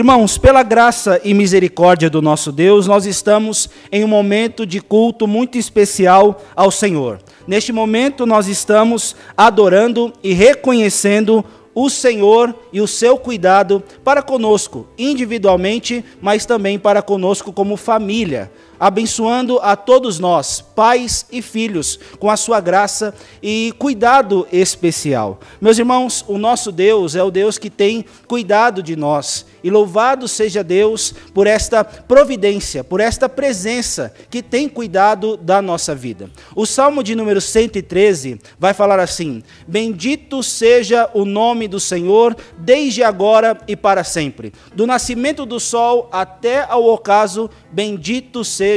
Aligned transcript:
Irmãos, 0.00 0.38
pela 0.38 0.62
graça 0.62 1.20
e 1.22 1.34
misericórdia 1.34 2.08
do 2.08 2.22
nosso 2.22 2.50
Deus, 2.50 2.86
nós 2.86 3.04
estamos 3.04 3.68
em 3.92 4.02
um 4.02 4.08
momento 4.08 4.64
de 4.64 4.80
culto 4.80 5.26
muito 5.26 5.58
especial 5.58 6.40
ao 6.56 6.70
Senhor. 6.70 7.18
Neste 7.46 7.70
momento, 7.70 8.24
nós 8.24 8.48
estamos 8.48 9.14
adorando 9.36 10.10
e 10.22 10.32
reconhecendo 10.32 11.44
o 11.74 11.90
Senhor 11.90 12.54
e 12.72 12.80
o 12.80 12.86
seu 12.86 13.18
cuidado 13.18 13.82
para 14.02 14.22
conosco, 14.22 14.88
individualmente, 14.96 16.02
mas 16.18 16.46
também 16.46 16.78
para 16.78 17.02
conosco 17.02 17.52
como 17.52 17.76
família 17.76 18.50
abençoando 18.80 19.58
a 19.60 19.76
todos 19.76 20.18
nós, 20.18 20.62
pais 20.62 21.26
e 21.30 21.42
filhos, 21.42 22.00
com 22.18 22.30
a 22.30 22.36
sua 22.36 22.60
graça 22.60 23.14
e 23.42 23.74
cuidado 23.78 24.48
especial. 24.50 25.38
Meus 25.60 25.78
irmãos, 25.78 26.24
o 26.26 26.38
nosso 26.38 26.72
Deus 26.72 27.14
é 27.14 27.22
o 27.22 27.30
Deus 27.30 27.58
que 27.58 27.68
tem 27.68 28.06
cuidado 28.26 28.82
de 28.82 28.96
nós. 28.96 29.44
E 29.62 29.68
louvado 29.68 30.26
seja 30.26 30.64
Deus 30.64 31.14
por 31.34 31.46
esta 31.46 31.84
providência, 31.84 32.82
por 32.82 32.98
esta 32.98 33.28
presença 33.28 34.10
que 34.30 34.42
tem 34.42 34.66
cuidado 34.66 35.36
da 35.36 35.60
nossa 35.60 35.94
vida. 35.94 36.30
O 36.56 36.64
Salmo 36.64 37.02
de 37.02 37.14
número 37.14 37.42
113 37.42 38.40
vai 38.58 38.72
falar 38.72 38.98
assim: 38.98 39.42
Bendito 39.68 40.42
seja 40.42 41.10
o 41.12 41.26
nome 41.26 41.68
do 41.68 41.78
Senhor, 41.78 42.34
desde 42.56 43.02
agora 43.02 43.60
e 43.68 43.76
para 43.76 44.02
sempre. 44.02 44.50
Do 44.74 44.86
nascimento 44.86 45.44
do 45.44 45.60
sol 45.60 46.08
até 46.10 46.64
ao 46.66 46.86
ocaso, 46.86 47.50
bendito 47.70 48.42
seja 48.42 48.69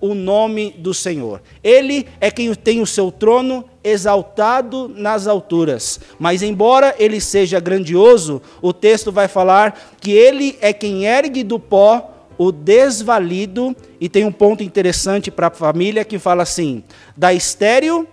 o 0.00 0.14
nome 0.14 0.74
do 0.78 0.92
Senhor. 0.92 1.42
Ele 1.62 2.06
é 2.20 2.30
quem 2.30 2.54
tem 2.54 2.80
o 2.80 2.86
seu 2.86 3.10
trono 3.10 3.64
exaltado 3.82 4.88
nas 4.88 5.26
alturas. 5.26 6.00
Mas, 6.18 6.42
embora 6.42 6.94
ele 6.98 7.20
seja 7.20 7.60
grandioso, 7.60 8.42
o 8.60 8.72
texto 8.72 9.12
vai 9.12 9.28
falar 9.28 9.96
que 10.00 10.12
ele 10.12 10.58
é 10.60 10.72
quem 10.72 11.06
ergue 11.06 11.44
do 11.44 11.58
pó 11.58 12.12
o 12.38 12.52
desvalido, 12.52 13.74
e 14.00 14.08
tem 14.08 14.24
um 14.24 14.32
ponto 14.32 14.62
interessante 14.62 15.30
para 15.30 15.46
a 15.46 15.50
família 15.50 16.04
que 16.04 16.18
fala 16.18 16.42
assim: 16.42 16.84
da 17.16 17.32
estéreo, 17.32 18.06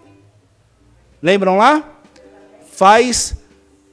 lembram 1.22 1.58
lá? 1.58 2.00
Faz 2.72 3.36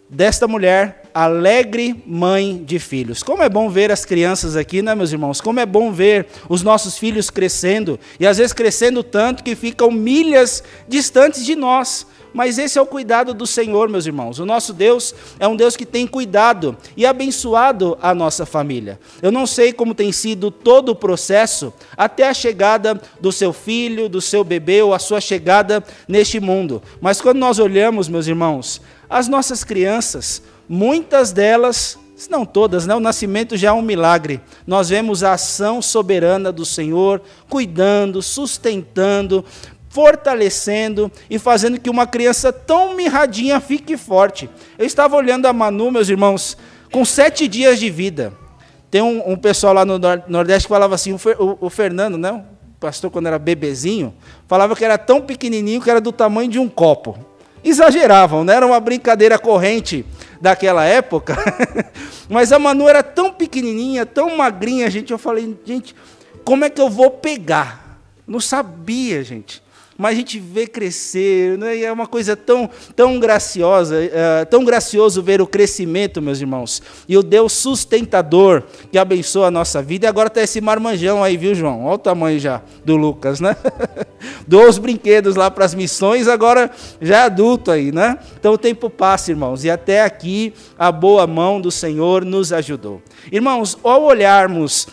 desta 0.09 0.47
mulher 0.49 1.00
alegre 1.15 2.03
mãe 2.07 2.63
de 2.65 2.79
filhos. 2.79 3.23
Como 3.23 3.43
é 3.43 3.49
bom 3.49 3.69
ver 3.69 3.91
as 3.91 4.05
crianças 4.05 4.57
aqui, 4.57 4.83
né, 4.83 4.95
meus 4.95 5.13
irmãos? 5.13 5.41
Como 5.41 5.61
é 5.61 5.67
bom 5.67 5.93
ver 5.93 6.27
os 6.49 6.63
nossos 6.63 6.97
filhos 6.99 7.31
crescendo, 7.31 7.99
e 8.19 8.27
às 8.27 8.39
vezes 8.39 8.53
crescendo 8.53 9.03
tanto 9.03 9.43
que 9.45 9.55
ficam 9.55 9.91
milhas 9.91 10.63
distantes 10.89 11.45
de 11.45 11.55
nós. 11.55 12.07
Mas 12.33 12.59
esse 12.59 12.79
é 12.79 12.83
o 12.83 12.87
cuidado 12.87 13.35
do 13.35 13.47
Senhor, 13.47 13.89
meus 13.89 14.07
irmãos. 14.07 14.39
O 14.39 14.47
nosso 14.47 14.73
Deus 14.73 15.15
é 15.39 15.49
um 15.49 15.57
Deus 15.57 15.77
que 15.77 15.85
tem 15.85 16.07
cuidado 16.07 16.77
e 16.97 17.05
abençoado 17.05 17.99
a 18.01 18.15
nossa 18.15 18.47
família. 18.47 19.01
Eu 19.21 19.33
não 19.33 19.47
sei 19.47 19.73
como 19.73 19.95
tem 19.95 20.13
sido 20.13 20.51
todo 20.51 20.91
o 20.91 20.95
processo 20.95 21.73
até 21.97 22.29
a 22.29 22.35
chegada 22.35 23.01
do 23.21 23.33
seu 23.33 23.53
filho, 23.53 24.09
do 24.09 24.21
seu 24.21 24.45
bebê 24.45 24.83
ou 24.83 24.95
a 24.95 24.99
sua 24.99 25.21
chegada 25.21 25.83
neste 26.07 26.39
mundo. 26.39 26.83
Mas 27.01 27.21
quando 27.21 27.39
nós 27.39 27.59
olhamos, 27.59 28.09
meus 28.09 28.27
irmãos, 28.27 28.81
as 29.09 29.27
nossas 29.27 29.65
crianças, 29.65 30.41
Muitas 30.73 31.33
delas, 31.33 31.99
se 32.15 32.31
não 32.31 32.47
todas, 32.47 32.87
né? 32.87 32.95
o 32.95 33.01
nascimento 33.01 33.57
já 33.57 33.71
é 33.71 33.73
um 33.73 33.83
milagre. 33.83 34.41
Nós 34.65 34.89
vemos 34.89 35.25
a 35.25 35.33
ação 35.33 35.83
soberana 35.83 36.53
do 36.53 36.65
Senhor, 36.65 37.21
cuidando, 37.49 38.23
sustentando, 38.23 39.45
fortalecendo 39.89 41.11
e 41.29 41.41
fazendo 41.41 41.81
que 41.81 41.91
uma 41.91 42.07
criança 42.07 42.53
tão 42.53 42.95
mirradinha 42.95 43.59
fique 43.59 43.97
forte. 43.97 44.49
Eu 44.79 44.87
estava 44.87 45.17
olhando 45.17 45.47
a 45.47 45.53
Manu, 45.53 45.91
meus 45.91 46.09
irmãos, 46.09 46.57
com 46.93 47.05
sete 47.05 47.49
dias 47.49 47.81
de 47.81 47.91
vida. 47.91 48.33
Tem 48.93 49.03
um, 49.03 49.33
um 49.33 49.37
pessoal 49.37 49.75
lá 49.75 49.85
no 49.85 49.99
Nordeste 50.29 50.69
que 50.69 50.73
falava 50.73 50.95
assim, 50.95 51.13
o, 51.13 51.19
o, 51.41 51.67
o 51.67 51.69
Fernando, 51.69 52.17
né? 52.17 52.31
o 52.31 52.79
pastor 52.79 53.11
quando 53.11 53.27
era 53.27 53.41
bebezinho, 53.41 54.15
falava 54.47 54.77
que 54.77 54.85
era 54.85 54.97
tão 54.97 55.21
pequenininho 55.21 55.81
que 55.81 55.91
era 55.91 56.01
do 56.01 56.13
tamanho 56.13 56.49
de 56.49 56.61
um 56.61 56.69
copo. 56.69 57.19
Exageravam, 57.63 58.45
né? 58.45 58.55
era 58.55 58.67
uma 58.67 58.81
brincadeira 58.81 59.39
corrente 59.39 60.05
daquela 60.41 60.85
época. 60.85 61.37
Mas 62.29 62.53
a 62.53 62.59
Manu 62.59 62.89
era 62.89 63.03
tão 63.03 63.33
pequenininha, 63.33 64.07
tão 64.07 64.37
magrinha, 64.37 64.91
gente. 64.91 65.11
Eu 65.11 65.19
falei, 65.19 65.57
gente, 65.65 65.95
como 66.45 66.65
é 66.65 66.71
que 66.71 66.81
eu 66.81 66.89
vou 66.89 67.11
pegar? 67.11 67.99
Não 68.27 68.41
sabia, 68.41 69.23
gente 69.23 69.63
mas 70.01 70.13
a 70.13 70.17
gente 70.17 70.41
vê 70.41 70.67
crescer, 70.67 71.59
né? 71.59 71.77
e 71.77 71.85
é 71.85 71.93
uma 71.93 72.07
coisa 72.07 72.35
tão, 72.35 72.71
tão 72.97 73.21
graciosa, 73.21 73.97
é, 74.03 74.47
tão 74.47 74.65
gracioso 74.65 75.23
ver 75.23 75.43
o 75.43 75.47
crescimento, 75.47 76.23
meus 76.23 76.41
irmãos. 76.41 76.83
E 77.07 77.19
o 77.19 77.23
Deus 77.23 77.53
sustentador 77.53 78.63
que 78.91 78.97
abençoa 78.97 79.49
a 79.49 79.51
nossa 79.51 79.83
vida. 79.83 80.07
E 80.07 80.09
agora 80.09 80.29
está 80.29 80.41
esse 80.41 80.59
marmanjão 80.59 81.23
aí, 81.23 81.37
viu, 81.37 81.55
João? 81.55 81.85
Olha 81.85 81.95
o 81.97 81.99
tamanho 81.99 82.41
já 82.41 82.63
do 82.83 82.97
Lucas, 82.97 83.41
né? 83.41 83.55
Dou 84.49 84.67
os 84.67 84.79
brinquedos 84.79 85.37
lá 85.37 85.51
para 85.51 85.67
as 85.67 85.75
missões, 85.75 86.29
agora 86.29 86.71
já 87.01 87.19
é 87.19 87.23
adulto 87.25 87.71
aí, 87.71 87.93
né? 87.93 88.19
Então 88.39 88.55
o 88.55 88.59
tempo 88.59 88.89
passa, 88.89 89.31
irmãos, 89.31 89.65
e 89.65 89.71
até 89.71 90.03
aqui 90.03 90.55
a 90.79 90.91
boa 90.91 91.27
mão 91.27 91.61
do 91.61 91.71
Senhor 91.71 92.25
nos 92.25 92.55
ajudou. 92.55 93.03
Irmãos, 93.31 93.77
ao 93.85 94.03
olharmos 94.03 94.89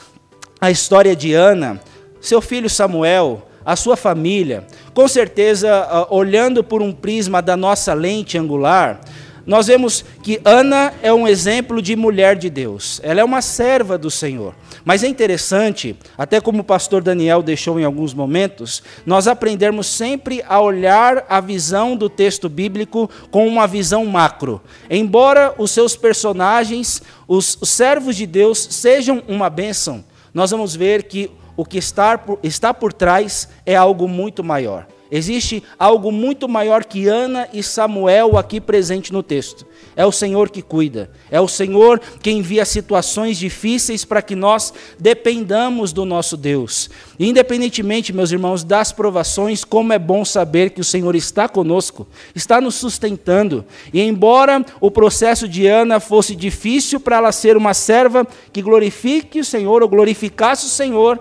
a 0.59 0.69
história 0.69 1.16
de 1.16 1.34
Ana, 1.34 1.79
seu 2.19 2.41
filho 2.41 2.69
Samuel, 2.69 3.47
a 3.67 3.75
sua 3.75 3.97
família. 3.97 4.66
Com 4.94 5.09
certeza, 5.09 5.69
ah, 5.69 6.07
olhando 6.09 6.63
por 6.63 6.81
um 6.81 6.94
prisma 6.94 7.41
da 7.41 7.57
nossa 7.57 7.94
lente 7.94 8.38
angular, 8.38 9.01
nós 9.45 9.67
vemos 9.67 10.05
que 10.23 10.39
Ana 10.45 10.94
é 11.01 11.11
um 11.11 11.28
exemplo 11.28 11.81
de 11.81 11.94
mulher 11.94 12.38
de 12.38 12.50
Deus. 12.50 13.01
Ela 13.03 13.19
é 13.19 13.23
uma 13.25 13.41
serva 13.41 13.97
do 13.97 14.09
Senhor. 14.09 14.55
Mas 14.85 15.03
é 15.03 15.07
interessante, 15.07 15.97
até 16.17 16.39
como 16.39 16.61
o 16.61 16.63
pastor 16.63 17.01
Daniel 17.01 17.44
deixou 17.44 17.78
em 17.78 17.83
alguns 17.83 18.13
momentos, 18.13 18.81
nós 19.05 19.28
aprendermos 19.28 19.88
sempre 19.88 20.41
a 20.47 20.61
olhar 20.61 21.25
a 21.28 21.41
visão 21.41 21.94
do 21.94 22.09
texto 22.09 22.47
bíblico 22.47 23.09
com 23.29 23.45
uma 23.45 23.67
visão 23.67 24.05
macro. 24.05 24.61
Embora 24.89 25.53
os 25.57 25.72
seus 25.72 25.94
personagens, 25.94 27.01
os 27.28 27.57
servos 27.63 28.16
de 28.16 28.25
Deus, 28.25 28.66
sejam 28.72 29.22
uma 29.28 29.49
bênção, 29.49 30.05
nós 30.34 30.51
vamos 30.51 30.73
ver 30.73 31.03
que 31.03 31.31
o 31.57 31.66
que 31.66 31.79
está 31.79 32.18
por, 32.18 32.40
está 32.41 32.73
por 32.73 32.94
trás 32.94 33.50
é 33.66 33.75
algo 33.75 34.07
muito 34.07 34.44
maior. 34.44 34.88
Existe 35.09 35.63
algo 35.79 36.12
muito 36.12 36.50
maior 36.50 36.84
que 36.84 37.07
Ana 37.07 37.47
e 37.53 37.63
Samuel 37.63 38.38
aqui 38.38 38.59
presente 38.59 39.13
no 39.13 39.23
texto. 39.23 39.66
É 39.96 40.06
o 40.06 40.12
Senhor 40.12 40.50
que 40.50 40.62
cuida. 40.62 41.09
É 41.31 41.40
o 41.40 41.47
Senhor 41.47 42.00
que 42.22 42.29
envia 42.29 42.66
situações 42.66 43.38
difíceis 43.38 44.03
para 44.03 44.22
que 44.22 44.35
nós 44.35 44.73
dependamos 45.00 45.94
do 45.94 46.03
nosso 46.03 46.35
Deus. 46.35 46.90
Independentemente, 47.17 48.12
meus 48.12 48.31
irmãos, 48.31 48.66
das 48.66 48.91
provações, 48.91 49.63
como 49.63 49.94
é 49.94 50.00
bom 50.00 50.25
saber 50.25 50.72
que 50.72 50.81
o 50.81 50.85
Senhor 50.85 51.16
está 51.16 51.47
conosco, 51.47 52.06
está 52.35 52.59
nos 52.59 52.75
sustentando. 52.75 53.63
E 53.94 54.01
embora 54.01 54.66
o 54.81 54.91
processo 54.91 55.47
de 55.47 55.67
Ana 55.67 56.01
fosse 56.01 56.35
difícil 56.35 57.00
para 57.00 57.17
ela 57.17 57.31
ser 57.31 57.56
uma 57.56 57.73
serva 57.73 58.28
que 58.51 58.62
glorifique 58.62 59.40
o 59.40 59.46
Senhor 59.46 59.81
ou 59.81 59.88
glorificasse 59.88 60.66
o 60.66 60.69
Senhor, 60.69 61.19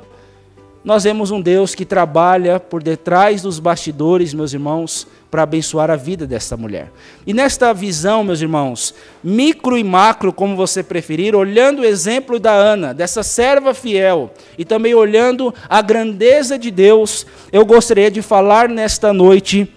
nós 0.87 1.03
vemos 1.03 1.33
um 1.33 1.41
Deus 1.41 1.75
que 1.75 1.85
trabalha 1.85 2.61
por 2.61 2.81
detrás 2.81 3.43
dos 3.43 3.59
bastidores, 3.59 4.33
meus 4.33 4.53
irmãos, 4.53 5.05
para 5.29 5.43
abençoar 5.43 5.91
a 5.91 5.97
vida 5.97 6.29
desta 6.29 6.57
mulher. 6.57 6.93
E 7.27 7.35
nesta 7.35 7.75
visão, 7.75 8.23
meus 8.23 8.41
irmãos, 8.41 8.95
micro 9.23 9.77
e 9.77 9.83
macro, 9.83 10.33
como 10.33 10.55
você 10.55 10.85
preferir, 10.85 11.35
olhando 11.35 11.83
o 11.83 11.85
exemplo 11.85 12.39
da 12.39 12.53
Ana, 12.53 12.95
dessa 12.95 13.25
serva 13.25 13.75
fiel, 13.75 14.33
e 14.57 14.65
também 14.65 14.95
olhando 14.95 15.53
a 15.69 15.83
grandeza 15.83 16.57
de 16.57 16.71
Deus, 16.71 17.27
eu 17.51 17.67
gostaria 17.67 18.09
de 18.09 18.23
falar 18.23 18.69
nesta 18.69 19.13
noite 19.13 19.69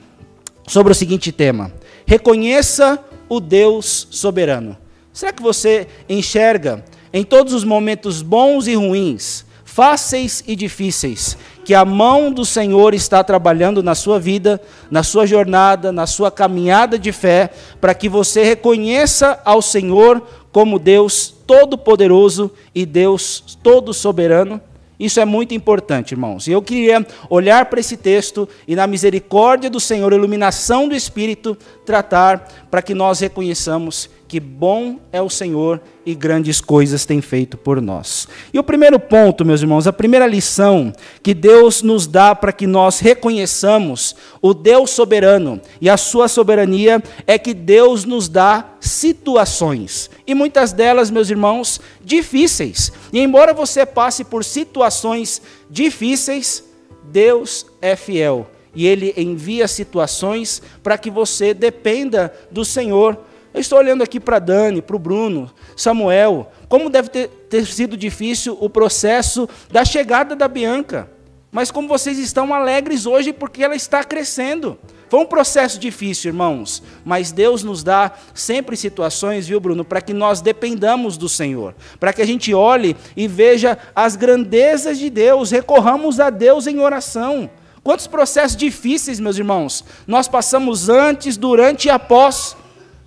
sobre 0.67 0.91
o 0.91 0.95
seguinte 0.95 1.31
tema: 1.31 1.71
reconheça 2.05 3.03
o 3.27 3.39
Deus 3.39 4.07
soberano. 4.11 4.77
Será 5.11 5.33
que 5.33 5.41
você 5.41 5.87
enxerga 6.07 6.85
em 7.11 7.23
todos 7.23 7.51
os 7.51 7.63
momentos 7.63 8.21
bons 8.21 8.67
e 8.67 8.75
ruins? 8.75 9.48
Fáceis 9.69 10.43
e 10.47 10.55
difíceis, 10.55 11.37
que 11.63 11.75
a 11.75 11.85
mão 11.85 12.31
do 12.31 12.43
Senhor 12.43 12.95
está 12.95 13.23
trabalhando 13.23 13.83
na 13.83 13.93
sua 13.93 14.19
vida, 14.19 14.59
na 14.89 15.03
sua 15.03 15.27
jornada, 15.27 15.91
na 15.91 16.07
sua 16.07 16.31
caminhada 16.31 16.97
de 16.97 17.11
fé, 17.11 17.51
para 17.79 17.93
que 17.93 18.09
você 18.09 18.43
reconheça 18.43 19.39
ao 19.45 19.61
Senhor 19.61 20.21
como 20.51 20.79
Deus 20.79 21.33
todo-poderoso 21.45 22.51
e 22.73 22.83
Deus 22.83 23.57
todo-soberano. 23.61 24.59
Isso 24.99 25.19
é 25.19 25.25
muito 25.25 25.53
importante, 25.53 26.11
irmãos. 26.11 26.47
E 26.47 26.51
eu 26.51 26.61
queria 26.61 27.05
olhar 27.29 27.65
para 27.65 27.79
esse 27.79 27.95
texto 27.95 28.49
e, 28.67 28.75
na 28.75 28.87
misericórdia 28.87 29.69
do 29.69 29.79
Senhor, 29.79 30.11
iluminação 30.11 30.89
do 30.89 30.95
Espírito, 30.95 31.55
tratar 31.85 32.45
para 32.69 32.81
que 32.81 32.93
nós 32.93 33.19
reconheçamos 33.19 34.09
que 34.29 34.39
bom 34.39 34.99
é 35.11 35.19
o 35.19 35.27
Senhor 35.27 35.81
e 36.05 36.13
grandes 36.13 36.61
coisas 36.61 37.03
tem 37.03 37.19
feito 37.19 37.57
por 37.57 37.81
nós. 37.81 38.27
E 38.53 38.59
o 38.59 38.63
primeiro 38.63 38.99
ponto, 38.99 39.43
meus 39.43 39.61
irmãos, 39.61 39.87
a 39.87 39.91
primeira 39.91 40.27
lição 40.27 40.93
que 41.23 41.33
Deus 41.33 41.81
nos 41.81 42.05
dá 42.05 42.35
para 42.35 42.51
que 42.51 42.67
nós 42.67 42.99
reconheçamos 42.99 44.15
o 44.39 44.53
Deus 44.53 44.91
soberano 44.91 45.59
e 45.81 45.89
a 45.89 45.97
sua 45.97 46.27
soberania 46.27 47.01
é 47.25 47.39
que 47.39 47.55
Deus 47.55 48.05
nos 48.05 48.29
dá 48.29 48.75
situações. 48.79 50.11
E 50.27 50.35
muitas 50.35 50.71
delas, 50.71 51.09
meus 51.09 51.31
irmãos, 51.31 51.81
difíceis. 51.99 52.91
E 53.11 53.19
embora 53.19 53.51
você 53.51 53.83
passe 53.83 54.23
por 54.23 54.43
situações 54.43 55.41
difíceis, 55.71 56.63
Deus 57.11 57.65
é 57.81 57.95
fiel. 57.95 58.47
E 58.75 58.85
Ele 58.85 59.11
envia 59.17 59.67
situações 59.67 60.61
para 60.83 60.99
que 60.99 61.09
você 61.09 61.51
dependa 61.51 62.31
do 62.51 62.63
Senhor. 62.63 63.17
Eu 63.53 63.59
estou 63.59 63.79
olhando 63.79 64.03
aqui 64.03 64.19
para 64.19 64.39
Dani, 64.39 64.81
para 64.81 64.95
o 64.95 64.99
Bruno, 64.99 65.51
Samuel. 65.75 66.51
Como 66.67 66.89
deve 66.89 67.09
ter, 67.09 67.27
ter 67.49 67.65
sido 67.65 67.97
difícil 67.97 68.57
o 68.59 68.69
processo 68.69 69.49
da 69.71 69.83
chegada 69.83 70.35
da 70.35 70.47
Bianca. 70.47 71.09
Mas 71.51 71.71
como 71.71 71.87
vocês 71.87 72.19
estão 72.19 72.53
alegres 72.53 73.05
hoje 73.05 73.33
porque 73.33 73.63
ela 73.63 73.75
está 73.75 74.03
crescendo. 74.03 74.77
Foi 75.09 75.19
um 75.19 75.25
processo 75.25 75.79
difícil, 75.79 76.29
irmãos, 76.29 76.83
mas 77.03 77.31
Deus 77.31 77.63
nos 77.63 77.81
dá 77.83 78.11
sempre 78.31 78.77
situações, 78.77 79.47
viu, 79.47 79.59
Bruno, 79.59 79.83
para 79.83 80.01
que 80.01 80.13
nós 80.13 80.39
dependamos 80.39 81.17
do 81.17 81.27
Senhor, 81.27 81.73
para 81.99 82.13
que 82.13 82.21
a 82.21 82.25
gente 82.27 82.53
olhe 82.53 82.95
e 83.17 83.27
veja 83.27 83.75
as 83.95 84.15
grandezas 84.15 84.99
de 84.99 85.09
Deus, 85.09 85.49
recorramos 85.49 86.19
a 86.19 86.29
Deus 86.29 86.67
em 86.67 86.79
oração. 86.79 87.49
Quantos 87.81 88.05
processos 88.05 88.55
difíceis, 88.55 89.19
meus 89.19 89.35
irmãos, 89.39 89.83
nós 90.05 90.27
passamos 90.27 90.89
antes, 90.89 91.37
durante 91.37 91.87
e 91.87 91.89
após 91.89 92.55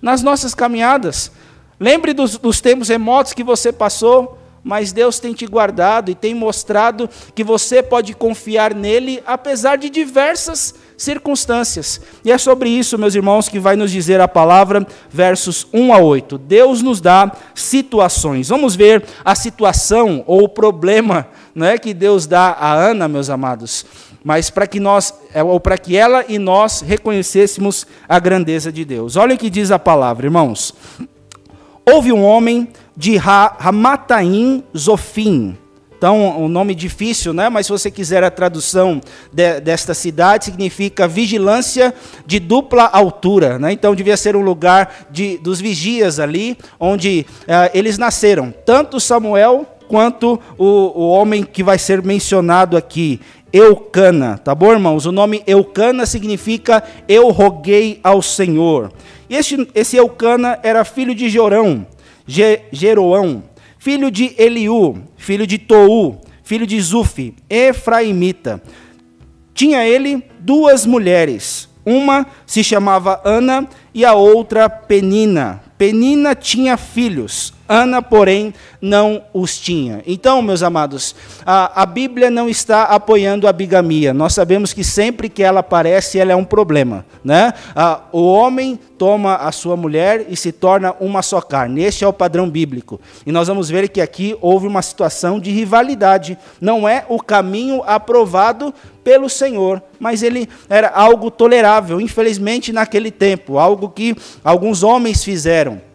nas 0.03 0.21
nossas 0.21 0.53
caminhadas. 0.53 1.31
Lembre 1.79 2.13
dos, 2.13 2.37
dos 2.37 2.59
tempos 2.59 2.89
remotos 2.89 3.31
que 3.31 3.43
você 3.43 3.71
passou, 3.71 4.37
mas 4.61 4.91
Deus 4.91 5.17
tem 5.17 5.33
te 5.33 5.45
guardado 5.45 6.11
e 6.11 6.15
tem 6.15 6.35
mostrado 6.35 7.09
que 7.33 7.43
você 7.43 7.81
pode 7.81 8.13
confiar 8.13 8.73
nele, 8.73 9.23
apesar 9.25 9.77
de 9.77 9.89
diversas 9.89 10.75
circunstâncias. 10.97 12.01
E 12.23 12.31
é 12.31 12.37
sobre 12.37 12.69
isso, 12.69 12.97
meus 12.97 13.15
irmãos, 13.15 13.47
que 13.47 13.59
vai 13.59 13.75
nos 13.75 13.91
dizer 13.91 14.19
a 14.19 14.27
palavra, 14.27 14.85
versos 15.09 15.67
1 15.73 15.93
a 15.93 15.97
8. 15.99 16.37
Deus 16.37 16.81
nos 16.81 17.01
dá 17.01 17.31
situações. 17.55 18.49
Vamos 18.49 18.75
ver 18.75 19.03
a 19.23 19.35
situação 19.35 20.23
ou 20.27 20.43
o 20.43 20.49
problema 20.49 21.27
não 21.53 21.67
é, 21.67 21.77
que 21.77 21.93
Deus 21.93 22.25
dá 22.25 22.49
a 22.59 22.73
Ana, 22.73 23.07
meus 23.07 23.29
amados, 23.29 23.85
mas 24.23 24.49
para 24.49 24.65
que 24.65 24.79
nós, 24.79 25.13
é, 25.33 25.43
ou 25.43 25.59
para 25.59 25.77
que 25.77 25.95
ela 25.95 26.25
e 26.27 26.39
nós 26.39 26.81
reconhecêssemos 26.81 27.85
a 28.07 28.19
grandeza 28.19 28.71
de 28.71 28.83
Deus. 28.83 29.15
Olha 29.15 29.35
o 29.35 29.37
que 29.37 29.49
diz 29.49 29.69
a 29.71 29.77
palavra, 29.77 30.25
irmãos. 30.25 30.73
Houve 31.85 32.11
um 32.11 32.23
homem 32.23 32.69
de 32.95 33.17
Ramataim 33.17 34.63
Zofim, 34.75 35.57
então, 36.03 36.37
um 36.37 36.49
nome 36.49 36.75
difícil, 36.75 37.31
né? 37.31 37.47
mas 37.47 37.65
se 37.65 37.71
você 37.71 37.89
quiser 37.89 38.25
a 38.25 38.29
tradução 38.29 38.99
de, 39.31 39.61
desta 39.61 39.93
cidade, 39.93 40.43
significa 40.43 41.07
vigilância 41.07 41.93
de 42.25 42.41
dupla 42.41 42.83
altura. 42.91 43.57
Né? 43.57 43.71
Então, 43.71 43.95
devia 43.95 44.17
ser 44.17 44.35
um 44.35 44.41
lugar 44.41 45.07
de, 45.09 45.37
dos 45.37 45.61
vigias 45.61 46.19
ali, 46.19 46.57
onde 46.77 47.25
uh, 47.43 47.71
eles 47.73 47.97
nasceram. 47.97 48.53
Tanto 48.65 48.99
Samuel 48.99 49.65
quanto 49.93 50.39
o, 50.57 50.65
o 50.65 51.09
homem 51.09 51.43
que 51.43 51.61
vai 51.61 51.77
ser 51.77 52.01
mencionado 52.01 52.75
aqui, 52.75 53.19
Eucana. 53.53 54.39
Tá 54.39 54.55
bom, 54.55 54.71
irmãos? 54.71 55.05
O 55.05 55.11
nome 55.11 55.43
Eucana 55.45 56.07
significa 56.07 56.83
eu 57.07 57.29
roguei 57.29 57.99
ao 58.03 58.19
Senhor. 58.19 58.91
E 59.29 59.35
esse, 59.35 59.95
Eucana 59.95 60.59
era 60.63 60.83
filho 60.83 61.13
de 61.13 61.29
Jorão, 61.29 61.85
Jeroão 62.71 63.43
filho 63.77 64.09
de 64.09 64.33
Eliú, 64.35 64.95
filho 65.15 65.45
de 65.45 65.59
Tou, 65.59 66.19
filho 66.41 66.65
de 66.65 66.81
Zufi, 66.81 67.35
Efraimita. 67.47 68.63
Tinha 69.53 69.85
ele 69.85 70.23
duas 70.39 70.87
mulheres, 70.87 71.69
uma 71.85 72.25
se 72.47 72.63
chamava 72.63 73.21
Ana 73.23 73.69
e 73.93 74.03
a 74.03 74.13
outra 74.13 74.67
Penina. 74.67 75.61
Penina 75.77 76.33
tinha 76.33 76.77
filhos, 76.77 77.53
Ana, 77.67 78.01
porém, 78.01 78.53
não 78.81 79.23
os 79.33 79.57
tinha. 79.57 80.03
Então, 80.05 80.41
meus 80.41 80.61
amados, 80.61 81.15
a, 81.45 81.83
a, 81.83 81.85
Bíblia 81.85 82.29
não 82.29 82.49
está 82.49 82.83
apoiando 82.83 83.47
a 83.47 83.53
bigamia. 83.53 84.13
Nós 84.13 84.33
sabemos 84.33 84.73
que 84.73 84.83
sempre 84.83 85.29
que 85.29 85.41
ela 85.41 85.61
aparece, 85.61 86.19
ela 86.19 86.33
é 86.33 86.35
um 86.35 86.43
problema. 86.43 87.05
Né? 87.23 87.53
o 88.11 88.25
homem 88.25 88.77
toma 88.97 89.35
a 89.35 89.51
sua 89.53 89.77
mulher 89.77 90.25
e 90.27 90.35
se 90.35 90.51
torna 90.51 90.93
uma 90.99 91.21
só 91.21 91.39
carne. 91.39 91.81
Este 91.81 92.03
é 92.03 92.07
o 92.07 92.11
padrão 92.11 92.49
bíblico. 92.49 92.99
E 93.25 93.31
nós 93.31 93.47
vamos 93.47 93.69
ver 93.69 93.87
que 93.87 94.01
aqui 94.01 94.35
houve 94.41 94.67
uma 94.67 94.81
situação 94.81 95.39
de 95.39 95.49
rivalidade. 95.49 96.37
Não 96.59 96.87
é 96.87 97.05
o 97.07 97.21
caminho 97.21 97.81
aprovado 97.85 98.73
pelo 99.05 99.29
Senhor, 99.29 99.81
mas 99.99 100.21
ele 100.21 100.49
era 100.69 100.89
algo 100.89 101.31
tolerável, 101.31 102.01
infelizmente, 102.01 102.73
naquele 102.73 103.11
tempo, 103.11 103.57
algo 103.57 103.89
que 103.89 104.15
alguns 104.43 104.83
homens 104.83 105.23
fizeram. 105.23 105.92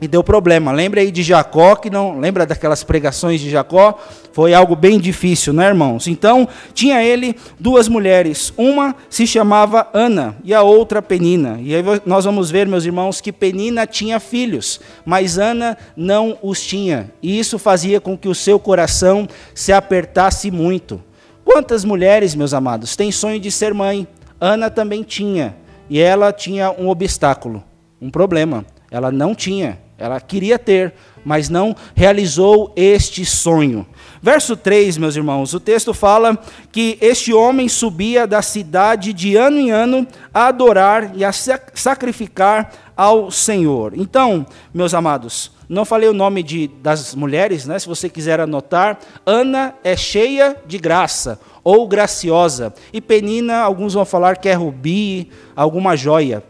E 0.00 0.06
deu 0.06 0.22
problema. 0.22 0.70
Lembra 0.70 1.00
aí 1.00 1.10
de 1.10 1.24
Jacó, 1.24 1.74
que 1.74 1.90
não. 1.90 2.20
Lembra 2.20 2.46
daquelas 2.46 2.84
pregações 2.84 3.40
de 3.40 3.50
Jacó? 3.50 3.98
Foi 4.32 4.54
algo 4.54 4.76
bem 4.76 5.00
difícil, 5.00 5.52
né, 5.52 5.66
irmãos? 5.66 6.06
Então, 6.06 6.46
tinha 6.72 7.02
ele 7.02 7.34
duas 7.58 7.88
mulheres. 7.88 8.52
Uma 8.56 8.94
se 9.10 9.26
chamava 9.26 9.88
Ana 9.92 10.36
e 10.44 10.54
a 10.54 10.62
outra 10.62 11.02
Penina. 11.02 11.58
E 11.60 11.74
aí 11.74 11.82
nós 12.06 12.24
vamos 12.24 12.48
ver, 12.48 12.68
meus 12.68 12.84
irmãos, 12.84 13.20
que 13.20 13.32
Penina 13.32 13.86
tinha 13.88 14.20
filhos, 14.20 14.80
mas 15.04 15.36
Ana 15.36 15.76
não 15.96 16.38
os 16.42 16.64
tinha. 16.64 17.10
E 17.20 17.36
isso 17.36 17.58
fazia 17.58 18.00
com 18.00 18.16
que 18.16 18.28
o 18.28 18.34
seu 18.34 18.60
coração 18.60 19.26
se 19.52 19.72
apertasse 19.72 20.48
muito. 20.48 21.02
Quantas 21.44 21.84
mulheres, 21.84 22.36
meus 22.36 22.54
amados, 22.54 22.94
têm 22.94 23.10
sonho 23.10 23.40
de 23.40 23.50
ser 23.50 23.74
mãe? 23.74 24.06
Ana 24.40 24.70
também 24.70 25.02
tinha. 25.02 25.56
E 25.90 25.98
ela 25.98 26.32
tinha 26.32 26.70
um 26.70 26.88
obstáculo, 26.88 27.64
um 28.00 28.10
problema. 28.10 28.64
Ela 28.90 29.10
não 29.10 29.34
tinha. 29.34 29.87
Ela 29.98 30.20
queria 30.20 30.58
ter, 30.58 30.94
mas 31.24 31.48
não 31.48 31.74
realizou 31.94 32.72
este 32.76 33.24
sonho. 33.24 33.84
Verso 34.22 34.56
3, 34.56 34.96
meus 34.96 35.16
irmãos, 35.16 35.52
o 35.52 35.60
texto 35.60 35.92
fala 35.92 36.38
que 36.70 36.96
este 37.00 37.34
homem 37.34 37.68
subia 37.68 38.24
da 38.24 38.40
cidade 38.40 39.12
de 39.12 39.34
ano 39.34 39.58
em 39.58 39.70
ano 39.72 40.06
a 40.32 40.46
adorar 40.46 41.16
e 41.16 41.24
a 41.24 41.32
sacrificar 41.32 42.72
ao 42.96 43.30
Senhor. 43.30 43.92
Então, 43.96 44.46
meus 44.72 44.94
amados, 44.94 45.50
não 45.68 45.84
falei 45.84 46.08
o 46.08 46.14
nome 46.14 46.44
de, 46.44 46.68
das 46.68 47.14
mulheres, 47.14 47.66
né? 47.66 47.76
se 47.78 47.88
você 47.88 48.08
quiser 48.08 48.40
anotar, 48.40 48.98
Ana 49.26 49.74
é 49.82 49.96
cheia 49.96 50.56
de 50.64 50.78
graça 50.78 51.40
ou 51.64 51.86
graciosa, 51.86 52.72
e 52.92 53.00
Penina, 53.00 53.58
alguns 53.58 53.92
vão 53.92 54.04
falar 54.04 54.38
que 54.38 54.48
é 54.48 54.54
rubi, 54.54 55.28
alguma 55.54 55.96
joia 55.96 56.42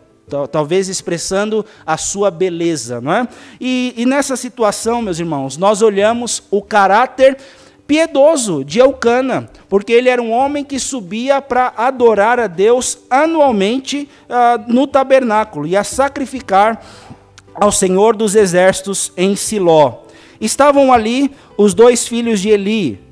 talvez 0.50 0.88
expressando 0.88 1.64
a 1.86 1.96
sua 1.96 2.30
beleza, 2.30 3.00
não 3.00 3.12
é? 3.12 3.28
E, 3.60 3.94
e, 3.96 4.06
nessa 4.06 4.36
situação, 4.36 5.02
meus 5.02 5.18
irmãos, 5.18 5.56
nós 5.56 5.82
olhamos 5.82 6.42
o 6.50 6.62
caráter 6.62 7.36
piedoso 7.86 8.62
de 8.62 8.78
Eucana, 8.78 9.48
porque 9.66 9.92
ele 9.92 10.10
era 10.10 10.20
um 10.20 10.30
homem 10.30 10.62
que 10.62 10.78
subia 10.78 11.40
para 11.40 11.72
adorar 11.74 12.38
a 12.38 12.46
Deus 12.46 12.98
anualmente 13.08 14.06
uh, 14.28 14.70
no 14.70 14.86
tabernáculo 14.86 15.66
e 15.66 15.74
a 15.74 15.82
sacrificar 15.82 16.84
ao 17.54 17.72
Senhor 17.72 18.14
dos 18.14 18.34
Exércitos 18.34 19.10
em 19.16 19.34
Siló. 19.34 20.02
Estavam 20.38 20.92
ali 20.92 21.30
os 21.56 21.72
dois 21.72 22.06
filhos 22.06 22.40
de 22.40 22.50
Eli, 22.50 23.07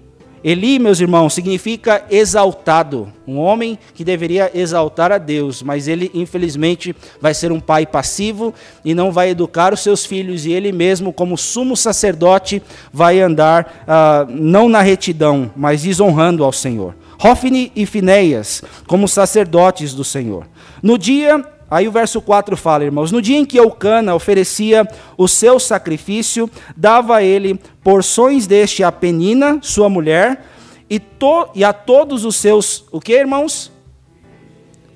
Eli, 0.49 0.79
meus 0.79 1.00
irmãos, 1.00 1.35
significa 1.35 2.05
exaltado, 2.09 3.12
um 3.26 3.37
homem 3.37 3.76
que 3.93 4.05
deveria 4.05 4.49
exaltar 4.55 5.11
a 5.11 5.19
Deus, 5.19 5.61
mas 5.61 5.88
ele, 5.88 6.09
infelizmente, 6.15 6.95
vai 7.21 7.35
ser 7.35 7.50
um 7.50 7.59
pai 7.59 7.85
passivo 7.85 8.55
e 8.85 8.95
não 8.95 9.11
vai 9.11 9.31
educar 9.31 9.75
os 9.75 9.81
seus 9.81 10.07
filhos, 10.07 10.47
e 10.47 10.53
ele 10.53 10.71
mesmo, 10.71 11.12
como 11.12 11.37
sumo 11.37 11.76
sacerdote, 11.76 12.62
vai 12.93 13.21
andar 13.21 13.85
uh, 13.88 14.31
não 14.31 14.69
na 14.69 14.83
retidão, 14.83 15.50
mas 15.57 15.83
desonrando 15.83 16.45
ao 16.45 16.53
Senhor. 16.53 16.95
Hofni 17.21 17.73
e 17.75 17.85
Finéias, 17.85 18.62
como 18.87 19.09
sacerdotes 19.09 19.95
do 19.95 20.05
Senhor. 20.05 20.47
No 20.81 20.97
dia 20.97 21.45
Aí 21.70 21.88
o 21.88 21.92
verso 21.92 22.20
4 22.20 22.56
fala, 22.56 22.85
irmãos: 22.85 23.11
No 23.11 23.20
dia 23.20 23.37
em 23.37 23.44
que 23.44 23.58
Eucana 23.58 24.14
oferecia 24.14 24.87
o 25.16 25.26
seu 25.26 25.58
sacrifício, 25.58 26.49
dava 26.76 27.23
ele 27.23 27.61
porções 27.82 28.46
deste 28.46 28.85
a 28.85 28.92
Penina, 28.92 29.58
sua 29.62 29.88
mulher, 29.88 30.44
e, 30.88 30.99
to, 30.99 31.49
e 31.54 31.64
a 31.64 31.73
todos 31.73 32.25
os 32.25 32.37
seus. 32.37 32.85
O 32.92 33.00
que, 33.00 33.12
irmãos? 33.12 33.73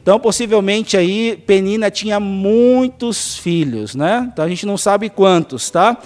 Então, 0.03 0.19
possivelmente 0.19 0.97
aí 0.97 1.37
Penina 1.47 1.91
tinha 1.91 2.19
muitos 2.19 3.37
filhos, 3.37 3.95
né? 3.95 4.29
Então 4.33 4.45
a 4.45 4.49
gente 4.49 4.65
não 4.65 4.79
sabe 4.79 5.11
quantos, 5.11 5.71
tá? 5.71 5.99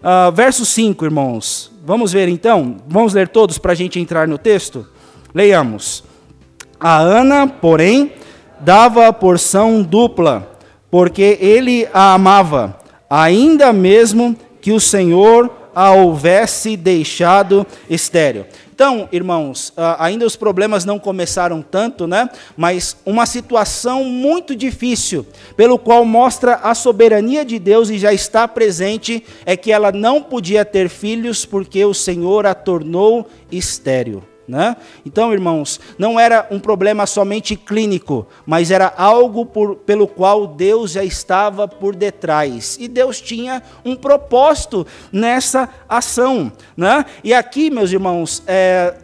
Uh, 0.00 0.30
verso 0.32 0.64
5, 0.64 1.04
irmãos. 1.04 1.72
Vamos 1.84 2.12
ver 2.12 2.28
então? 2.28 2.76
Vamos 2.86 3.14
ler 3.14 3.28
todos 3.28 3.58
para 3.58 3.72
a 3.72 3.74
gente 3.74 3.98
entrar 3.98 4.28
no 4.28 4.38
texto? 4.38 4.86
Leiamos. 5.34 6.04
A 6.78 6.98
Ana, 6.98 7.46
porém, 7.46 8.12
dava 8.62 9.06
a 9.06 9.12
porção 9.12 9.82
dupla, 9.82 10.58
porque 10.90 11.36
ele 11.40 11.88
a 11.92 12.14
amava, 12.14 12.78
ainda 13.10 13.72
mesmo 13.72 14.36
que 14.60 14.72
o 14.72 14.80
Senhor 14.80 15.50
a 15.74 15.90
houvesse 15.92 16.76
deixado 16.76 17.66
estéril. 17.88 18.44
Então, 18.74 19.08
irmãos, 19.12 19.72
ainda 19.98 20.26
os 20.26 20.34
problemas 20.34 20.84
não 20.84 20.98
começaram 20.98 21.62
tanto, 21.62 22.06
né? 22.06 22.28
Mas 22.56 22.96
uma 23.06 23.26
situação 23.26 24.04
muito 24.04 24.56
difícil, 24.56 25.26
pelo 25.56 25.78
qual 25.78 26.04
mostra 26.04 26.54
a 26.56 26.74
soberania 26.74 27.44
de 27.44 27.58
Deus 27.58 27.90
e 27.90 27.98
já 27.98 28.12
está 28.12 28.48
presente, 28.48 29.24
é 29.46 29.56
que 29.56 29.70
ela 29.70 29.92
não 29.92 30.22
podia 30.22 30.64
ter 30.64 30.88
filhos 30.88 31.44
porque 31.44 31.84
o 31.84 31.94
Senhor 31.94 32.44
a 32.44 32.54
tornou 32.54 33.26
estéril. 33.50 34.22
Né? 34.52 34.76
Então, 35.06 35.32
irmãos, 35.32 35.80
não 35.96 36.20
era 36.20 36.46
um 36.50 36.60
problema 36.60 37.06
somente 37.06 37.56
clínico, 37.56 38.26
mas 38.44 38.70
era 38.70 38.92
algo 38.98 39.46
por, 39.46 39.76
pelo 39.76 40.06
qual 40.06 40.46
Deus 40.46 40.90
já 40.90 41.02
estava 41.02 41.66
por 41.66 41.96
detrás. 41.96 42.76
E 42.78 42.86
Deus 42.86 43.18
tinha 43.18 43.62
um 43.82 43.96
propósito 43.96 44.86
nessa 45.10 45.70
ação. 45.88 46.52
Né? 46.76 47.06
E 47.24 47.32
aqui, 47.32 47.70
meus 47.70 47.92
irmãos, 47.92 48.42
é, 48.46 48.94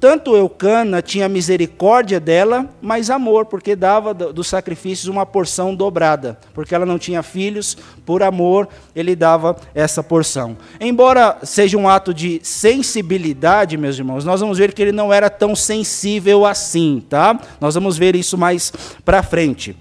tanto 0.00 0.36
Eucana 0.36 1.00
tinha 1.02 1.28
misericórdia 1.28 2.20
dela, 2.20 2.68
mas 2.80 3.10
amor, 3.10 3.46
porque 3.46 3.74
dava 3.74 4.12
dos 4.12 4.46
sacrifícios 4.46 5.08
uma 5.08 5.24
porção 5.24 5.74
dobrada, 5.74 6.38
porque 6.54 6.74
ela 6.74 6.86
não 6.86 6.98
tinha 6.98 7.22
filhos, 7.22 7.76
por 8.04 8.22
amor 8.22 8.68
ele 8.94 9.16
dava 9.16 9.56
essa 9.74 10.02
porção. 10.02 10.56
Embora 10.80 11.38
seja 11.42 11.76
um 11.76 11.88
ato 11.88 12.12
de 12.12 12.40
sensibilidade, 12.42 13.76
meus 13.76 13.98
irmãos, 13.98 14.24
nós 14.24 14.40
vamos 14.40 14.58
ver 14.58 14.72
que 14.72 14.82
ele 14.82 14.92
não 14.92 15.12
era 15.12 15.30
tão 15.30 15.54
sensível 15.54 16.44
assim, 16.44 17.02
tá? 17.08 17.38
Nós 17.60 17.74
vamos 17.74 17.96
ver 17.98 18.14
isso 18.16 18.36
mais 18.38 18.72
para 19.04 19.22
frente. 19.22 19.76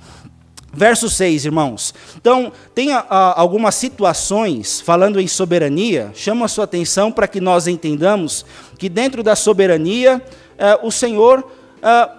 Verso 0.75 1.09
6, 1.09 1.45
irmãos. 1.45 1.93
Então, 2.17 2.51
tem 2.73 2.91
a, 2.91 2.99
a, 3.09 3.39
algumas 3.39 3.75
situações, 3.75 4.81
falando 4.81 5.21
em 5.21 5.27
soberania, 5.27 6.11
chama 6.13 6.45
a 6.45 6.49
sua 6.49 6.65
atenção 6.65 7.13
para 7.13 7.29
que 7.29 7.39
nós 7.39 7.65
entendamos 7.65 8.45
que 8.77 8.89
dentro 8.89 9.23
da 9.23 9.37
soberania, 9.37 10.21
eh, 10.57 10.79
o 10.83 10.91
Senhor 10.91 11.49
eh, 11.81 12.09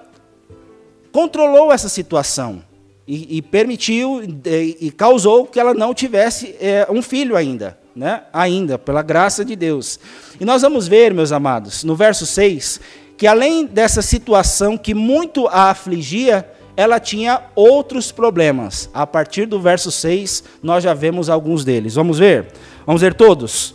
controlou 1.12 1.70
essa 1.70 1.90
situação 1.90 2.64
e, 3.06 3.36
e 3.36 3.42
permitiu 3.42 4.22
e, 4.22 4.86
e, 4.86 4.90
causou 4.90 5.44
que 5.44 5.60
ela 5.60 5.74
não 5.74 5.92
tivesse 5.92 6.56
eh, 6.58 6.86
um 6.88 7.02
filho 7.02 7.36
ainda, 7.36 7.78
né? 7.94 8.22
ainda, 8.32 8.78
pela 8.78 9.02
graça 9.02 9.44
de 9.44 9.54
Deus. 9.54 10.00
E 10.40 10.46
nós 10.46 10.62
vamos 10.62 10.88
ver, 10.88 11.12
meus 11.12 11.30
amados, 11.30 11.84
no 11.84 11.94
verso 11.94 12.24
6, 12.24 12.80
que 13.18 13.26
além 13.26 13.66
dessa 13.66 14.00
situação 14.00 14.78
que 14.78 14.94
muito 14.94 15.46
a 15.46 15.70
afligia, 15.70 16.55
ela 16.76 17.00
tinha 17.00 17.42
outros 17.54 18.12
problemas. 18.12 18.90
A 18.92 19.06
partir 19.06 19.46
do 19.46 19.60
verso 19.60 19.90
6, 19.90 20.44
nós 20.62 20.84
já 20.84 20.92
vemos 20.92 21.30
alguns 21.30 21.64
deles. 21.64 21.94
Vamos 21.94 22.18
ver? 22.18 22.48
Vamos 22.84 23.00
ver 23.00 23.14
todos? 23.14 23.74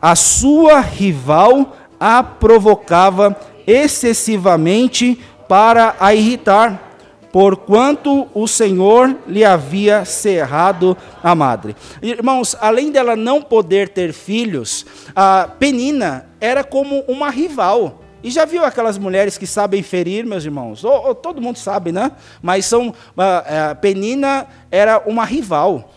A 0.00 0.14
sua 0.14 0.80
rival 0.80 1.76
a 1.98 2.22
provocava 2.22 3.36
excessivamente 3.66 5.20
para 5.46 5.94
a 6.00 6.14
irritar, 6.14 6.96
porquanto 7.30 8.26
o 8.34 8.48
Senhor 8.48 9.14
lhe 9.26 9.44
havia 9.44 10.04
cerrado 10.04 10.96
a 11.22 11.34
madre. 11.34 11.76
Irmãos, 12.00 12.56
além 12.60 12.90
dela 12.90 13.14
não 13.14 13.42
poder 13.42 13.90
ter 13.90 14.12
filhos, 14.12 14.86
a 15.14 15.48
Penina 15.58 16.26
era 16.40 16.64
como 16.64 17.04
uma 17.06 17.30
rival. 17.30 18.00
E 18.22 18.30
já 18.30 18.44
viu 18.44 18.64
aquelas 18.64 18.98
mulheres 18.98 19.38
que 19.38 19.46
sabem 19.46 19.82
ferir, 19.82 20.26
meus 20.26 20.44
irmãos? 20.44 20.84
Ou, 20.84 21.08
ou 21.08 21.14
todo 21.14 21.40
mundo 21.40 21.56
sabe, 21.56 21.92
né? 21.92 22.12
Mas 22.42 22.66
são. 22.66 22.94
A, 23.16 23.70
a 23.70 23.74
Penina 23.74 24.46
era 24.70 25.02
uma 25.06 25.24
rival. 25.24 25.90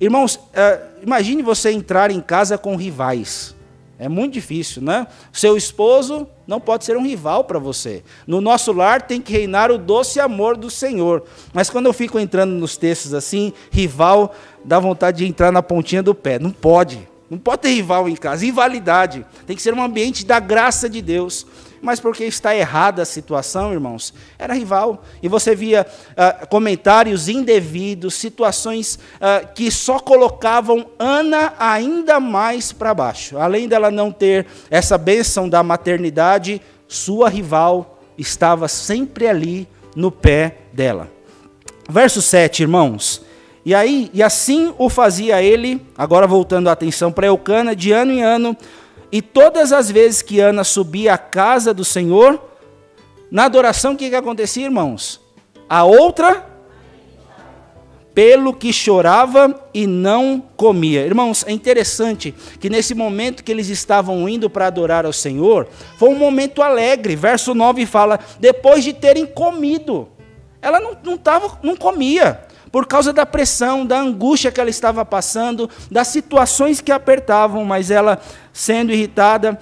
Irmãos, 0.00 0.38
imagine 1.02 1.42
você 1.42 1.70
entrar 1.70 2.10
em 2.10 2.20
casa 2.20 2.58
com 2.58 2.74
rivais. 2.74 3.54
É 4.02 4.08
muito 4.08 4.32
difícil, 4.32 4.82
né? 4.82 5.06
Seu 5.32 5.56
esposo 5.56 6.26
não 6.44 6.60
pode 6.60 6.84
ser 6.84 6.96
um 6.96 7.06
rival 7.06 7.44
para 7.44 7.60
você. 7.60 8.02
No 8.26 8.40
nosso 8.40 8.72
lar 8.72 9.02
tem 9.02 9.20
que 9.20 9.32
reinar 9.32 9.70
o 9.70 9.78
doce 9.78 10.18
amor 10.18 10.56
do 10.56 10.68
Senhor. 10.68 11.22
Mas 11.52 11.70
quando 11.70 11.86
eu 11.86 11.92
fico 11.92 12.18
entrando 12.18 12.50
nos 12.50 12.76
textos 12.76 13.14
assim, 13.14 13.52
rival, 13.70 14.34
dá 14.64 14.80
vontade 14.80 15.18
de 15.18 15.26
entrar 15.26 15.52
na 15.52 15.62
pontinha 15.62 16.02
do 16.02 16.16
pé. 16.16 16.36
Não 16.36 16.50
pode. 16.50 17.08
Não 17.32 17.38
pode 17.38 17.62
ter 17.62 17.70
rival 17.70 18.10
em 18.10 18.14
casa, 18.14 18.44
rivalidade. 18.44 19.24
Tem 19.46 19.56
que 19.56 19.62
ser 19.62 19.72
um 19.72 19.82
ambiente 19.82 20.26
da 20.26 20.38
graça 20.38 20.86
de 20.86 21.00
Deus. 21.00 21.46
Mas 21.80 21.98
porque 21.98 22.24
está 22.24 22.54
errada 22.54 23.00
a 23.00 23.06
situação, 23.06 23.72
irmãos, 23.72 24.12
era 24.38 24.52
rival. 24.52 25.02
E 25.22 25.28
você 25.28 25.54
via 25.54 25.86
uh, 26.10 26.46
comentários 26.48 27.30
indevidos, 27.30 28.16
situações 28.16 28.98
uh, 29.16 29.50
que 29.54 29.70
só 29.70 29.98
colocavam 29.98 30.84
Ana 30.98 31.54
ainda 31.58 32.20
mais 32.20 32.70
para 32.70 32.92
baixo. 32.92 33.38
Além 33.38 33.66
dela 33.66 33.90
não 33.90 34.12
ter 34.12 34.46
essa 34.68 34.98
bênção 34.98 35.48
da 35.48 35.62
maternidade, 35.62 36.60
sua 36.86 37.30
rival 37.30 37.98
estava 38.18 38.68
sempre 38.68 39.26
ali 39.26 39.66
no 39.96 40.12
pé 40.12 40.58
dela. 40.70 41.10
Verso 41.88 42.20
7, 42.20 42.60
irmãos. 42.60 43.22
E 43.64 43.74
aí, 43.74 44.10
e 44.12 44.22
assim 44.22 44.74
o 44.76 44.88
fazia 44.88 45.40
ele, 45.40 45.80
agora 45.96 46.26
voltando 46.26 46.68
a 46.68 46.72
atenção 46.72 47.12
para 47.12 47.28
Eucana, 47.28 47.76
de 47.76 47.92
ano 47.92 48.12
em 48.12 48.22
ano, 48.22 48.56
e 49.10 49.22
todas 49.22 49.72
as 49.72 49.90
vezes 49.90 50.22
que 50.22 50.40
Ana 50.40 50.64
subia 50.64 51.14
à 51.14 51.18
casa 51.18 51.72
do 51.72 51.84
Senhor, 51.84 52.42
na 53.30 53.44
adoração, 53.44 53.92
o 53.92 53.96
que, 53.96 54.08
que 54.10 54.16
acontecia, 54.16 54.64
irmãos? 54.64 55.20
A 55.68 55.84
outra, 55.84 56.44
pelo 58.12 58.52
que 58.52 58.72
chorava 58.72 59.54
e 59.72 59.86
não 59.86 60.42
comia. 60.56 61.06
Irmãos, 61.06 61.44
é 61.46 61.52
interessante 61.52 62.34
que 62.58 62.68
nesse 62.68 62.94
momento 62.94 63.44
que 63.44 63.52
eles 63.52 63.68
estavam 63.68 64.28
indo 64.28 64.50
para 64.50 64.66
adorar 64.66 65.06
ao 65.06 65.12
Senhor, 65.12 65.68
foi 65.98 66.08
um 66.08 66.18
momento 66.18 66.62
alegre. 66.62 67.14
Verso 67.14 67.54
9 67.54 67.86
fala: 67.86 68.18
depois 68.40 68.82
de 68.82 68.92
terem 68.92 69.24
comido, 69.24 70.08
ela 70.60 70.80
não, 70.80 70.96
não, 71.04 71.16
tava, 71.16 71.58
não 71.62 71.76
comia 71.76 72.40
por 72.72 72.86
causa 72.86 73.12
da 73.12 73.26
pressão, 73.26 73.84
da 73.84 74.00
angústia 74.00 74.50
que 74.50 74.58
ela 74.58 74.70
estava 74.70 75.04
passando, 75.04 75.68
das 75.90 76.08
situações 76.08 76.80
que 76.80 76.90
apertavam, 76.90 77.66
mas 77.66 77.90
ela 77.90 78.18
sendo 78.50 78.90
irritada, 78.90 79.58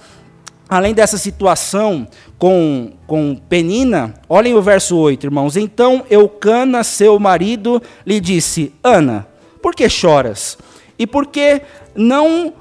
além 0.69 0.93
dessa 0.93 1.17
situação 1.17 2.07
com, 2.39 2.93
com 3.05 3.35
Penina, 3.35 4.13
olhem 4.29 4.55
o 4.55 4.61
verso 4.61 4.95
8, 4.97 5.25
irmãos. 5.25 5.57
Então 5.57 6.05
Eucana, 6.09 6.85
seu 6.85 7.19
marido, 7.19 7.83
lhe 8.05 8.21
disse: 8.21 8.73
Ana, 8.81 9.27
por 9.61 9.75
que 9.75 9.89
choras? 9.89 10.57
E 10.97 11.05
por 11.05 11.27
que 11.27 11.61
não, 11.93 12.53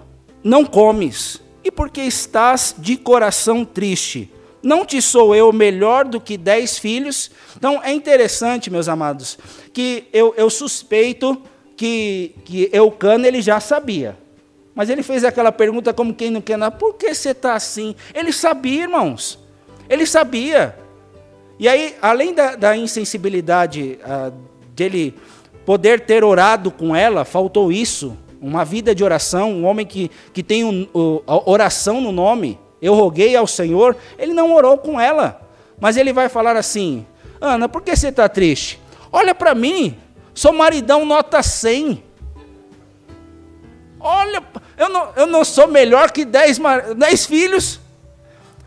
não 0.43 0.65
comes? 0.65 1.41
E 1.63 1.71
por 1.71 1.91
que 1.91 2.01
estás 2.01 2.75
de 2.77 2.97
coração 2.97 3.65
triste? 3.65 4.29
Não 4.63 4.85
te 4.85 5.01
sou 5.01 5.35
eu 5.35 5.53
melhor 5.53 6.05
do 6.05 6.21
que 6.21 6.37
dez 6.37 6.79
filhos? 6.79 7.31
Então 7.57 7.81
é 7.83 7.93
interessante, 7.93 8.71
meus 8.71 8.89
amados, 8.89 9.39
que 9.73 10.05
eu, 10.13 10.35
eu 10.37 10.51
suspeito 10.51 11.41
que, 11.77 12.35
que 12.45 12.69
Eucana 12.73 13.27
ele 13.27 13.41
já 13.41 13.59
sabia. 13.59 14.17
Mas 14.75 14.91
ele 14.91 15.03
fez 15.03 15.25
aquela 15.25 15.51
pergunta 15.51 15.93
como 15.93 16.15
quem 16.15 16.31
não 16.31 16.41
quer 16.41 16.57
nada. 16.57 16.77
Por 16.77 16.95
que 16.95 17.15
você 17.15 17.31
está 17.31 17.55
assim? 17.55 17.95
Ele 18.15 18.33
sabia, 18.33 18.83
irmãos. 18.83 19.39
Ele 19.89 20.07
sabia. 20.07 20.77
E 21.59 21.69
aí, 21.69 21.97
além 22.01 22.35
da, 22.35 22.55
da 22.55 22.77
insensibilidade 22.77 23.99
uh, 24.03 24.33
dele 24.75 25.15
poder 25.65 26.01
ter 26.01 26.25
orado 26.25 26.71
com 26.71 26.95
ela, 26.95 27.25
faltou 27.25 27.73
isso. 27.73 28.17
Uma 28.41 28.65
vida 28.65 28.95
de 28.95 29.05
oração, 29.05 29.53
um 29.53 29.65
homem 29.65 29.85
que, 29.85 30.11
que 30.33 30.43
tem 30.43 30.65
um, 30.65 30.89
oração 31.27 32.01
no 32.01 32.13
nome 32.13 32.59
eu 32.81 32.95
roguei 32.95 33.37
ao 33.37 33.47
Senhor, 33.47 33.97
ele 34.19 34.33
não 34.33 34.55
orou 34.55 34.79
com 34.79 35.01
ela. 35.01 35.41
Mas 35.79 35.97
ele 35.97 36.13
vai 36.13 36.29
falar 36.29 36.57
assim: 36.57 37.07
Ana, 37.41 37.69
por 37.69 37.83
que 37.83 37.95
você 37.95 38.09
está 38.09 38.29
triste? 38.29 38.81
Olha 39.13 39.35
para 39.35 39.55
mim, 39.55 39.97
sou 40.35 40.53
maridão 40.53 41.05
nota 41.05 41.43
100. 41.43 42.03
Olha, 43.99 44.43
eu 44.79 44.89
não, 44.89 45.09
eu 45.15 45.27
não 45.27 45.45
sou 45.45 45.69
melhor 45.69 46.11
que 46.11 46.25
10 46.25 47.27
filhos. 47.27 47.81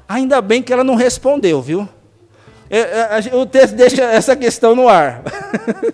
Ainda 0.07 0.41
bem 0.41 0.61
que 0.61 0.71
ela 0.71 0.83
não 0.83 0.95
respondeu, 0.95 1.61
viu? 1.61 1.89
O 3.33 3.45
texto 3.45 3.75
deixa 3.75 4.03
essa 4.03 4.35
questão 4.35 4.75
no 4.75 4.89
ar. 4.89 5.21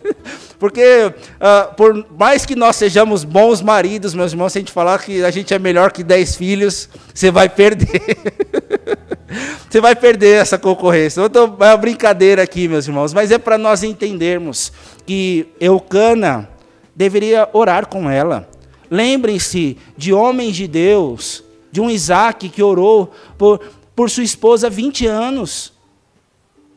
Porque, 0.60 0.82
uh, 1.06 1.74
por 1.76 2.06
mais 2.18 2.46
que 2.46 2.54
nós 2.54 2.76
sejamos 2.76 3.24
bons 3.24 3.62
maridos, 3.62 4.14
meus 4.14 4.34
irmãos, 4.34 4.52
se 4.52 4.58
a 4.58 4.62
gente 4.62 4.74
falar 4.74 5.02
que 5.02 5.24
a 5.24 5.32
gente 5.32 5.54
é 5.54 5.58
melhor 5.58 5.90
que 5.94 6.04
dez 6.04 6.36
filhos, 6.36 6.90
você 7.14 7.32
vai 7.32 7.48
perder. 7.48 7.88
você 9.70 9.80
vai 9.80 9.96
perder 9.96 10.42
essa 10.42 10.58
concorrência. 10.58 11.22
é 11.22 11.40
uma 11.40 11.78
brincadeira 11.78 12.44
aqui, 12.44 12.68
meus 12.68 12.86
irmãos, 12.86 13.14
mas 13.14 13.32
é 13.32 13.38
para 13.38 13.58
nós 13.58 13.84
entendermos 13.84 14.74
que 15.06 15.48
Eucana 15.62 16.50
deveria 16.94 17.48
orar 17.54 17.88
com 17.88 18.10
ela. 18.10 18.50
Lembrem-se 18.92 19.78
de 19.96 20.12
homens 20.12 20.58
de 20.58 20.68
Deus, 20.68 21.42
de 21.72 21.80
um 21.80 21.90
Isaac 21.90 22.50
que 22.50 22.62
orou 22.62 23.14
por, 23.38 23.62
por 23.96 24.10
sua 24.10 24.26
esposa 24.26 24.70
20 24.70 25.08
anos. 25.08 25.72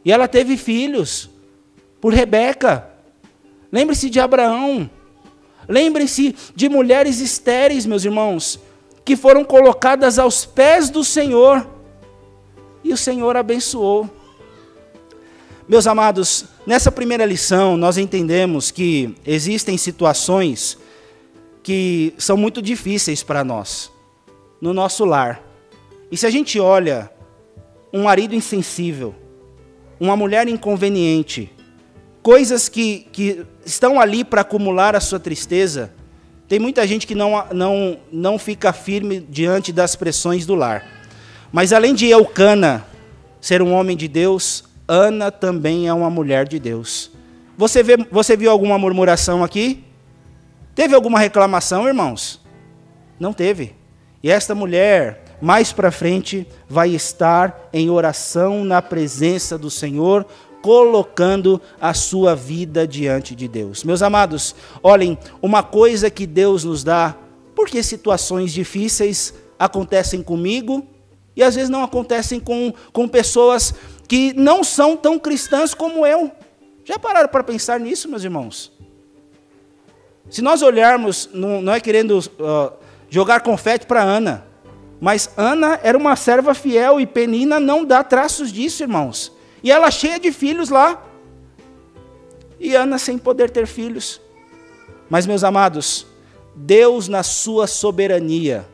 E 0.05 0.13
ela 0.13 0.29
teve 0.29 0.57
filhos 0.57 1.29
por 2.01 2.15
Rebeca. 2.15 2.92
Lembre-se 3.73 4.11
de 4.11 4.21
Abraão. 4.21 4.89
Lembre-se 5.67 6.37
de 6.55 6.69
mulheres 6.69 7.21
estéreis, 7.21 7.87
meus 7.87 8.05
irmãos, 8.05 8.61
que 9.03 9.17
foram 9.17 9.43
colocadas 9.43 10.19
aos 10.19 10.45
pés 10.45 10.91
do 10.91 11.03
Senhor. 11.03 11.67
E 12.85 12.93
o 12.93 12.97
Senhor 12.97 13.35
abençoou. 13.35 14.11
Meus 15.67 15.87
amados, 15.87 16.45
nessa 16.67 16.93
primeira 16.93 17.25
lição 17.25 17.77
nós 17.79 17.97
entendemos 17.97 18.71
que 18.71 19.15
existem 19.25 19.79
situações 19.79 20.77
que 21.63 22.13
são 22.19 22.37
muito 22.37 22.61
difíceis 22.61 23.23
para 23.23 23.43
nós, 23.43 23.91
no 24.61 24.75
nosso 24.75 25.05
lar. 25.05 25.41
E 26.11 26.17
se 26.17 26.27
a 26.27 26.31
gente 26.31 26.61
olha 26.61 27.11
um 27.93 28.03
marido 28.03 28.35
insensível, 28.35 29.15
uma 29.99 30.17
mulher 30.17 30.49
inconveniente, 30.49 31.51
coisas 32.23 32.69
que, 32.69 33.07
que 33.13 33.45
estão 33.67 34.01
ali 34.01 34.25
para 34.25 34.43
acumular 34.43 34.95
a 34.95 35.01
sua 35.01 35.19
tristeza, 35.19 35.93
tem 36.49 36.59
muita 36.59 36.87
gente 36.87 37.07
que 37.07 37.15
não, 37.15 37.45
não, 37.53 37.99
não 38.13 38.39
fica 38.39 38.73
firme 38.73 39.21
diante 39.21 39.73
das 39.73 39.97
pressões 39.97 40.47
do 40.47 40.55
lar. 40.55 40.85
Mas 41.51 41.73
além 41.73 41.95
de 41.95 42.09
Eucana 42.09 42.87
ser 43.41 43.61
um 43.61 43.73
homem 43.73 43.97
de 43.97 44.07
Deus, 44.07 44.65
Ana 44.87 45.31
também 45.31 45.89
é 45.89 45.93
uma 45.93 46.11
mulher 46.11 46.47
de 46.47 46.59
Deus. 46.59 47.11
Você, 47.57 47.83
vê, 47.83 47.97
você 48.11 48.37
viu 48.37 48.51
alguma 48.51 48.79
murmuração 48.79 49.43
aqui? 49.43 49.85
Teve 50.75 50.95
alguma 50.95 51.19
reclamação, 51.19 51.87
irmãos? 51.87 52.41
Não 53.19 53.33
teve. 53.33 53.75
E 54.23 54.31
esta 54.31 54.55
mulher, 54.55 55.25
mais 55.41 55.73
para 55.73 55.91
frente, 55.91 56.47
vai 56.69 56.91
estar 56.91 57.69
em 57.73 57.91
oração 57.91 58.65
na 58.65 58.81
presença 58.81 59.59
do 59.59 59.71
Senhor, 59.71 60.27
colocando 60.63 61.61
a 61.81 61.93
sua 61.93 62.35
vida 62.35 62.87
diante 62.87 63.35
de 63.35 63.49
Deus. 63.49 63.85
Meus 63.85 64.01
amados, 64.01 64.55
olhem, 64.83 65.19
uma 65.43 65.63
coisa 65.63 66.09
que 66.09 66.27
Deus 66.27 66.65
nos 66.65 66.85
dá, 66.85 67.17
porque 67.55 67.83
situações 67.83 68.53
difíceis 68.53 69.35
acontecem 69.59 70.23
comigo 70.23 70.87
e 71.37 71.43
às 71.43 71.55
vezes 71.55 71.69
não 71.69 71.83
acontecem 71.83 72.39
com, 72.39 72.73
com 72.93 73.09
pessoas 73.09 73.75
que 74.07 74.33
não 74.35 74.63
são 74.63 74.97
tão 74.97 75.19
cristãs 75.19 75.75
como 75.75 76.07
eu. 76.07 76.31
Já 76.85 76.99
pararam 76.99 77.29
para 77.29 77.45
pensar 77.45 77.81
nisso, 77.81 78.09
meus 78.09 78.25
irmãos? 78.25 78.73
Se 80.31 80.43
nós 80.43 80.63
olharmos, 80.63 81.29
não, 81.33 81.73
é 81.73 81.81
querendo 81.81 82.19
uh, 82.19 82.73
jogar 83.11 83.41
confete 83.41 83.87
para 83.87 84.03
Ana, 84.03 84.47
mas 85.01 85.31
Ana 85.37 85.81
era 85.83 85.99
uma 85.99 86.15
serva 86.17 86.55
fiel 86.55 87.01
e 87.01 87.07
Penina 87.07 87.59
não 87.59 87.85
dá 87.85 88.05
traços 88.05 88.53
disso, 88.53 88.83
irmãos. 88.83 89.33
E 89.63 89.71
ela 89.71 89.91
cheia 89.91 90.19
de 90.19 90.33
filhos 90.33 90.69
lá. 90.69 91.03
E 92.59 92.75
Ana 92.75 92.99
sem 92.99 93.19
poder 93.19 93.51
ter 93.51 93.67
filhos. 93.67 94.21
Mas, 95.09 95.27
meus 95.27 95.45
amados, 95.45 96.07
Deus, 96.55 97.09
na 97.09 97.23
sua 97.23 97.67
soberania, 97.67 98.67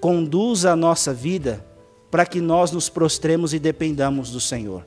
conduz 0.00 0.64
a 0.64 0.76
nossa 0.76 1.12
vida 1.12 1.64
para 2.10 2.24
que 2.24 2.40
nós 2.40 2.70
nos 2.70 2.88
prostremos 2.88 3.52
e 3.52 3.58
dependamos 3.58 4.30
do 4.30 4.40
Senhor. 4.40 4.84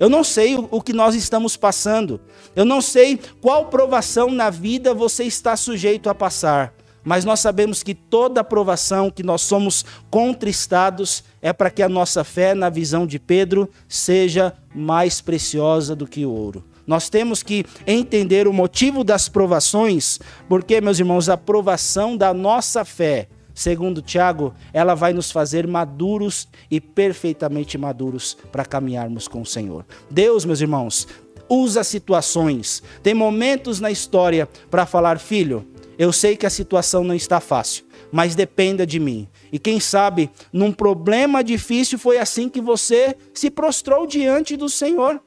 Eu 0.00 0.08
não 0.08 0.24
sei 0.24 0.56
o, 0.56 0.82
que 0.82 0.92
nós 0.92 1.14
estamos 1.14 1.56
passando. 1.56 2.20
Eu 2.56 2.64
não 2.64 2.80
sei 2.80 3.20
qual 3.40 3.66
provação 3.66 4.30
na 4.30 4.50
vida 4.50 4.92
você 4.92 5.24
está 5.24 5.56
sujeito 5.56 6.10
a 6.10 6.14
passar. 6.14 6.74
Mas 7.04 7.24
nós 7.24 7.40
sabemos 7.40 7.82
que 7.82 7.94
toda 7.94 8.44
provação 8.44 9.10
que 9.10 9.22
nós 9.22 9.42
somos 9.42 9.84
contristados 10.10 11.24
é 11.40 11.52
para 11.52 11.70
que 11.70 11.82
a 11.82 11.88
nossa 11.88 12.22
fé, 12.24 12.54
na 12.54 12.70
visão 12.70 13.06
de 13.06 13.18
Pedro, 13.18 13.68
seja 13.88 14.54
mais 14.74 15.20
preciosa 15.20 15.96
do 15.96 16.06
que 16.06 16.24
o 16.24 16.30
ouro. 16.30 16.64
Nós 16.86 17.08
temos 17.08 17.42
que 17.42 17.64
entender 17.86 18.48
o 18.48 18.52
motivo 18.52 19.04
das 19.04 19.28
provações, 19.28 20.18
porque, 20.48 20.80
meus 20.80 20.98
irmãos, 20.98 21.28
a 21.28 21.36
provação 21.36 22.16
da 22.16 22.34
nossa 22.34 22.84
fé 22.84 23.28
Segundo 23.54 24.00
Tiago, 24.00 24.54
ela 24.72 24.94
vai 24.94 25.12
nos 25.12 25.30
fazer 25.30 25.66
maduros 25.66 26.48
e 26.70 26.80
perfeitamente 26.80 27.76
maduros 27.76 28.36
para 28.50 28.64
caminharmos 28.64 29.28
com 29.28 29.42
o 29.42 29.46
Senhor. 29.46 29.84
Deus, 30.10 30.44
meus 30.44 30.60
irmãos, 30.60 31.06
usa 31.48 31.84
situações, 31.84 32.82
tem 33.02 33.12
momentos 33.12 33.78
na 33.78 33.90
história 33.90 34.48
para 34.70 34.86
falar, 34.86 35.18
filho, 35.18 35.66
eu 36.02 36.12
sei 36.12 36.36
que 36.36 36.44
a 36.44 36.50
situação 36.50 37.04
não 37.04 37.14
está 37.14 37.38
fácil, 37.38 37.84
mas 38.10 38.34
dependa 38.34 38.84
de 38.84 38.98
mim. 38.98 39.28
E 39.52 39.58
quem 39.58 39.78
sabe, 39.78 40.28
num 40.52 40.72
problema 40.72 41.44
difícil, 41.44 41.96
foi 41.96 42.18
assim 42.18 42.48
que 42.48 42.60
você 42.60 43.16
se 43.32 43.48
prostrou 43.48 44.04
diante 44.04 44.56
do 44.56 44.68
Senhor, 44.68 45.22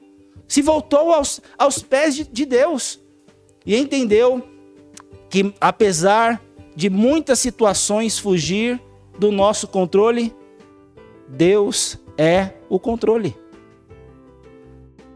se 0.49 0.61
voltou 0.61 1.13
aos, 1.13 1.39
aos 1.57 1.81
pés 1.81 2.13
de, 2.13 2.25
de 2.25 2.45
Deus 2.45 2.99
e 3.65 3.73
entendeu 3.73 4.43
que, 5.29 5.53
apesar 5.61 6.41
de 6.75 6.89
muitas 6.89 7.39
situações 7.39 8.19
fugir 8.19 8.77
do 9.17 9.31
nosso 9.31 9.69
controle, 9.69 10.35
Deus 11.29 11.97
é 12.17 12.49
o 12.67 12.77
controle. 12.77 13.33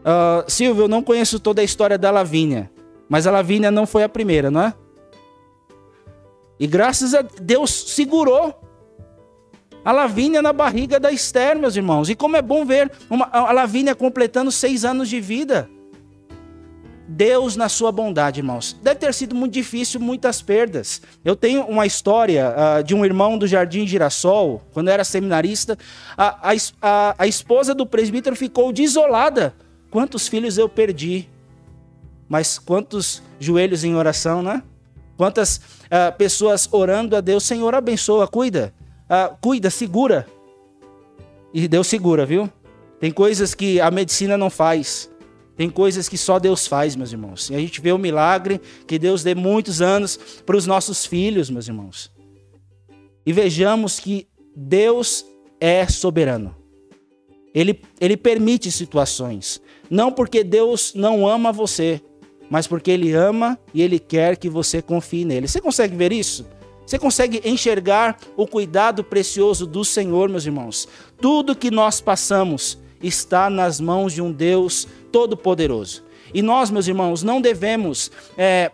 Uh, 0.00 0.50
Silvio, 0.50 0.84
eu 0.84 0.88
não 0.88 1.02
conheço 1.02 1.38
toda 1.38 1.60
a 1.60 1.64
história 1.64 1.98
da 1.98 2.10
Lavínia, 2.10 2.70
mas 3.10 3.26
a 3.26 3.30
Lavínia 3.30 3.70
não 3.70 3.86
foi 3.86 4.02
a 4.02 4.08
primeira, 4.08 4.50
não 4.50 4.62
é? 4.62 4.74
E 6.60 6.66
graças 6.66 7.14
a 7.14 7.22
Deus 7.22 7.70
segurou 7.70 8.54
a 9.82 9.92
Lavínia 9.92 10.42
na 10.42 10.52
barriga 10.52 11.00
da 11.00 11.10
Esther, 11.10 11.58
meus 11.58 11.74
irmãos. 11.74 12.10
E 12.10 12.14
como 12.14 12.36
é 12.36 12.42
bom 12.42 12.66
ver 12.66 12.92
uma, 13.08 13.24
a 13.32 13.50
Lavínia 13.50 13.94
completando 13.94 14.52
seis 14.52 14.84
anos 14.84 15.08
de 15.08 15.18
vida. 15.22 15.70
Deus 17.08 17.56
na 17.56 17.68
sua 17.68 17.90
bondade, 17.90 18.40
irmãos. 18.40 18.76
Deve 18.82 19.00
ter 19.00 19.14
sido 19.14 19.34
muito 19.34 19.52
difícil, 19.52 19.98
muitas 19.98 20.42
perdas. 20.42 21.00
Eu 21.24 21.34
tenho 21.34 21.62
uma 21.64 21.86
história 21.86 22.54
uh, 22.54 22.84
de 22.84 22.94
um 22.94 23.04
irmão 23.06 23.38
do 23.38 23.46
Jardim 23.48 23.86
Girassol, 23.86 24.62
quando 24.72 24.88
era 24.88 25.02
seminarista. 25.02 25.78
A, 26.16 26.52
a, 26.80 27.14
a 27.18 27.26
esposa 27.26 27.74
do 27.74 27.86
presbítero 27.86 28.36
ficou 28.36 28.70
desolada. 28.70 29.54
Quantos 29.90 30.28
filhos 30.28 30.58
eu 30.58 30.68
perdi? 30.68 31.26
Mas 32.28 32.58
quantos 32.58 33.22
joelhos 33.40 33.82
em 33.82 33.96
oração, 33.96 34.40
né? 34.42 34.62
Quantas 35.20 35.58
uh, 35.58 36.16
pessoas 36.16 36.66
orando 36.72 37.14
a 37.14 37.20
Deus, 37.20 37.44
Senhor, 37.44 37.74
abençoa, 37.74 38.26
cuida, 38.26 38.72
uh, 39.04 39.36
cuida, 39.38 39.68
segura. 39.68 40.26
E 41.52 41.68
Deus 41.68 41.88
segura, 41.88 42.24
viu? 42.24 42.50
Tem 42.98 43.10
coisas 43.10 43.54
que 43.54 43.78
a 43.82 43.90
medicina 43.90 44.38
não 44.38 44.48
faz. 44.48 45.10
Tem 45.58 45.68
coisas 45.68 46.08
que 46.08 46.16
só 46.16 46.38
Deus 46.38 46.66
faz, 46.66 46.96
meus 46.96 47.12
irmãos. 47.12 47.50
E 47.50 47.54
a 47.54 47.58
gente 47.58 47.82
vê 47.82 47.92
o 47.92 47.98
milagre 47.98 48.62
que 48.86 48.98
Deus 48.98 49.22
dê 49.22 49.34
muitos 49.34 49.82
anos 49.82 50.18
para 50.46 50.56
os 50.56 50.66
nossos 50.66 51.04
filhos, 51.04 51.50
meus 51.50 51.68
irmãos. 51.68 52.10
E 53.26 53.30
vejamos 53.30 54.00
que 54.00 54.26
Deus 54.56 55.26
é 55.60 55.86
soberano. 55.86 56.56
Ele, 57.54 57.82
ele 58.00 58.16
permite 58.16 58.72
situações. 58.72 59.60
Não 59.90 60.10
porque 60.10 60.42
Deus 60.42 60.94
não 60.94 61.28
ama 61.28 61.52
você, 61.52 62.00
mas 62.50 62.66
porque 62.66 62.90
Ele 62.90 63.12
ama 63.12 63.58
e 63.72 63.80
Ele 63.80 64.00
quer 64.00 64.36
que 64.36 64.50
você 64.50 64.82
confie 64.82 65.24
nele. 65.24 65.46
Você 65.46 65.60
consegue 65.60 65.96
ver 65.96 66.12
isso? 66.12 66.46
Você 66.84 66.98
consegue 66.98 67.40
enxergar 67.44 68.18
o 68.36 68.48
cuidado 68.48 69.04
precioso 69.04 69.64
do 69.64 69.84
Senhor, 69.84 70.28
meus 70.28 70.44
irmãos? 70.44 70.88
Tudo 71.20 71.54
que 71.54 71.70
nós 71.70 72.00
passamos 72.00 72.76
está 73.00 73.48
nas 73.48 73.80
mãos 73.80 74.12
de 74.12 74.20
um 74.20 74.32
Deus 74.32 74.88
todo-poderoso. 75.12 76.02
E 76.34 76.42
nós, 76.42 76.68
meus 76.68 76.88
irmãos, 76.88 77.22
não 77.22 77.40
devemos 77.40 78.10
é, 78.36 78.72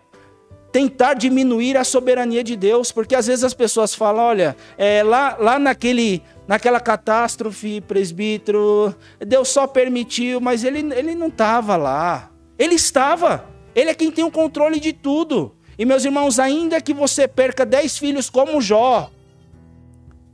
tentar 0.71 1.13
diminuir 1.13 1.77
a 1.77 1.83
soberania 1.83 2.43
de 2.43 2.55
Deus, 2.55 2.91
porque 2.91 3.15
às 3.15 3.27
vezes 3.27 3.43
as 3.43 3.53
pessoas 3.53 3.93
falam: 3.93 4.23
olha, 4.23 4.55
é, 4.77 5.03
lá, 5.03 5.37
lá 5.39 5.59
naquele, 5.59 6.23
naquela 6.47 6.79
catástrofe, 6.79 7.81
presbítero, 7.81 8.95
Deus 9.19 9.47
só 9.47 9.67
permitiu, 9.67 10.39
mas 10.39 10.63
ele, 10.63 10.79
ele 10.93 11.13
não 11.13 11.27
estava 11.27 11.75
lá. 11.77 12.31
Ele 12.57 12.75
estava. 12.75 13.56
Ele 13.77 13.91
é 13.91 13.93
quem 13.93 14.09
tem 14.09 14.25
o 14.25 14.31
controle 14.31 14.79
de 14.79 14.91
tudo. 14.91 15.55
E 15.77 15.85
meus 15.85 16.03
irmãos, 16.03 16.39
ainda 16.39 16.81
que 16.81 16.95
você 16.95 17.27
perca 17.27 17.63
dez 17.63 17.95
filhos 17.95 18.27
como 18.27 18.59
Jó, 18.59 19.11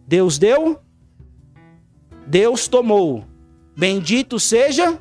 Deus 0.08 0.38
deu, 0.38 0.79
Deus 2.25 2.69
tomou. 2.69 3.25
Bendito 3.75 4.39
seja. 4.39 4.97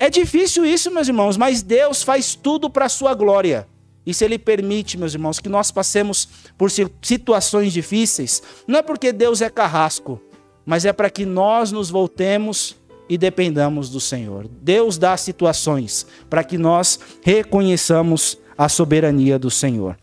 É 0.00 0.10
difícil 0.10 0.66
isso, 0.66 0.90
meus 0.90 1.06
irmãos, 1.06 1.36
mas 1.36 1.62
Deus 1.62 2.02
faz 2.02 2.34
tudo 2.34 2.68
para 2.68 2.86
a 2.86 2.88
sua 2.88 3.14
glória. 3.14 3.68
E 4.04 4.12
se 4.12 4.24
Ele 4.24 4.36
permite, 4.36 4.98
meus 4.98 5.14
irmãos, 5.14 5.38
que 5.38 5.48
nós 5.48 5.70
passemos 5.70 6.28
por 6.56 6.72
situações 7.00 7.72
difíceis, 7.72 8.42
não 8.66 8.80
é 8.80 8.82
porque 8.82 9.12
Deus 9.12 9.40
é 9.40 9.48
carrasco, 9.48 10.20
mas 10.66 10.84
é 10.84 10.92
para 10.92 11.08
que 11.08 11.24
nós 11.24 11.70
nos 11.70 11.88
voltemos 11.88 12.74
e 13.08 13.16
dependamos 13.16 13.88
do 13.88 14.00
Senhor. 14.00 14.48
Deus 14.60 14.98
dá 14.98 15.16
situações 15.16 16.06
para 16.28 16.44
que 16.44 16.58
nós 16.58 16.98
reconheçamos 17.22 18.38
a 18.56 18.68
soberania 18.68 19.38
do 19.38 19.50
Senhor. 19.50 19.96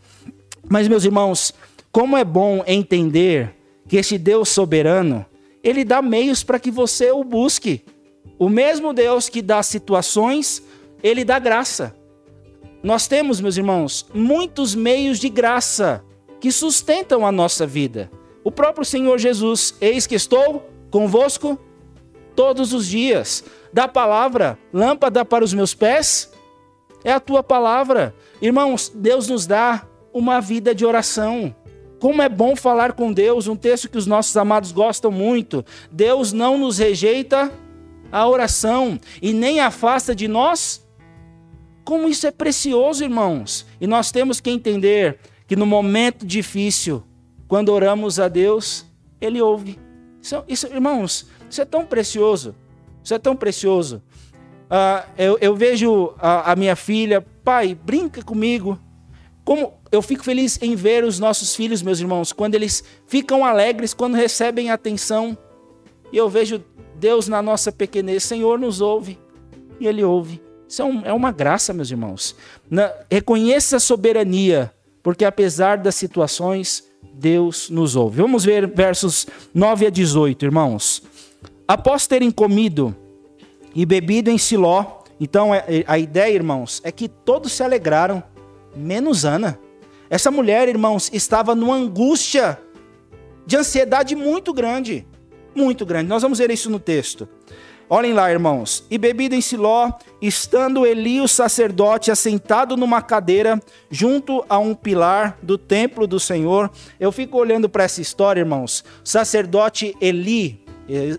Mas, 0.68 0.88
meus 0.88 1.04
irmãos, 1.04 1.52
como 1.92 2.16
é 2.16 2.24
bom 2.24 2.62
entender 2.66 3.54
que 3.88 3.96
esse 3.96 4.18
Deus 4.18 4.48
soberano, 4.48 5.24
ele 5.62 5.84
dá 5.84 6.02
meios 6.02 6.42
para 6.42 6.58
que 6.58 6.70
você 6.70 7.10
o 7.10 7.22
busque. 7.22 7.82
O 8.38 8.48
mesmo 8.48 8.92
Deus 8.92 9.28
que 9.28 9.40
dá 9.40 9.62
situações, 9.62 10.62
ele 11.02 11.24
dá 11.24 11.38
graça. 11.38 11.94
Nós 12.82 13.06
temos, 13.06 13.40
meus 13.40 13.56
irmãos, 13.56 14.06
muitos 14.12 14.74
meios 14.74 15.18
de 15.18 15.28
graça 15.28 16.04
que 16.40 16.52
sustentam 16.52 17.26
a 17.26 17.32
nossa 17.32 17.66
vida. 17.66 18.10
O 18.44 18.50
próprio 18.50 18.84
Senhor 18.84 19.18
Jesus, 19.18 19.74
eis 19.80 20.06
que 20.06 20.14
estou 20.14 20.68
convosco 20.90 21.58
todos 22.36 22.72
os 22.72 22.86
dias. 22.86 23.42
Da 23.72 23.88
palavra, 23.88 24.58
lâmpada 24.72 25.24
para 25.24 25.44
os 25.44 25.52
meus 25.52 25.74
pés, 25.74 26.30
é 27.02 27.12
a 27.12 27.20
tua 27.20 27.42
palavra. 27.42 28.14
Irmãos, 28.40 28.92
Deus 28.94 29.28
nos 29.28 29.46
dá 29.46 29.86
uma 30.12 30.40
vida 30.40 30.74
de 30.74 30.84
oração. 30.84 31.54
Como 31.98 32.22
é 32.22 32.28
bom 32.28 32.54
falar 32.54 32.92
com 32.92 33.12
Deus, 33.12 33.48
um 33.48 33.56
texto 33.56 33.88
que 33.88 33.98
os 33.98 34.06
nossos 34.06 34.36
amados 34.36 34.70
gostam 34.70 35.10
muito. 35.10 35.64
Deus 35.90 36.32
não 36.32 36.58
nos 36.58 36.78
rejeita 36.78 37.50
a 38.12 38.28
oração 38.28 38.98
e 39.20 39.32
nem 39.32 39.60
afasta 39.60 40.14
de 40.14 40.28
nós. 40.28 40.86
Como 41.84 42.08
isso 42.08 42.26
é 42.26 42.30
precioso, 42.30 43.04
irmãos. 43.04 43.66
E 43.80 43.86
nós 43.86 44.10
temos 44.10 44.40
que 44.40 44.50
entender 44.50 45.18
que 45.46 45.56
no 45.56 45.64
momento 45.66 46.26
difícil, 46.26 47.02
quando 47.46 47.68
oramos 47.70 48.18
a 48.18 48.28
Deus, 48.28 48.84
Ele 49.20 49.40
ouve. 49.40 49.78
Isso, 50.20 50.44
isso 50.48 50.66
irmãos, 50.66 51.26
isso 51.48 51.62
é 51.62 51.64
tão 51.64 51.84
precioso. 51.84 52.54
Isso 53.02 53.14
é 53.14 53.18
tão 53.18 53.36
precioso. 53.36 54.02
Uh, 54.66 55.08
eu, 55.16 55.38
eu, 55.40 55.54
vejo 55.54 56.12
a, 56.18 56.52
a 56.52 56.56
minha 56.56 56.74
filha, 56.74 57.24
pai, 57.44 57.74
brinca 57.74 58.22
comigo. 58.22 58.78
Como 59.44 59.74
eu 59.92 60.02
fico 60.02 60.24
feliz 60.24 60.60
em 60.60 60.74
ver 60.74 61.04
os 61.04 61.20
nossos 61.20 61.54
filhos, 61.54 61.82
meus 61.82 62.00
irmãos, 62.00 62.32
quando 62.32 62.56
eles 62.56 62.82
ficam 63.06 63.44
alegres, 63.44 63.94
quando 63.94 64.14
recebem 64.14 64.70
atenção. 64.70 65.38
E 66.12 66.16
eu 66.16 66.28
vejo 66.28 66.62
Deus 66.96 67.28
na 67.28 67.40
nossa 67.40 67.70
pequenez, 67.70 68.24
Senhor 68.24 68.58
nos 68.58 68.80
ouve. 68.80 69.18
E 69.78 69.86
Ele 69.86 70.02
ouve. 70.02 70.42
Isso 70.68 70.82
é, 70.82 70.84
um, 70.84 71.06
é 71.06 71.12
uma 71.12 71.30
graça, 71.30 71.72
meus 71.72 71.90
irmãos. 71.90 72.34
Na, 72.68 72.92
reconheça 73.08 73.76
a 73.76 73.80
soberania, 73.80 74.72
porque 75.02 75.24
apesar 75.24 75.78
das 75.78 75.94
situações, 75.94 76.84
Deus 77.14 77.70
nos 77.70 77.94
ouve. 77.94 78.20
Vamos 78.20 78.44
ver 78.44 78.66
versos 78.66 79.26
9 79.54 79.86
a 79.86 79.90
18, 79.90 80.44
irmãos. 80.44 81.02
Após 81.68 82.06
terem 82.06 82.30
comido 82.30 82.94
e 83.74 83.84
bebido 83.84 84.30
em 84.30 84.38
Siló, 84.38 85.02
então 85.20 85.54
é, 85.54 85.64
a 85.86 85.98
ideia, 85.98 86.32
irmãos, 86.32 86.80
é 86.84 86.92
que 86.92 87.08
todos 87.08 87.52
se 87.52 87.62
alegraram 87.62 88.22
menos 88.74 89.24
Ana. 89.24 89.58
Essa 90.08 90.30
mulher, 90.30 90.68
irmãos, 90.68 91.10
estava 91.12 91.54
numa 91.54 91.74
angústia 91.74 92.58
de 93.44 93.56
ansiedade 93.56 94.14
muito 94.14 94.52
grande. 94.52 95.06
Muito 95.54 95.84
grande. 95.84 96.08
Nós 96.08 96.22
vamos 96.22 96.38
ver 96.38 96.50
isso 96.50 96.70
no 96.70 96.78
texto. 96.78 97.28
Olhem 97.88 98.12
lá, 98.12 98.30
irmãos. 98.30 98.84
E 98.90 98.98
bebido 98.98 99.34
em 99.34 99.40
Siló, 99.40 99.92
estando 100.20 100.84
Eli, 100.84 101.20
o 101.20 101.28
sacerdote, 101.28 102.10
assentado 102.10 102.76
numa 102.76 103.00
cadeira, 103.00 103.60
junto 103.90 104.44
a 104.48 104.58
um 104.58 104.74
pilar 104.74 105.38
do 105.42 105.56
templo 105.56 106.06
do 106.06 106.18
Senhor. 106.20 106.70
Eu 106.98 107.10
fico 107.10 107.38
olhando 107.38 107.68
para 107.68 107.84
essa 107.84 108.00
história, 108.00 108.40
irmãos. 108.40 108.84
O 109.04 109.08
sacerdote 109.08 109.96
Eli, 110.00 110.65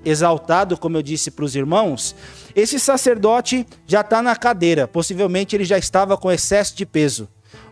exaltado, 0.05 0.77
como 0.77 0.97
eu 0.97 1.01
disse 1.01 1.31
para 1.31 1.45
os 1.45 1.55
irmãos, 1.55 2.15
esse 2.55 2.79
sacerdote 2.79 3.65
já 3.85 4.01
está 4.01 4.21
na 4.21 4.35
cadeira. 4.35 4.87
Possivelmente 4.87 5.55
ele 5.55 5.65
já 5.65 5.77
estava 5.77 6.17
com 6.17 6.31
excesso 6.31 6.75
de 6.75 6.85
peso. 6.85 7.27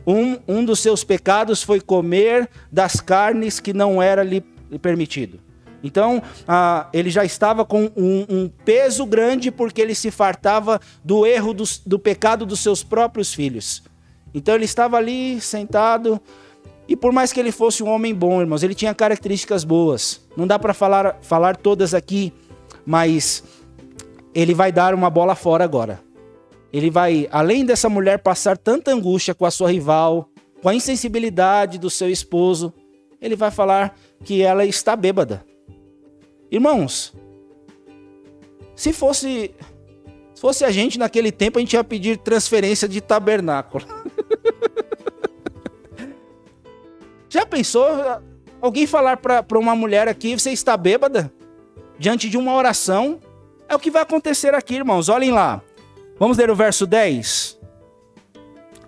Um, 0.05 0.37
um 0.47 0.63
dos 0.63 0.79
seus 0.79 1.03
pecados 1.03 1.63
foi 1.63 1.81
comer 1.81 2.49
das 2.71 2.99
carnes 2.99 3.59
que 3.59 3.73
não 3.73 4.01
era 4.01 4.23
lhe 4.23 4.41
permitido. 4.81 5.39
Então, 5.83 6.21
ah, 6.47 6.89
ele 6.91 7.11
já 7.11 7.23
estava 7.23 7.63
com 7.63 7.91
um, 7.95 8.25
um, 8.27 8.49
peso 8.63 9.05
grande 9.05 9.51
porque 9.51 9.79
ele 9.79 9.93
se 9.93 10.09
fartava 10.09 10.81
do 11.03 11.25
erro 11.27 11.53
do, 11.53 11.63
do 11.85 11.99
pecado 11.99 12.45
dos 12.45 12.59
seus 12.59 12.83
próprios 12.83 13.33
filhos. 13.33 13.83
Então, 14.33 14.55
ele 14.55 14.65
estava 14.65 14.97
ali 14.97 15.39
sentado. 15.39 16.19
E 16.87 16.95
por 16.95 17.11
mais 17.11 17.33
que 17.33 17.39
ele 17.39 17.51
fosse 17.51 17.83
um 17.83 17.89
homem 17.89 18.13
bom, 18.13 18.41
irmãos, 18.41 18.63
ele 18.63 18.75
tinha 18.75 18.93
características 18.93 19.63
boas. 19.63 20.21
Não 20.37 20.45
dá 20.45 20.59
para 20.59 20.73
falar, 20.73 21.17
falar 21.21 21.57
todas 21.57 21.93
aqui, 21.93 22.31
mas 22.85 23.43
ele 24.33 24.53
vai 24.53 24.71
dar 24.71 24.93
uma 24.93 25.09
bola 25.09 25.33
fora 25.35 25.63
agora. 25.63 25.99
Ele 26.71 26.89
vai, 26.89 27.27
além 27.31 27.65
dessa 27.65 27.89
mulher 27.89 28.19
passar 28.19 28.57
tanta 28.57 28.91
angústia 28.91 29.33
com 29.33 29.45
a 29.45 29.51
sua 29.51 29.71
rival, 29.71 30.29
com 30.61 30.69
a 30.69 30.75
insensibilidade 30.75 31.77
do 31.79 31.89
seu 31.89 32.09
esposo, 32.09 32.73
ele 33.21 33.35
vai 33.35 33.49
falar 33.49 33.97
que 34.23 34.41
ela 34.41 34.65
está 34.65 34.95
bêbada. 34.95 35.45
Irmãos, 36.51 37.13
se 38.75 38.91
fosse 38.93 39.51
se 40.33 40.41
fosse 40.41 40.65
a 40.65 40.69
gente 40.69 40.99
naquele 40.99 41.31
tempo, 41.31 41.57
a 41.57 41.61
gente 41.61 41.73
ia 41.73 41.83
pedir 41.83 42.17
transferência 42.17 42.89
de 42.89 42.99
tabernáculo. 42.99 43.85
Já 47.35 47.45
pensou 47.45 47.85
alguém 48.61 48.87
falar 48.87 49.17
para 49.17 49.59
uma 49.59 49.75
mulher 49.75 50.07
aqui, 50.07 50.39
você 50.39 50.51
está 50.51 50.77
bêbada? 50.77 51.29
Diante 51.99 52.29
de 52.29 52.37
uma 52.37 52.55
oração? 52.55 53.19
É 53.67 53.75
o 53.75 53.79
que 53.79 53.91
vai 53.91 54.03
acontecer 54.03 54.53
aqui, 54.53 54.75
irmãos. 54.75 55.09
Olhem 55.09 55.33
lá. 55.33 55.61
Vamos 56.17 56.37
ler 56.37 56.49
o 56.49 56.55
verso 56.55 56.87
10. 56.87 57.59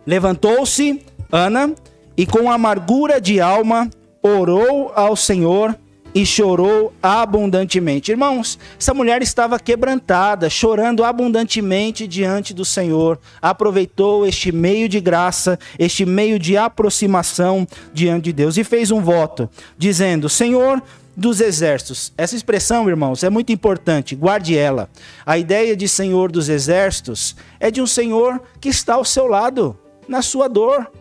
Levantou-se 0.05 1.05
Ana 1.29 1.75
e 2.15 2.25
com 2.25 2.49
amargura 2.49 3.19
de 3.19 3.41
alma 3.41 3.89
orou 4.23 4.93
ao 4.95 5.17
Senhor 5.17 5.77
e 6.17 6.25
chorou 6.25 6.91
abundantemente. 7.01 8.09
Irmãos, 8.09 8.57
essa 8.79 8.91
mulher 8.91 9.21
estava 9.21 9.59
quebrantada, 9.59 10.49
chorando 10.49 11.03
abundantemente 11.03 12.07
diante 12.07 12.55
do 12.55 12.65
Senhor. 12.65 13.19
Aproveitou 13.39 14.25
este 14.25 14.51
meio 14.51 14.89
de 14.89 14.99
graça, 14.99 15.59
este 15.77 16.07
meio 16.07 16.39
de 16.39 16.57
aproximação 16.57 17.67
diante 17.93 18.23
de 18.23 18.33
Deus 18.33 18.57
e 18.57 18.63
fez 18.63 18.89
um 18.89 18.99
voto, 18.99 19.47
dizendo: 19.77 20.27
Senhor, 20.27 20.81
dos 21.15 21.39
exércitos. 21.39 22.11
Essa 22.17 22.35
expressão, 22.35 22.89
irmãos, 22.89 23.23
é 23.23 23.29
muito 23.29 23.51
importante, 23.51 24.15
guarde 24.15 24.57
ela. 24.57 24.89
A 25.23 25.37
ideia 25.37 25.77
de 25.77 25.87
Senhor 25.87 26.31
dos 26.31 26.49
exércitos 26.49 27.35
é 27.59 27.69
de 27.69 27.79
um 27.79 27.85
Senhor 27.85 28.41
que 28.59 28.69
está 28.69 28.95
ao 28.95 29.05
seu 29.05 29.27
lado, 29.27 29.77
na 30.07 30.23
sua 30.23 30.47
dor. 30.47 30.91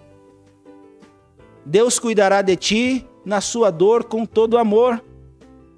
Deus 1.64 1.98
cuidará 1.98 2.42
de 2.42 2.55
ti 2.55 3.07
na 3.27 3.41
sua 3.41 3.73
dor 3.73 4.05
com 4.05 4.25
todo 4.25 4.57
amor. 4.57 5.03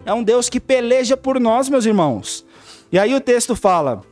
É 0.04 0.12
um 0.12 0.22
Deus 0.22 0.50
que 0.50 0.60
peleja 0.60 1.16
por 1.16 1.40
nós, 1.40 1.70
meus 1.70 1.86
irmãos. 1.86 2.44
E 2.92 2.98
aí 2.98 3.14
o 3.14 3.20
texto 3.20 3.56
fala: 3.56 4.02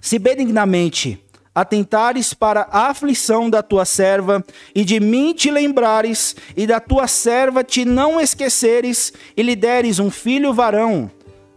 se 0.00 0.18
benignamente 0.18 1.22
atentares 1.54 2.34
para 2.34 2.66
a 2.70 2.88
aflição 2.88 3.48
da 3.48 3.62
tua 3.62 3.84
serva, 3.84 4.42
e 4.74 4.82
de 4.82 4.98
mim 4.98 5.34
te 5.34 5.50
lembrares, 5.50 6.34
e 6.56 6.66
da 6.66 6.80
tua 6.80 7.06
serva 7.06 7.62
te 7.62 7.84
não 7.84 8.18
esqueceres, 8.18 9.12
e 9.36 9.42
lhe 9.42 9.54
deres 9.54 9.98
um 9.98 10.10
filho 10.10 10.52
varão, 10.52 11.08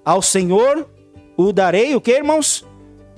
ao 0.06 0.22
Senhor 0.22 0.88
o 1.38 1.52
darei, 1.54 1.96
o 1.96 2.02
que, 2.02 2.12
irmãos? 2.12 2.67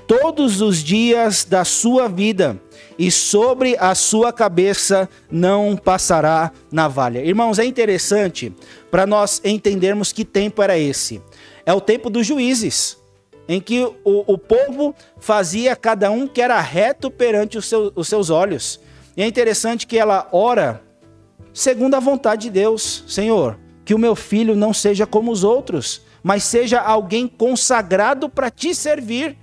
Todos 0.09 0.59
os 0.59 0.83
dias 0.83 1.45
da 1.45 1.63
sua 1.63 2.07
vida, 2.07 2.59
e 2.97 3.11
sobre 3.11 3.77
a 3.77 3.93
sua 3.93 4.33
cabeça 4.33 5.07
não 5.29 5.77
passará 5.77 6.51
navalha. 6.71 7.23
Irmãos, 7.23 7.59
é 7.59 7.65
interessante 7.65 8.51
para 8.89 9.05
nós 9.05 9.39
entendermos 9.45 10.11
que 10.11 10.25
tempo 10.25 10.63
era 10.63 10.75
esse. 10.75 11.21
É 11.63 11.71
o 11.75 11.79
tempo 11.79 12.09
dos 12.09 12.25
juízes 12.25 12.97
em 13.47 13.61
que 13.61 13.83
o, 14.03 14.33
o 14.33 14.35
povo 14.35 14.95
fazia 15.19 15.75
cada 15.75 16.09
um 16.09 16.27
que 16.27 16.41
era 16.41 16.59
reto 16.59 17.11
perante 17.11 17.59
os, 17.59 17.67
seu, 17.67 17.91
os 17.95 18.07
seus 18.07 18.31
olhos. 18.31 18.79
E 19.15 19.21
é 19.21 19.27
interessante 19.27 19.85
que 19.85 19.99
ela 19.99 20.27
ora 20.31 20.81
segundo 21.53 21.93
a 21.93 21.99
vontade 21.99 22.47
de 22.47 22.49
Deus. 22.49 23.03
Senhor, 23.07 23.59
que 23.85 23.93
o 23.93 23.99
meu 23.99 24.15
filho 24.15 24.55
não 24.55 24.73
seja 24.73 25.05
como 25.05 25.31
os 25.31 25.43
outros, 25.43 26.01
mas 26.23 26.43
seja 26.43 26.81
alguém 26.81 27.27
consagrado 27.27 28.27
para 28.27 28.49
te 28.49 28.73
servir. 28.73 29.37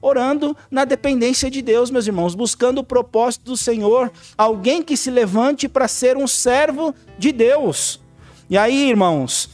Orando 0.00 0.56
na 0.70 0.84
dependência 0.84 1.50
de 1.50 1.62
Deus, 1.62 1.90
meus 1.90 2.06
irmãos, 2.06 2.34
buscando 2.34 2.78
o 2.78 2.84
propósito 2.84 3.44
do 3.44 3.56
Senhor, 3.56 4.12
alguém 4.36 4.82
que 4.82 4.96
se 4.96 5.10
levante 5.10 5.68
para 5.68 5.88
ser 5.88 6.16
um 6.16 6.26
servo 6.26 6.94
de 7.18 7.32
Deus. 7.32 8.00
E 8.48 8.56
aí, 8.56 8.88
irmãos, 8.88 9.48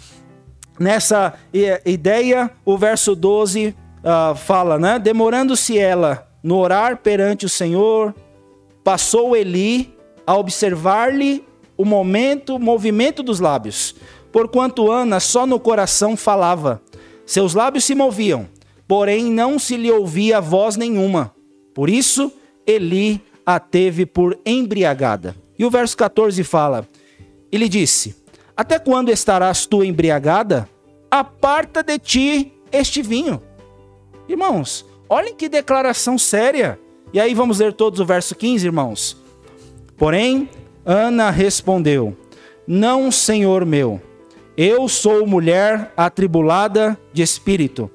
nessa 0.79 1.35
ideia, 1.85 2.51
o 2.65 2.77
verso 2.77 3.15
12 3.15 3.69
uh, 4.03 4.35
fala, 4.35 4.79
né? 4.79 4.99
Demorando-se 4.99 5.79
ela 5.79 6.29
no 6.43 6.59
orar 6.59 6.99
perante 6.99 7.47
o 7.47 7.49
Senhor, 7.49 8.15
passou 8.83 9.37
Eli 9.37 9.95
a 10.27 10.37
observar-lhe 10.37 11.45
o 11.77 11.85
momento, 11.85 12.57
o 12.57 12.59
movimento 12.59 13.23
dos 13.23 13.41
lábios, 13.41 13.95
porquanto 14.31 14.91
Ana 14.91 15.21
só 15.21 15.47
no 15.47 15.59
coração 15.59 16.17
falava. 16.17 16.83
Seus 17.25 17.55
lábios 17.55 17.85
se 17.85 17.95
moviam, 17.95 18.49
porém 18.93 19.33
não 19.33 19.59
se 19.59 19.75
lhe 19.75 19.91
ouvia 19.91 20.39
voz 20.39 20.77
nenhuma. 20.77 21.35
Por 21.73 21.89
isso, 21.89 22.31
Eli 22.67 23.23
a 23.47 23.59
teve 23.59 24.05
por 24.05 24.39
embriagada. 24.45 25.35
E 25.59 25.65
o 25.65 25.71
verso 25.71 25.97
14 25.97 26.45
fala: 26.45 26.87
E 27.51 27.57
lhe 27.57 27.71
disse: 27.71 28.15
Até 28.55 28.79
quando 28.79 29.09
estarás 29.09 29.65
tu 29.65 29.83
embriagada? 29.83 30.69
Aparta 31.11 31.83
de 31.83 31.99
ti 31.99 32.53
este 32.71 33.01
vinho. 33.01 33.41
Irmãos, 34.29 34.85
olhem 35.09 35.35
que 35.35 35.49
declaração 35.49 36.19
séria. 36.19 36.79
E 37.15 37.19
aí 37.19 37.33
vamos 37.33 37.61
ler 37.61 37.73
todos 37.73 37.99
o 37.99 38.05
verso 38.05 38.35
15, 38.35 38.67
irmãos. 38.67 39.17
Porém, 39.97 40.51
Ana 40.85 41.31
respondeu: 41.31 42.15
Não, 42.67 43.11
senhor 43.11 43.65
meu, 43.65 44.03
eu 44.55 44.87
sou 44.87 45.27
mulher 45.27 45.91
atribulada 45.97 46.99
de 47.11 47.23
espírito. 47.23 47.91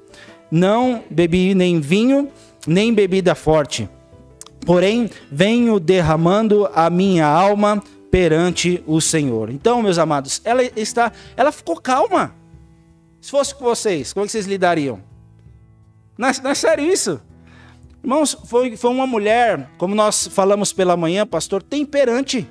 Não 0.50 1.04
bebi 1.10 1.54
nem 1.54 1.80
vinho, 1.80 2.30
nem 2.66 2.92
bebida 2.92 3.34
forte. 3.34 3.88
Porém, 4.64 5.08
venho 5.30 5.80
derramando 5.80 6.68
a 6.74 6.90
minha 6.90 7.26
alma 7.26 7.82
perante 8.10 8.82
o 8.86 9.00
Senhor. 9.00 9.50
Então, 9.50 9.82
meus 9.82 9.98
amados, 9.98 10.40
ela 10.44 10.62
está, 10.62 11.12
ela 11.36 11.52
ficou 11.52 11.80
calma. 11.80 12.34
Se 13.20 13.30
fosse 13.30 13.54
com 13.54 13.64
vocês, 13.64 14.12
como 14.12 14.24
é 14.24 14.26
que 14.26 14.32
vocês 14.32 14.46
lidariam? 14.46 15.00
Não 16.16 16.28
é, 16.28 16.32
não 16.42 16.50
é 16.50 16.54
sério 16.54 16.84
isso? 16.84 17.20
Irmãos, 18.02 18.36
foi, 18.44 18.76
foi 18.76 18.90
uma 18.90 19.06
mulher, 19.06 19.70
como 19.76 19.94
nós 19.94 20.26
falamos 20.28 20.72
pela 20.72 20.96
manhã, 20.96 21.26
pastor, 21.26 21.62
temperante. 21.62 22.48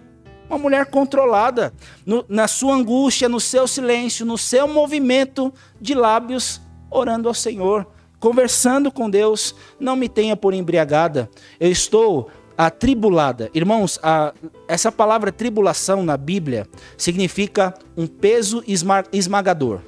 Uma 0.49 0.57
mulher 0.57 0.85
controlada. 0.85 1.73
No, 2.05 2.23
na 2.29 2.47
sua 2.47 2.75
angústia, 2.75 3.27
no 3.27 3.39
seu 3.39 3.67
silêncio, 3.67 4.25
no 4.25 4.37
seu 4.37 4.67
movimento 4.67 5.53
de 5.79 5.93
lábios, 5.93 6.61
orando 6.89 7.27
ao 7.27 7.33
Senhor, 7.33 7.87
conversando 8.19 8.91
com 8.91 9.09
Deus. 9.09 9.55
Não 9.79 9.95
me 9.95 10.09
tenha 10.09 10.35
por 10.35 10.53
embriagada. 10.53 11.29
Eu 11.59 11.71
estou 11.71 12.29
atribulada. 12.57 13.49
Irmãos, 13.53 13.99
a, 14.01 14.33
essa 14.67 14.91
palavra 14.91 15.31
tribulação 15.31 16.03
na 16.03 16.17
Bíblia 16.17 16.67
significa 16.97 17.73
um 17.95 18.07
peso 18.07 18.63
esmagador. 19.11 19.81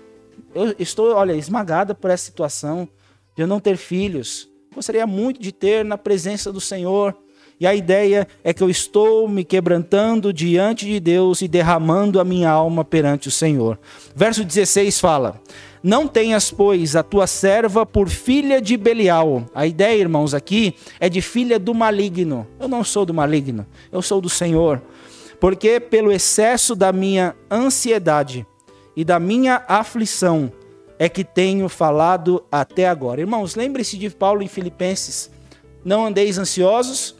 Eu 0.53 0.75
estou, 0.77 1.13
olha, 1.13 1.33
esmagada 1.33 1.95
por 1.95 2.11
essa 2.11 2.25
situação 2.25 2.87
de 3.35 3.43
eu 3.43 3.47
não 3.47 3.59
ter 3.59 3.77
filhos. 3.77 4.47
Gostaria 4.73 5.07
muito 5.07 5.41
de 5.41 5.51
ter 5.51 5.83
na 5.83 5.97
presença 5.97 6.51
do 6.51 6.61
Senhor. 6.61 7.15
E 7.59 7.67
a 7.67 7.75
ideia 7.75 8.27
é 8.41 8.53
que 8.53 8.63
eu 8.63 8.69
estou 8.69 9.27
me 9.27 9.43
quebrantando 9.43 10.31
diante 10.31 10.85
de 10.85 10.99
Deus 10.99 11.41
e 11.41 11.47
derramando 11.47 12.19
a 12.19 12.23
minha 12.23 12.49
alma 12.49 12.85
perante 12.85 13.27
o 13.27 13.31
Senhor. 13.31 13.77
Verso 14.15 14.45
16 14.45 14.99
fala: 14.99 15.41
Não 15.81 16.07
tenhas, 16.07 16.51
pois, 16.51 16.95
a 16.95 17.03
tua 17.03 17.25
serva 17.25 17.85
por 17.85 18.09
filha 18.09 18.61
de 18.61 18.75
Belial. 18.75 19.45
A 19.55 19.65
ideia, 19.65 19.99
irmãos, 19.99 20.33
aqui 20.33 20.75
é 20.99 21.07
de 21.07 21.21
filha 21.21 21.57
do 21.57 21.73
maligno. 21.73 22.45
Eu 22.59 22.67
não 22.67 22.83
sou 22.83 23.05
do 23.05 23.13
maligno, 23.13 23.65
eu 23.91 24.01
sou 24.01 24.19
do 24.19 24.29
Senhor. 24.29 24.81
Porque 25.39 25.79
pelo 25.79 26.11
excesso 26.11 26.75
da 26.75 26.91
minha 26.91 27.33
ansiedade 27.49 28.45
e 28.93 29.05
da 29.05 29.19
minha 29.19 29.63
aflição 29.69 30.51
é 30.97 31.07
que 31.07 31.23
tenho 31.23 31.69
falado 31.69 32.43
até 32.51 32.89
agora. 32.89 33.21
Irmãos, 33.21 33.55
lembre-se 33.55 33.97
de 33.97 34.09
Paulo 34.09 34.43
em 34.43 34.47
Filipenses: 34.49 35.31
Não 35.85 36.05
andeis 36.05 36.37
ansiosos, 36.37 37.15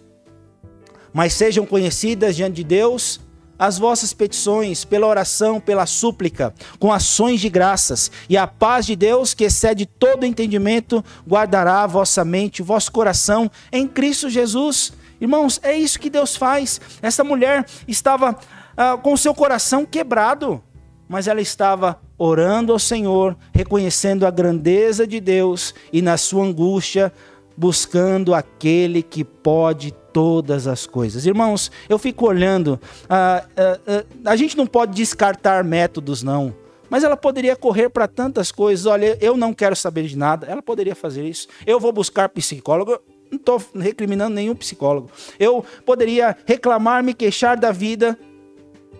mas 1.13 1.31
sejam 1.31 1.65
conhecidas 1.65 2.35
diante 2.35 2.55
de 2.55 2.63
Deus 2.65 3.21
as 3.59 3.77
vossas 3.77 4.13
petições 4.13 4.85
pela 4.85 5.05
oração, 5.05 5.59
pela 5.59 5.85
súplica, 5.85 6.53
com 6.79 6.91
ações 6.91 7.41
de 7.41 7.49
graças, 7.49 8.09
e 8.29 8.37
a 8.37 8.47
paz 8.47 8.85
de 8.85 8.95
Deus, 8.95 9.33
que 9.33 9.43
excede 9.43 9.85
todo 9.85 10.25
entendimento, 10.25 11.03
guardará 11.27 11.83
a 11.83 11.87
vossa 11.87 12.23
mente, 12.23 12.61
o 12.61 12.65
vosso 12.65 12.91
coração 12.91 13.51
em 13.71 13.85
Cristo 13.85 14.29
Jesus. 14.29 14.93
Irmãos, 15.19 15.59
é 15.61 15.77
isso 15.77 15.99
que 15.99 16.09
Deus 16.09 16.37
faz. 16.37 16.79
Essa 17.01 17.23
mulher 17.23 17.65
estava 17.85 18.39
ah, 18.77 18.97
com 18.97 19.17
seu 19.17 19.35
coração 19.35 19.85
quebrado 19.85 20.63
mas 21.09 21.27
ela 21.27 21.41
estava 21.41 21.99
orando 22.19 22.71
ao 22.71 22.77
Senhor, 22.77 23.35
reconhecendo 23.51 24.27
a 24.27 24.29
grandeza 24.31 25.07
de 25.07 25.19
Deus 25.19 25.73
e 25.91 26.03
na 26.03 26.17
sua 26.17 26.45
angústia 26.45 27.11
buscando 27.57 28.33
aquele 28.33 29.01
que 29.01 29.23
pode 29.23 29.91
todas 30.13 30.67
as 30.67 30.85
coisas. 30.85 31.25
Irmãos, 31.25 31.71
eu 31.87 31.97
fico 31.97 32.27
olhando, 32.27 32.79
a, 33.09 33.45
a, 33.55 34.29
a, 34.29 34.31
a 34.31 34.35
gente 34.35 34.57
não 34.57 34.67
pode 34.67 34.93
descartar 34.93 35.63
métodos, 35.63 36.23
não. 36.23 36.53
Mas 36.89 37.03
ela 37.03 37.15
poderia 37.15 37.55
correr 37.55 37.89
para 37.89 38.07
tantas 38.07 38.51
coisas. 38.51 38.85
Olha, 38.85 39.17
eu 39.21 39.37
não 39.37 39.53
quero 39.53 39.75
saber 39.75 40.07
de 40.07 40.17
nada. 40.17 40.47
Ela 40.47 40.61
poderia 40.61 40.95
fazer 40.95 41.23
isso. 41.23 41.47
Eu 41.65 41.79
vou 41.79 41.91
buscar 41.91 42.29
psicólogo. 42.29 42.99
Não 43.29 43.37
estou 43.37 43.61
recriminando 43.75 44.33
nenhum 44.33 44.55
psicólogo. 44.55 45.11
Eu 45.39 45.63
poderia 45.85 46.35
reclamar, 46.47 47.03
me 47.03 47.13
queixar 47.13 47.55
da 47.55 47.71
vida 47.71 48.17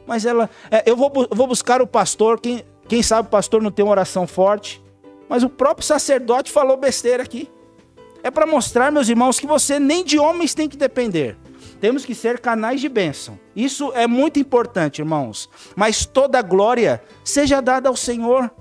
mas 0.10 0.26
ela, 0.26 0.50
é, 0.72 0.90
eu 0.90 0.96
vou, 0.96 1.12
vou 1.30 1.46
buscar 1.46 1.84
o 1.84 1.86
pastor, 1.86 2.40
quem, 2.42 2.64
quem 2.88 3.04
sabe 3.04 3.28
o 3.28 3.30
pastor 3.30 3.62
não 3.62 3.70
tem 3.70 3.86
uma 3.86 3.92
oração 3.92 4.26
forte, 4.26 4.84
mas 5.30 5.44
o 5.44 5.50
próprio 5.50 5.86
sacerdote 5.86 6.52
falou 6.52 6.76
besteira 6.76 7.22
aqui. 7.22 7.48
É 8.24 8.30
para 8.30 8.46
mostrar, 8.46 8.92
meus 8.92 9.08
irmãos, 9.08 9.40
que 9.40 9.48
você 9.48 9.80
nem 9.80 10.04
de 10.04 10.20
homens 10.20 10.54
tem 10.54 10.68
que 10.68 10.78
depender. 10.78 11.38
Temos 11.80 12.04
que 12.04 12.14
ser 12.14 12.40
canais 12.40 12.82
de 12.82 12.90
bênção. 12.90 13.40
Isso 13.56 13.94
é 13.94 14.06
muito 14.06 14.40
importante, 14.40 15.00
irmãos. 15.00 15.50
Mas 15.76 16.06
toda 16.06 16.42
glória 16.42 17.02
seja 17.24 17.62
dada 17.62 17.88
ao 17.88 17.96
Senhor. 17.96 18.52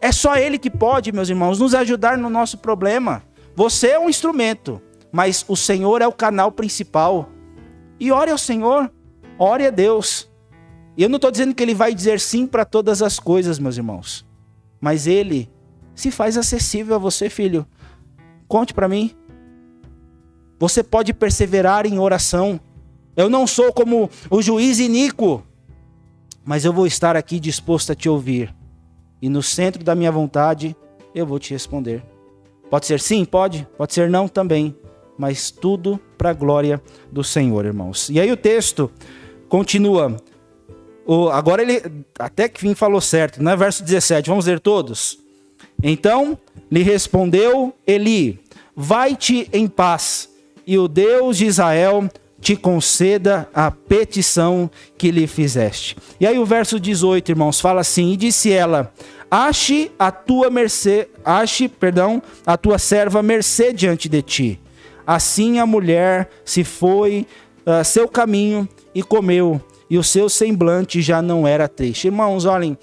É 0.00 0.10
só 0.10 0.36
Ele 0.36 0.58
que 0.58 0.70
pode, 0.70 1.12
meus 1.12 1.28
irmãos, 1.28 1.58
nos 1.58 1.74
ajudar 1.74 2.16
no 2.16 2.30
nosso 2.30 2.58
problema. 2.58 3.22
Você 3.54 3.88
é 3.88 3.98
um 3.98 4.08
instrumento, 4.08 4.80
mas 5.12 5.44
o 5.48 5.56
Senhor 5.56 6.00
é 6.00 6.06
o 6.06 6.12
canal 6.12 6.50
principal. 6.50 7.28
E 8.00 8.10
ore 8.10 8.30
ao 8.30 8.38
Senhor, 8.38 8.90
ore 9.38 9.66
a 9.66 9.70
Deus. 9.70 10.30
E 10.96 11.02
eu 11.02 11.08
não 11.10 11.16
estou 11.16 11.30
dizendo 11.30 11.54
que 11.54 11.62
ele 11.62 11.74
vai 11.74 11.94
dizer 11.94 12.20
sim 12.20 12.46
para 12.46 12.64
todas 12.64 13.02
as 13.02 13.18
coisas, 13.18 13.58
meus 13.58 13.76
irmãos. 13.76 14.26
Mas 14.80 15.06
ele 15.06 15.50
se 15.94 16.10
faz 16.10 16.38
acessível 16.38 16.94
a 16.94 16.98
você, 16.98 17.28
filho. 17.28 17.66
Conte 18.48 18.72
para 18.72 18.88
mim. 18.88 19.10
Você 20.58 20.82
pode 20.82 21.12
perseverar 21.12 21.86
em 21.86 21.98
oração. 21.98 22.60
Eu 23.16 23.28
não 23.28 23.46
sou 23.46 23.72
como 23.72 24.10
o 24.30 24.42
juiz 24.42 24.78
iníquo, 24.78 25.42
mas 26.44 26.64
eu 26.64 26.72
vou 26.72 26.86
estar 26.86 27.16
aqui 27.16 27.40
disposto 27.40 27.92
a 27.92 27.94
te 27.94 28.08
ouvir. 28.08 28.54
E 29.20 29.28
no 29.28 29.42
centro 29.42 29.82
da 29.82 29.94
minha 29.94 30.12
vontade, 30.12 30.76
eu 31.14 31.26
vou 31.26 31.38
te 31.38 31.52
responder. 31.52 32.02
Pode 32.70 32.86
ser 32.86 33.00
sim, 33.00 33.24
pode. 33.24 33.66
Pode 33.76 33.94
ser 33.94 34.10
não 34.10 34.28
também. 34.28 34.76
Mas 35.18 35.50
tudo 35.50 35.98
para 36.18 36.30
a 36.30 36.34
glória 36.34 36.80
do 37.10 37.24
Senhor, 37.24 37.64
irmãos. 37.64 38.10
E 38.10 38.20
aí 38.20 38.30
o 38.30 38.36
texto 38.36 38.90
continua. 39.48 40.16
O, 41.06 41.28
agora 41.28 41.62
ele 41.62 42.04
até 42.18 42.48
que 42.48 42.60
fim 42.60 42.74
falou 42.74 43.00
certo, 43.00 43.42
né? 43.42 43.56
Verso 43.56 43.82
17, 43.82 44.28
vamos 44.28 44.46
ler 44.46 44.60
todos. 44.60 45.18
Então 45.88 46.36
lhe 46.68 46.82
respondeu 46.82 47.72
Eli: 47.86 48.40
Vai-te 48.74 49.48
em 49.52 49.68
paz, 49.68 50.28
e 50.66 50.76
o 50.76 50.88
Deus 50.88 51.38
de 51.38 51.46
Israel 51.46 52.10
te 52.40 52.56
conceda 52.56 53.48
a 53.54 53.70
petição 53.70 54.68
que 54.98 55.12
lhe 55.12 55.28
fizeste. 55.28 55.96
E 56.18 56.26
aí 56.26 56.40
o 56.40 56.44
verso 56.44 56.80
18, 56.80 57.30
irmãos, 57.30 57.60
fala 57.60 57.82
assim: 57.82 58.10
E 58.10 58.16
disse 58.16 58.50
ela: 58.50 58.92
Ache 59.30 59.92
a 59.96 60.10
tua 60.10 60.50
mercê, 60.50 61.08
ache, 61.24 61.68
perdão, 61.68 62.20
a 62.44 62.56
tua 62.56 62.78
serva 62.78 63.22
mercê 63.22 63.72
diante 63.72 64.08
de 64.08 64.22
ti. 64.22 64.60
Assim 65.06 65.60
a 65.60 65.66
mulher 65.66 66.28
se 66.44 66.64
foi 66.64 67.28
uh, 67.64 67.84
seu 67.84 68.08
caminho 68.08 68.68
e 68.92 69.04
comeu 69.04 69.60
e 69.88 69.96
o 69.96 70.02
seu 70.02 70.28
semblante 70.28 71.00
já 71.00 71.22
não 71.22 71.46
era 71.46 71.68
triste. 71.68 72.08
Irmãos, 72.08 72.44
olhem, 72.44 72.76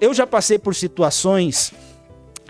eu 0.00 0.14
já 0.14 0.26
passei 0.26 0.58
por 0.58 0.74
situações 0.74 1.72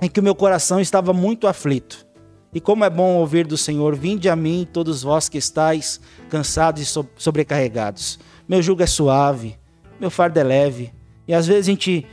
em 0.00 0.08
que 0.08 0.20
o 0.20 0.22
meu 0.22 0.34
coração 0.34 0.80
estava 0.80 1.12
muito 1.12 1.46
aflito. 1.46 2.06
E 2.52 2.60
como 2.60 2.84
é 2.84 2.90
bom 2.90 3.16
ouvir 3.16 3.46
do 3.46 3.56
Senhor: 3.56 3.96
Vinde 3.96 4.28
a 4.28 4.36
mim, 4.36 4.66
todos 4.70 5.02
vós 5.02 5.28
que 5.28 5.38
estáis 5.38 6.00
cansados 6.30 6.82
e 6.82 7.04
sobrecarregados. 7.16 8.18
Meu 8.48 8.62
jugo 8.62 8.82
é 8.82 8.86
suave, 8.86 9.58
meu 9.98 10.10
fardo 10.10 10.38
é 10.38 10.44
leve. 10.44 10.92
E 11.26 11.34
às 11.34 11.46
vezes 11.46 11.66
a 11.66 11.70
gente 11.70 12.06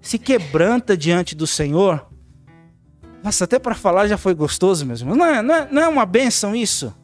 se 0.00 0.18
quebranta 0.18 0.96
diante 0.96 1.34
do 1.34 1.46
Senhor. 1.46 2.06
Nossa, 3.22 3.44
até 3.44 3.58
para 3.58 3.74
falar 3.74 4.06
já 4.06 4.18
foi 4.18 4.34
gostoso, 4.34 4.84
meus 4.84 5.00
irmãos. 5.00 5.16
Não 5.16 5.26
é, 5.26 5.42
não 5.42 5.54
é, 5.54 5.68
não 5.70 5.82
é 5.82 5.88
uma 5.88 6.06
bênção 6.06 6.54
isso? 6.54 6.94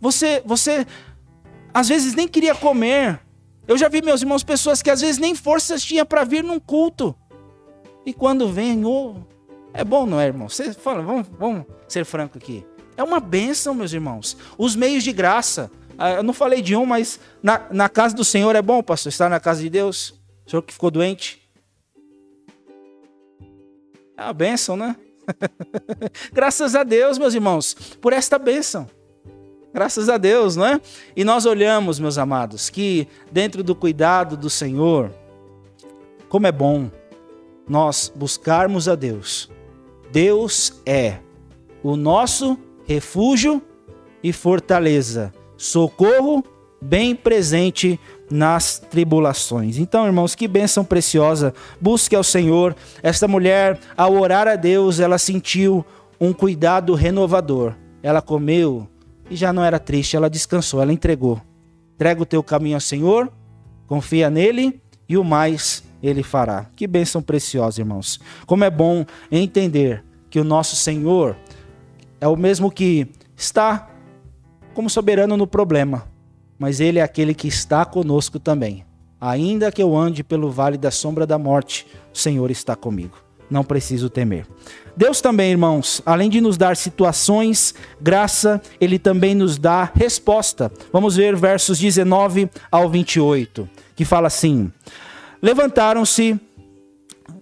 Você, 0.00 0.42
você 0.44 0.86
às 1.72 1.88
vezes 1.88 2.14
nem 2.14 2.28
queria 2.28 2.54
comer, 2.54 3.20
eu 3.66 3.78
já 3.78 3.88
vi, 3.88 4.02
meus 4.02 4.20
irmãos, 4.20 4.44
pessoas 4.44 4.82
que 4.82 4.90
às 4.90 5.00
vezes 5.00 5.18
nem 5.18 5.34
forças 5.34 5.82
tinha 5.82 6.04
para 6.04 6.24
vir 6.24 6.44
num 6.44 6.60
culto. 6.60 7.14
E 8.04 8.12
quando 8.12 8.48
vem, 8.48 8.84
oh, 8.84 9.16
é 9.74 9.82
bom, 9.82 10.06
não 10.06 10.20
é, 10.20 10.26
irmão? 10.26 10.48
Você 10.48 10.72
fala, 10.72 11.02
vamos, 11.02 11.26
vamos 11.36 11.66
ser 11.88 12.04
franco 12.04 12.38
aqui. 12.38 12.64
É 12.96 13.02
uma 13.02 13.18
bênção, 13.18 13.74
meus 13.74 13.92
irmãos. 13.92 14.36
Os 14.56 14.76
meios 14.76 15.02
de 15.02 15.12
graça. 15.12 15.68
Ah, 15.98 16.12
eu 16.12 16.22
não 16.22 16.32
falei 16.32 16.62
de 16.62 16.76
um, 16.76 16.86
mas 16.86 17.18
na, 17.42 17.66
na 17.72 17.88
casa 17.88 18.14
do 18.14 18.24
Senhor 18.24 18.54
é 18.54 18.62
bom, 18.62 18.80
pastor, 18.84 19.10
estar 19.10 19.28
na 19.28 19.40
casa 19.40 19.62
de 19.62 19.68
Deus. 19.68 20.14
O 20.46 20.50
senhor 20.50 20.62
que 20.62 20.72
ficou 20.72 20.92
doente. 20.92 21.42
É 24.16 24.22
uma 24.22 24.32
bênção, 24.32 24.76
né? 24.76 24.94
Graças 26.32 26.76
a 26.76 26.84
Deus, 26.84 27.18
meus 27.18 27.34
irmãos, 27.34 27.74
por 28.00 28.12
esta 28.12 28.38
bênção. 28.38 28.88
Graças 29.72 30.08
a 30.08 30.16
Deus, 30.16 30.54
não 30.54 30.66
é? 30.66 30.80
E 31.16 31.24
nós 31.24 31.46
olhamos, 31.46 31.98
meus 31.98 32.16
amados, 32.16 32.70
que 32.70 33.08
dentro 33.32 33.60
do 33.64 33.74
cuidado 33.74 34.36
do 34.36 34.48
Senhor, 34.48 35.10
como 36.28 36.46
é 36.46 36.52
bom 36.52 36.88
nós 37.68 38.12
buscarmos 38.14 38.88
a 38.88 38.94
Deus. 38.94 39.50
Deus 40.14 40.80
é 40.86 41.16
o 41.82 41.96
nosso 41.96 42.56
refúgio 42.86 43.60
e 44.22 44.32
fortaleza, 44.32 45.34
socorro 45.56 46.44
bem 46.80 47.16
presente 47.16 47.98
nas 48.30 48.78
tribulações. 48.78 49.76
Então, 49.76 50.06
irmãos, 50.06 50.36
que 50.36 50.46
bênção 50.46 50.84
preciosa. 50.84 51.52
Busque 51.80 52.14
ao 52.14 52.22
Senhor. 52.22 52.76
Esta 53.02 53.26
mulher, 53.26 53.80
ao 53.96 54.12
orar 54.12 54.46
a 54.46 54.54
Deus, 54.54 55.00
ela 55.00 55.18
sentiu 55.18 55.84
um 56.20 56.32
cuidado 56.32 56.94
renovador. 56.94 57.74
Ela 58.00 58.22
comeu 58.22 58.86
e 59.28 59.34
já 59.34 59.52
não 59.52 59.64
era 59.64 59.80
triste, 59.80 60.16
ela 60.16 60.30
descansou, 60.30 60.80
ela 60.80 60.92
entregou. 60.92 61.42
Entrega 61.96 62.22
o 62.22 62.26
teu 62.26 62.40
caminho 62.40 62.76
ao 62.76 62.80
Senhor, 62.80 63.32
confia 63.88 64.30
nele 64.30 64.80
e 65.08 65.18
o 65.18 65.24
mais 65.24 65.82
ele 66.04 66.22
fará. 66.22 66.66
Que 66.76 66.86
bênção 66.86 67.22
preciosa, 67.22 67.80
irmãos. 67.80 68.20
Como 68.46 68.62
é 68.62 68.70
bom 68.70 69.06
entender 69.32 70.04
que 70.28 70.38
o 70.38 70.44
nosso 70.44 70.76
Senhor 70.76 71.36
é 72.20 72.28
o 72.28 72.36
mesmo 72.36 72.70
que 72.70 73.08
está 73.36 73.88
como 74.74 74.90
soberano 74.90 75.36
no 75.36 75.46
problema, 75.46 76.06
mas 76.58 76.80
ele 76.80 76.98
é 76.98 77.02
aquele 77.02 77.34
que 77.34 77.48
está 77.48 77.84
conosco 77.84 78.38
também. 78.38 78.84
Ainda 79.20 79.72
que 79.72 79.82
eu 79.82 79.96
ande 79.96 80.22
pelo 80.22 80.50
vale 80.50 80.76
da 80.76 80.90
sombra 80.90 81.26
da 81.26 81.38
morte, 81.38 81.86
o 82.12 82.18
Senhor 82.18 82.50
está 82.50 82.76
comigo. 82.76 83.16
Não 83.50 83.64
preciso 83.64 84.10
temer. 84.10 84.46
Deus 84.96 85.20
também, 85.20 85.50
irmãos, 85.50 86.02
além 86.04 86.28
de 86.28 86.40
nos 86.40 86.56
dar 86.56 86.76
situações, 86.76 87.74
graça, 88.00 88.60
ele 88.80 88.98
também 88.98 89.34
nos 89.34 89.58
dá 89.58 89.90
resposta. 89.94 90.70
Vamos 90.92 91.16
ver 91.16 91.34
versos 91.36 91.78
19 91.78 92.50
ao 92.70 92.88
28, 92.88 93.68
que 93.96 94.04
fala 94.04 94.28
assim: 94.28 94.70
Levantaram-se 95.44 96.40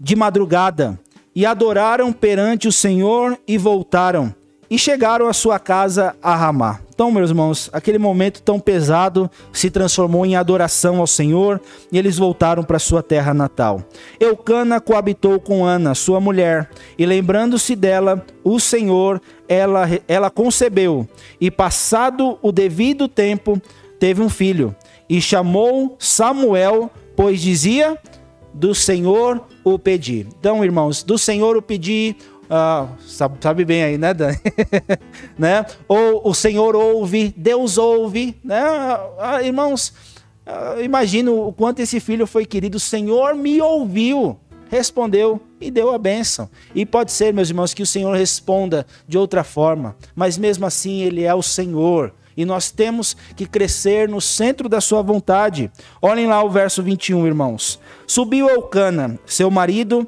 de 0.01 0.17
madrugada 0.17 0.99
e 1.37 1.47
adoraram 1.47 2.13
perante 2.13 2.67
o 2.67 2.73
Senhor 2.73 3.39
e 3.47 3.57
voltaram 3.57 4.35
e 4.69 4.77
chegaram 4.77 5.29
à 5.29 5.33
sua 5.33 5.61
casa 5.61 6.17
a 6.21 6.35
Ramá. 6.35 6.81
Então, 6.93 7.13
meus 7.13 7.31
irmãos, 7.31 7.71
aquele 7.73 7.99
momento 7.99 8.43
tão 8.43 8.59
pesado 8.59 9.31
se 9.53 9.71
transformou 9.71 10.27
em 10.27 10.35
adoração 10.35 10.99
ao 10.99 11.07
Senhor 11.07 11.61
e 11.93 11.99
eles 11.99 12.19
voltaram 12.19 12.65
para 12.65 12.81
sua 12.81 13.05
terra 13.05 13.33
natal. 13.33 13.81
Eucana 14.19 14.81
coabitou 14.81 15.39
com 15.39 15.65
Ana, 15.65 15.95
sua 15.95 16.21
mulher, 16.21 16.69
e 16.99 17.07
lembrando-se 17.07 17.77
dela, 17.77 18.27
o 18.43 18.59
Senhor, 18.59 19.23
ela, 19.47 19.85
ela 20.09 20.29
concebeu, 20.29 21.09
e 21.41 21.53
passado 21.53 22.37
o 22.43 22.51
devido 22.51 23.07
tempo, 23.07 23.63
teve 24.01 24.21
um 24.21 24.29
filho, 24.29 24.75
e 25.09 25.21
chamou 25.21 25.95
Samuel, 26.01 26.91
pois 27.23 27.41
dizia: 27.41 27.97
Do 28.53 28.75
Senhor 28.75 29.47
o 29.63 29.79
pedi. 29.79 30.27
Então, 30.41 30.65
irmãos, 30.65 31.05
do 31.05 31.17
Senhor 31.17 31.57
o 31.57 31.63
pedi, 31.63 32.17
ah, 32.51 32.89
sabe, 33.07 33.37
sabe, 33.41 33.65
bem 33.65 33.85
aí, 33.85 33.97
né, 33.97 34.13
Dani? 34.13 34.41
né? 35.39 35.65
Ou 35.87 36.21
o 36.29 36.35
Senhor 36.35 36.75
ouve, 36.75 37.33
Deus 37.37 37.79
ouve, 37.79 38.37
né? 38.43 38.61
Ah, 39.21 39.41
irmãos, 39.41 39.95
ah, 40.45 40.83
imagino 40.83 41.47
o 41.47 41.53
quanto 41.53 41.79
esse 41.79 42.01
filho 42.01 42.27
foi 42.27 42.45
querido. 42.45 42.77
O 42.77 42.81
Senhor 42.81 43.37
me 43.37 43.63
ouviu, 43.63 44.37
respondeu 44.69 45.41
e 45.61 45.71
deu 45.71 45.93
a 45.93 45.99
bênção. 45.99 46.51
E 46.75 46.85
pode 46.85 47.13
ser, 47.13 47.33
meus 47.33 47.51
irmãos, 47.51 47.73
que 47.73 47.85
o 47.85 47.87
Senhor 47.87 48.17
responda 48.17 48.85
de 49.07 49.17
outra 49.17 49.45
forma, 49.45 49.95
mas 50.13 50.37
mesmo 50.37 50.67
assim 50.67 51.03
Ele 51.03 51.23
é 51.23 51.33
o 51.33 51.43
Senhor. 51.43 52.13
E 52.37 52.45
nós 52.45 52.71
temos 52.71 53.17
que 53.37 53.47
crescer 53.47 54.09
no 54.09 54.21
centro 54.21 54.69
da 54.69 54.81
sua 54.81 55.03
vontade. 55.03 55.71
Olhem 56.01 56.27
lá 56.27 56.43
o 56.43 56.51
verso 56.51 56.83
21, 56.83 57.27
irmãos. 57.27 57.79
Subiu 58.07 58.49
Eucana, 58.49 59.19
seu 59.27 59.51
marido, 59.51 60.07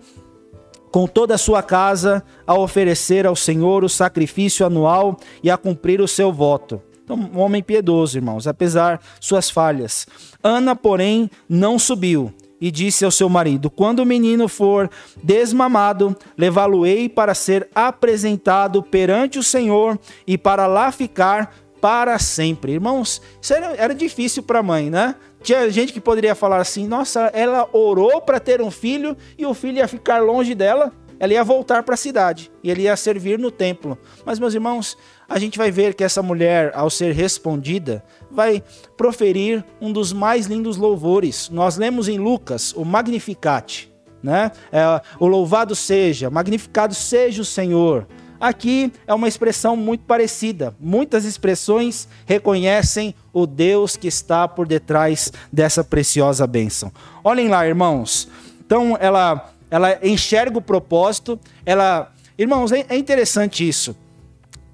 com 0.90 1.06
toda 1.06 1.34
a 1.34 1.38
sua 1.38 1.62
casa 1.62 2.22
a 2.46 2.54
oferecer 2.54 3.26
ao 3.26 3.34
Senhor 3.34 3.82
o 3.82 3.88
sacrifício 3.88 4.64
anual 4.64 5.16
e 5.42 5.50
a 5.50 5.56
cumprir 5.56 6.00
o 6.00 6.06
seu 6.06 6.32
voto. 6.32 6.80
Então, 7.02 7.18
um 7.34 7.40
homem 7.40 7.62
piedoso, 7.62 8.16
irmãos, 8.16 8.46
apesar 8.46 9.00
suas 9.20 9.50
falhas. 9.50 10.06
Ana, 10.42 10.74
porém, 10.74 11.28
não 11.48 11.78
subiu 11.78 12.32
e 12.60 12.70
disse 12.70 13.04
ao 13.04 13.10
seu 13.10 13.28
marido: 13.28 13.68
Quando 13.68 13.98
o 13.98 14.06
menino 14.06 14.48
for 14.48 14.88
desmamado, 15.22 16.16
levá-lo-ei 16.38 17.10
para 17.10 17.34
ser 17.34 17.68
apresentado 17.74 18.82
perante 18.82 19.38
o 19.38 19.42
Senhor 19.42 19.98
e 20.26 20.38
para 20.38 20.66
lá 20.66 20.90
ficar 20.90 21.54
para 21.84 22.18
sempre. 22.18 22.72
Irmãos, 22.72 23.20
isso 23.42 23.52
era, 23.52 23.74
era 23.76 23.94
difícil 23.94 24.42
para 24.42 24.60
a 24.60 24.62
mãe, 24.62 24.88
né? 24.88 25.16
Tinha 25.42 25.68
gente 25.68 25.92
que 25.92 26.00
poderia 26.00 26.34
falar 26.34 26.56
assim: 26.56 26.88
nossa, 26.88 27.30
ela 27.34 27.68
orou 27.74 28.22
para 28.22 28.40
ter 28.40 28.62
um 28.62 28.70
filho 28.70 29.14
e 29.36 29.44
o 29.44 29.52
filho 29.52 29.76
ia 29.76 29.86
ficar 29.86 30.20
longe 30.20 30.54
dela, 30.54 30.90
ela 31.20 31.34
ia 31.34 31.44
voltar 31.44 31.82
para 31.82 31.92
a 31.92 31.98
cidade 31.98 32.50
e 32.62 32.70
ele 32.70 32.84
ia 32.84 32.96
servir 32.96 33.38
no 33.38 33.50
templo. 33.50 33.98
Mas, 34.24 34.38
meus 34.38 34.54
irmãos, 34.54 34.96
a 35.28 35.38
gente 35.38 35.58
vai 35.58 35.70
ver 35.70 35.92
que 35.92 36.02
essa 36.02 36.22
mulher, 36.22 36.72
ao 36.74 36.88
ser 36.88 37.12
respondida, 37.12 38.02
vai 38.30 38.64
proferir 38.96 39.62
um 39.78 39.92
dos 39.92 40.10
mais 40.10 40.46
lindos 40.46 40.78
louvores. 40.78 41.50
Nós 41.50 41.76
lemos 41.76 42.08
em 42.08 42.18
Lucas 42.18 42.72
o 42.72 42.82
Magnificat, 42.82 43.92
né? 44.22 44.52
É, 44.72 45.02
o 45.20 45.26
louvado 45.26 45.74
seja, 45.74 46.30
magnificado 46.30 46.94
seja 46.94 47.42
o 47.42 47.44
Senhor. 47.44 48.06
Aqui 48.44 48.92
é 49.06 49.14
uma 49.14 49.26
expressão 49.26 49.74
muito 49.74 50.04
parecida. 50.04 50.76
Muitas 50.78 51.24
expressões 51.24 52.06
reconhecem 52.26 53.14
o 53.32 53.46
Deus 53.46 53.96
que 53.96 54.06
está 54.06 54.46
por 54.46 54.68
detrás 54.68 55.32
dessa 55.50 55.82
preciosa 55.82 56.46
bênção. 56.46 56.92
Olhem 57.24 57.48
lá, 57.48 57.66
irmãos. 57.66 58.28
Então 58.60 58.98
ela 59.00 59.50
ela 59.70 59.98
enxerga 60.06 60.58
o 60.58 60.62
propósito, 60.62 61.40
ela 61.64 62.12
Irmãos, 62.36 62.70
é, 62.70 62.84
é 62.88 62.98
interessante 62.98 63.66
isso. 63.66 63.96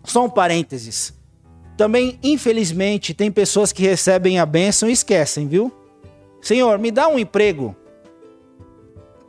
Só 0.03 0.25
um 0.25 0.31
parênteses. 0.31 1.13
Também, 1.77 2.19
infelizmente, 2.25 3.15
tem 3.15 3.31
pessoas 3.31 3.73
que 3.73 3.83
recebem 3.83 4.41
a 4.41 4.47
bênção 4.47 4.89
e 4.89 4.93
esquecem, 4.93 5.47
viu? 5.47 5.73
Senhor, 6.43 6.77
me 6.77 6.91
dá 6.91 7.07
um 7.07 7.21
emprego. 7.21 7.77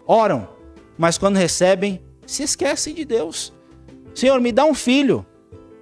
Oram, 0.08 0.50
mas 0.98 1.16
quando 1.18 1.36
recebem, 1.36 2.02
se 2.26 2.42
esquecem 2.42 2.96
de 2.96 3.06
Deus. 3.06 3.54
Senhor, 4.14 4.40
me 4.40 4.52
dá 4.52 4.66
um 4.66 4.74
filho. 4.74 5.26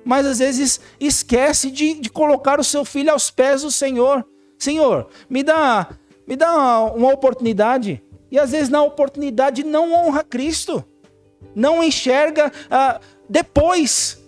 Mas 0.03 0.25
às 0.25 0.39
vezes 0.39 0.79
esquece 0.99 1.69
de, 1.69 1.93
de 1.95 2.09
colocar 2.09 2.59
o 2.59 2.63
seu 2.63 2.83
filho 2.83 3.11
aos 3.11 3.29
pés 3.29 3.61
do 3.61 3.71
Senhor. 3.71 4.25
Senhor, 4.57 5.07
me 5.29 5.43
dá, 5.43 5.89
me 6.27 6.35
dá 6.35 6.83
uma 6.83 7.13
oportunidade. 7.13 8.01
E 8.31 8.39
às 8.39 8.51
vezes 8.51 8.69
na 8.69 8.83
oportunidade 8.83 9.63
não 9.63 9.93
honra 9.93 10.23
Cristo. 10.23 10.83
Não 11.55 11.83
enxerga 11.83 12.51
ah, 12.69 12.99
depois 13.29 14.19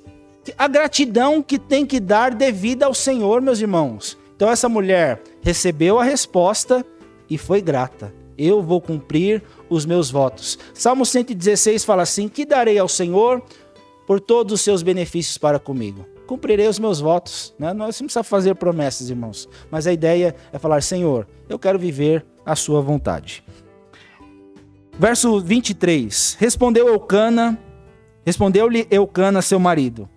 a 0.57 0.67
gratidão 0.67 1.41
que 1.41 1.59
tem 1.59 1.85
que 1.85 1.99
dar 1.99 2.33
devida 2.33 2.85
ao 2.85 2.93
Senhor, 2.93 3.41
meus 3.41 3.59
irmãos. 3.59 4.17
Então 4.35 4.49
essa 4.49 4.67
mulher 4.67 5.21
recebeu 5.41 5.99
a 5.99 6.03
resposta 6.03 6.85
e 7.29 7.37
foi 7.37 7.61
grata. 7.61 8.13
Eu 8.37 8.61
vou 8.61 8.81
cumprir 8.81 9.43
os 9.69 9.85
meus 9.85 10.09
votos. 10.09 10.57
Salmo 10.73 11.05
116 11.05 11.85
fala 11.85 12.03
assim: 12.03 12.27
Que 12.27 12.45
darei 12.45 12.79
ao 12.79 12.87
Senhor 12.87 13.43
por 14.05 14.19
todos 14.19 14.53
os 14.53 14.61
seus 14.61 14.83
benefícios 14.83 15.37
para 15.37 15.59
comigo. 15.59 16.05
Cumprirei 16.27 16.67
os 16.67 16.79
meus 16.79 16.99
votos. 16.99 17.53
Né? 17.59 17.73
Não 17.73 17.85
precisamos 17.85 18.29
fazer 18.29 18.55
promessas, 18.55 19.09
irmãos. 19.09 19.49
Mas 19.69 19.87
a 19.87 19.93
ideia 19.93 20.35
é 20.51 20.59
falar: 20.59 20.81
Senhor, 20.81 21.27
eu 21.49 21.59
quero 21.59 21.77
viver 21.77 22.25
a 22.45 22.55
sua 22.55 22.81
vontade. 22.81 23.43
Verso 24.97 25.39
23. 25.39 26.37
Respondeu 26.39 26.87
Eucana, 26.87 27.57
respondeu-lhe 28.25 28.87
Eucana, 28.91 29.41
seu 29.41 29.59
marido: 29.59 30.09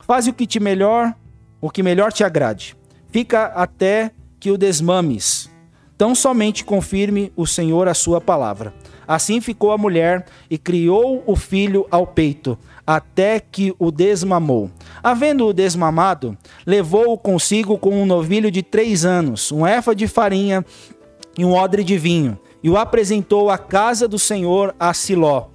Faze 0.00 0.30
o 0.30 0.34
que 0.34 0.46
te 0.46 0.60
melhor, 0.60 1.14
o 1.60 1.70
que 1.70 1.82
melhor 1.82 2.12
te 2.12 2.24
agrade. 2.24 2.76
Fica 3.10 3.46
até 3.46 4.12
que 4.38 4.50
o 4.50 4.58
desmames. 4.58 5.50
Tão 5.96 6.14
somente 6.14 6.64
confirme 6.64 7.32
o 7.34 7.46
Senhor 7.46 7.88
a 7.88 7.94
sua 7.94 8.20
palavra. 8.20 8.72
Assim 9.06 9.40
ficou 9.40 9.72
a 9.72 9.78
mulher 9.78 10.26
e 10.48 10.56
criou 10.56 11.24
o 11.26 11.34
filho 11.34 11.86
ao 11.90 12.06
peito, 12.06 12.58
até 12.88 13.38
que 13.38 13.74
o 13.78 13.90
desmamou. 13.90 14.70
Havendo-o 15.02 15.52
desmamado, 15.52 16.34
levou-o 16.64 17.18
consigo 17.18 17.76
com 17.76 17.90
um 17.90 18.06
novilho 18.06 18.50
de 18.50 18.62
três 18.62 19.04
anos, 19.04 19.52
um 19.52 19.66
efa 19.66 19.94
de 19.94 20.08
farinha 20.08 20.64
e 21.36 21.44
um 21.44 21.52
odre 21.52 21.84
de 21.84 21.98
vinho, 21.98 22.38
e 22.62 22.70
o 22.70 22.78
apresentou 22.78 23.50
à 23.50 23.58
casa 23.58 24.08
do 24.08 24.18
Senhor 24.18 24.74
a 24.80 24.94
Siló 24.94 25.48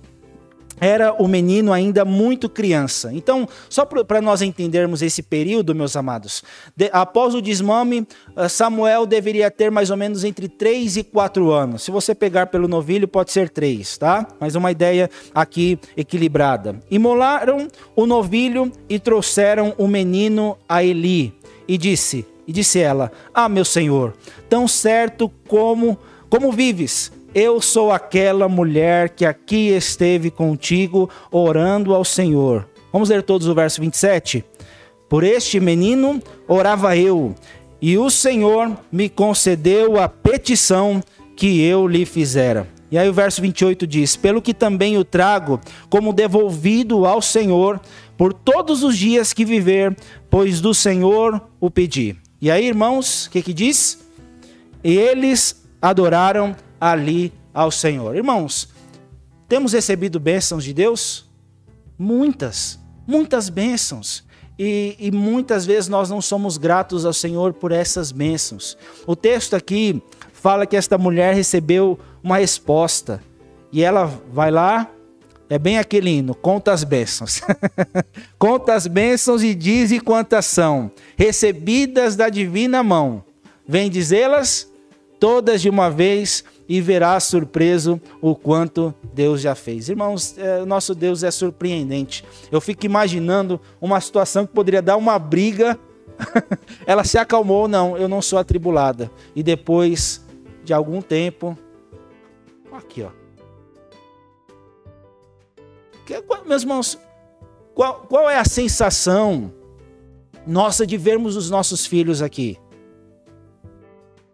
era 0.84 1.14
o 1.14 1.28
menino 1.30 1.72
ainda 1.72 2.04
muito 2.04 2.50
criança. 2.50 3.10
Então, 3.14 3.48
só 3.70 3.86
para 3.86 4.22
nós 4.22 4.42
entendermos 4.42 5.02
esse 5.02 5.24
período, 5.24 5.74
meus 5.74 5.96
amados, 5.96 6.44
de, 6.76 6.90
após 6.92 7.34
o 7.34 7.42
desmame, 7.42 8.06
eh, 8.36 8.50
Samuel 8.50 9.06
deveria 9.06 9.50
ter 9.50 9.72
mais 9.72 9.90
ou 9.90 9.96
menos 9.96 10.26
entre 10.26 10.50
3 10.50 10.98
e 10.98 11.04
4 11.04 11.52
anos. 11.52 11.84
Se 11.84 11.92
você 11.92 12.14
pegar 12.14 12.48
pelo 12.48 12.68
novilho, 12.68 13.08
pode 13.08 13.32
ser 13.32 13.50
3, 13.50 13.98
tá? 13.98 14.28
Mas 14.40 14.56
uma 14.56 14.72
ideia 14.72 15.10
aqui 15.34 15.80
equilibrada. 15.96 16.78
Imolaram 16.92 17.70
o 17.96 18.06
novilho 18.06 18.70
e 18.90 19.00
trouxeram 19.00 19.74
o 19.78 19.88
menino 19.88 20.58
a 20.68 20.84
Eli. 20.84 21.34
E 21.66 21.78
disse, 21.78 22.26
e 22.46 22.52
disse 22.52 22.80
ela: 22.80 23.10
Ah, 23.34 23.48
meu 23.48 23.64
senhor, 23.64 24.14
tão 24.50 24.68
certo 24.68 25.32
como 25.48 25.98
como 26.30 26.52
vives, 26.52 27.12
eu 27.34 27.60
sou 27.60 27.92
aquela 27.92 28.48
mulher 28.48 29.10
que 29.10 29.26
aqui 29.26 29.70
esteve 29.70 30.30
contigo 30.30 31.10
orando 31.32 31.94
ao 31.94 32.06
Senhor. 32.06 32.68
Vamos 32.92 33.10
ler 33.10 33.24
todos 33.24 33.48
o 33.48 33.56
verso 33.56 33.82
27? 33.82 34.46
Por 35.10 35.24
este 35.24 35.60
menino 35.60 36.22
orava 36.48 36.96
eu, 36.96 37.34
e 37.82 37.98
o 37.98 38.10
Senhor 38.10 38.78
me 38.92 39.10
concedeu 39.10 40.00
a 40.00 40.08
petição 40.08 41.02
que 41.36 41.62
eu 41.62 41.88
lhe 41.88 42.06
fizera. 42.06 42.68
E 42.92 42.98
aí 42.98 43.10
o 43.10 43.14
verso 43.14 43.42
28 43.42 43.88
diz: 43.88 44.16
Pelo 44.16 44.42
que 44.42 44.54
também 44.54 44.98
o 44.98 45.04
trago 45.04 45.60
como 45.90 46.14
devolvido 46.14 47.06
ao 47.06 47.22
Senhor 47.22 47.82
por 48.16 48.32
todos 48.32 48.84
os 48.84 48.96
dias 48.96 49.34
que 49.34 49.44
viver, 49.44 49.98
pois 50.30 50.62
do 50.62 50.74
Senhor 50.74 51.42
o 51.60 51.72
pedi. 51.72 52.16
E 52.40 52.52
aí, 52.52 52.68
irmãos, 52.68 53.26
o 53.26 53.32
que, 53.32 53.42
que 53.42 53.54
diz? 53.54 54.06
Eles 54.84 55.64
adoraram 55.82 56.56
ali 56.92 57.32
ao 57.54 57.72
Senhor. 57.72 58.14
Irmãos, 58.14 58.68
temos 59.48 59.72
recebido 59.72 60.20
bênçãos 60.20 60.66
de 60.66 60.74
Deus? 60.74 61.26
Muitas, 61.98 62.78
muitas 63.08 63.48
bênçãos. 63.48 64.26
E, 64.60 64.98
e, 65.00 65.10
muitas 65.10 65.66
vezes 65.66 65.88
nós 65.88 66.10
não 66.10 66.22
somos 66.22 66.58
gratos 66.58 67.06
ao 67.06 67.14
Senhor 67.14 67.54
por 67.54 67.72
essas 67.72 68.12
bênçãos. 68.12 68.78
O 69.08 69.16
texto 69.16 69.56
aqui 69.56 70.04
fala 70.34 70.66
que 70.66 70.76
esta 70.76 70.98
mulher 70.98 71.34
recebeu 71.34 71.98
uma 72.22 72.38
resposta. 72.38 73.24
E 73.72 73.82
ela 73.82 74.06
vai 74.32 74.52
lá, 74.52 74.92
é 75.50 75.58
bem 75.58 75.80
aquele 75.80 76.10
hino, 76.10 76.36
conta 76.36 76.74
as 76.74 76.84
bênçãos. 76.84 77.42
conta 78.38 78.74
as 78.74 78.88
bênçãos 78.88 79.42
e 79.42 79.56
dize 79.56 80.02
quantas 80.02 80.46
são, 80.46 80.92
recebidas 81.16 82.18
da 82.18 82.28
divina 82.28 82.84
mão. 82.84 83.24
Vem 83.66 83.90
dizê-las 83.90 84.68
todas 85.24 85.62
de 85.62 85.70
uma 85.70 85.90
vez 85.90 86.44
e 86.68 86.82
verá 86.82 87.20
surpreso 87.20 88.00
o 88.22 88.36
quanto 88.36 88.94
Deus 89.14 89.42
já 89.42 89.56
fez. 89.56 89.90
Irmãos, 89.90 90.38
é, 90.38 90.64
nosso 90.66 90.96
Deus 90.96 91.24
é 91.24 91.32
surpreendente. 91.32 92.24
Eu 92.52 92.62
fico 92.62 92.86
imaginando 92.86 93.60
uma 93.82 94.00
situação 94.00 94.46
que 94.46 94.54
poderia 94.54 94.82
dar 94.82 94.98
uma 94.98 95.20
briga. 95.20 95.78
Ela 96.86 97.04
se 97.04 97.18
acalmou, 97.18 97.68
não, 97.68 97.98
eu 97.98 98.08
não 98.08 98.22
sou 98.22 98.40
atribulada. 98.40 99.12
E 99.36 99.44
depois 99.44 100.24
de 100.64 100.74
algum 100.74 101.02
tempo, 101.02 101.58
aqui 102.72 103.04
ó. 103.04 103.24
Meus 106.46 106.62
irmãos, 106.62 107.00
qual, 107.74 108.06
qual 108.08 108.30
é 108.30 108.38
a 108.38 108.46
sensação 108.46 109.52
nossa 110.46 110.86
de 110.86 110.98
vermos 110.98 111.36
os 111.36 111.50
nossos 111.50 111.86
filhos 111.86 112.22
aqui? 112.22 112.60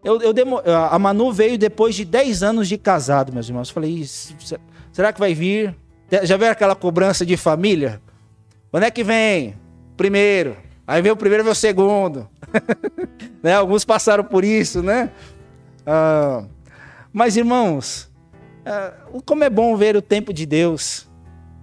Eu, 0.02 0.20
eu 0.20 0.32
demo, 0.32 0.60
a 0.64 0.98
Manu 0.98 1.30
veio 1.30 1.58
depois 1.58 1.94
de 1.94 2.04
10 2.04 2.42
anos 2.42 2.68
de 2.68 2.78
casado, 2.78 3.32
meus 3.32 3.48
irmãos. 3.48 3.68
Eu 3.68 3.74
falei, 3.74 4.04
será 4.92 5.12
que 5.12 5.20
vai 5.20 5.34
vir? 5.34 5.74
Já 6.22 6.36
veio 6.36 6.50
aquela 6.50 6.74
cobrança 6.74 7.24
de 7.24 7.36
família? 7.36 8.00
Quando 8.70 8.84
é 8.84 8.90
que 8.90 9.04
vem? 9.04 9.56
Primeiro. 9.96 10.56
Aí 10.86 11.02
vem 11.02 11.12
o 11.12 11.16
primeiro, 11.16 11.44
vem 11.44 11.52
o 11.52 11.56
segundo. 11.56 12.28
né? 13.42 13.54
Alguns 13.54 13.84
passaram 13.84 14.24
por 14.24 14.42
isso, 14.44 14.82
né? 14.82 15.10
Ah, 15.86 16.44
mas, 17.12 17.36
irmãos, 17.36 18.10
ah, 18.64 18.92
como 19.24 19.44
é 19.44 19.50
bom 19.50 19.76
ver 19.76 19.96
o 19.96 20.02
tempo 20.02 20.32
de 20.32 20.46
Deus. 20.46 21.08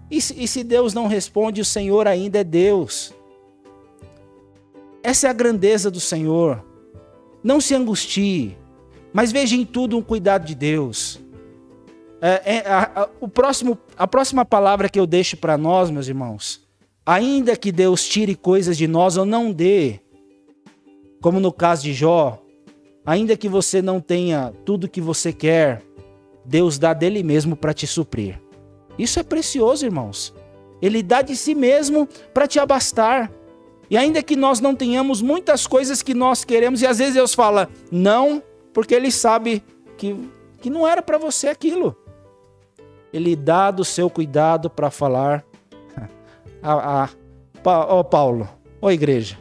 E 0.09 0.21
se, 0.21 0.41
e 0.41 0.47
se 0.47 0.63
Deus 0.63 0.93
não 0.93 1.07
responde, 1.07 1.59
o 1.59 1.65
Senhor 1.65 2.07
ainda 2.07 2.39
é 2.39 2.43
Deus. 2.43 3.13
Essa 5.03 5.27
é 5.27 5.29
a 5.29 5.33
grandeza 5.33 5.89
do 5.89 5.99
Senhor. 5.99 6.63
Não 7.43 7.61
se 7.61 7.73
angustie, 7.75 8.57
mas 9.13 9.31
veja 9.31 9.55
em 9.55 9.65
tudo 9.65 9.97
um 9.97 10.01
cuidado 10.01 10.45
de 10.45 10.55
Deus. 10.55 11.19
É, 12.21 12.55
é, 12.55 12.67
a, 12.67 13.03
a, 13.03 13.09
o 13.21 13.27
próximo, 13.27 13.77
a 13.95 14.07
próxima 14.07 14.43
palavra 14.43 14.89
que 14.89 14.99
eu 14.99 15.05
deixo 15.05 15.37
para 15.37 15.57
nós, 15.57 15.89
meus 15.89 16.07
irmãos, 16.07 16.67
ainda 17.05 17.55
que 17.55 17.71
Deus 17.71 18.07
tire 18.07 18.35
coisas 18.35 18.77
de 18.77 18.87
nós 18.87 19.17
ou 19.17 19.25
não 19.25 19.51
dê, 19.51 19.99
como 21.21 21.39
no 21.39 21.51
caso 21.51 21.83
de 21.83 21.93
Jó, 21.93 22.41
ainda 23.05 23.37
que 23.37 23.47
você 23.47 23.81
não 23.81 23.99
tenha 23.99 24.53
tudo 24.65 24.89
que 24.89 24.99
você 24.99 25.31
quer, 25.31 25.83
Deus 26.43 26.79
dá 26.79 26.93
dele 26.93 27.23
mesmo 27.23 27.55
para 27.55 27.73
te 27.73 27.85
suprir. 27.85 28.41
Isso 28.97 29.19
é 29.19 29.23
precioso, 29.23 29.85
irmãos. 29.85 30.33
Ele 30.81 31.03
dá 31.03 31.21
de 31.21 31.35
si 31.35 31.53
mesmo 31.53 32.07
para 32.33 32.47
te 32.47 32.59
abastar. 32.59 33.31
E 33.89 33.97
ainda 33.97 34.21
que 34.21 34.35
nós 34.35 34.59
não 34.59 34.75
tenhamos 34.75 35.21
muitas 35.21 35.65
coisas 35.65 36.01
que 36.01 36.13
nós 36.13 36.43
queremos, 36.43 36.81
e 36.81 36.87
às 36.87 36.97
vezes 36.97 37.13
Deus 37.13 37.33
fala 37.33 37.69
não, 37.91 38.43
porque 38.73 38.93
Ele 38.93 39.11
sabe 39.11 39.63
que, 39.97 40.15
que 40.61 40.69
não 40.69 40.85
era 40.87 41.01
para 41.01 41.17
você 41.17 41.47
aquilo. 41.47 41.95
Ele 43.13 43.35
dá 43.35 43.71
do 43.71 43.85
seu 43.85 44.09
cuidado 44.09 44.69
para 44.69 44.91
falar 44.91 45.45
a, 46.61 47.05
a, 47.05 47.09
ó 47.65 48.03
Paulo, 48.03 48.49
ó 48.81 48.91
igreja, 48.91 49.37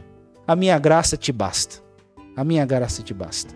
a 0.47 0.55
minha 0.55 0.79
graça 0.79 1.17
te 1.17 1.31
basta. 1.31 1.85
A 2.35 2.43
minha 2.43 2.65
graça 2.65 3.01
te 3.01 3.13
basta. 3.13 3.53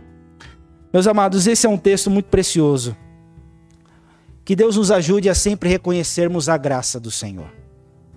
Meus 0.91 1.07
amados, 1.07 1.47
esse 1.47 1.65
é 1.65 1.69
um 1.69 1.77
texto 1.77 2.09
muito 2.09 2.25
precioso. 2.25 2.97
Que 4.43 4.55
Deus 4.55 4.75
nos 4.75 4.91
ajude 4.91 5.29
a 5.29 5.35
sempre 5.35 5.69
reconhecermos 5.69 6.49
a 6.49 6.57
graça 6.57 6.99
do 6.99 7.11
Senhor, 7.11 7.49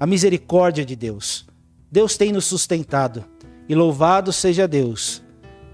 a 0.01 0.07
misericórdia 0.07 0.85
de 0.85 0.97
Deus 0.97 1.47
Deus 1.95 2.17
tem 2.17 2.33
nos 2.33 2.47
sustentado. 2.47 3.25
E 3.69 3.75
louvado 3.75 4.33
seja 4.33 4.67
Deus, 4.67 5.23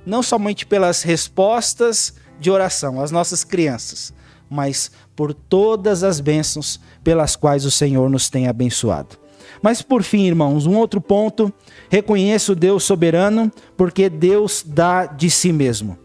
não 0.04 0.22
somente 0.22 0.66
pelas 0.66 1.00
respostas 1.00 2.12
de 2.38 2.50
oração 2.50 3.00
às 3.00 3.10
nossas 3.10 3.42
crianças, 3.42 4.12
mas 4.48 4.90
por 5.16 5.32
todas 5.32 6.04
as 6.04 6.20
bênçãos 6.20 6.78
pelas 7.02 7.36
quais 7.36 7.64
o 7.64 7.70
Senhor 7.70 8.10
nos 8.10 8.28
tem 8.28 8.48
abençoado. 8.48 9.16
Mas 9.62 9.80
por 9.80 10.02
fim, 10.02 10.26
irmãos, 10.26 10.66
um 10.66 10.76
outro 10.76 11.00
ponto, 11.00 11.50
reconheço 11.88 12.54
Deus 12.54 12.84
soberano, 12.84 13.50
porque 13.74 14.10
Deus 14.10 14.62
dá 14.64 15.06
de 15.06 15.30
si 15.30 15.54
mesmo. 15.54 15.98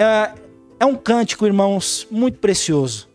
É, 0.00 0.32
é 0.80 0.84
um 0.84 0.96
cântico, 0.96 1.46
irmãos, 1.46 2.08
muito 2.10 2.40
precioso. 2.40 3.08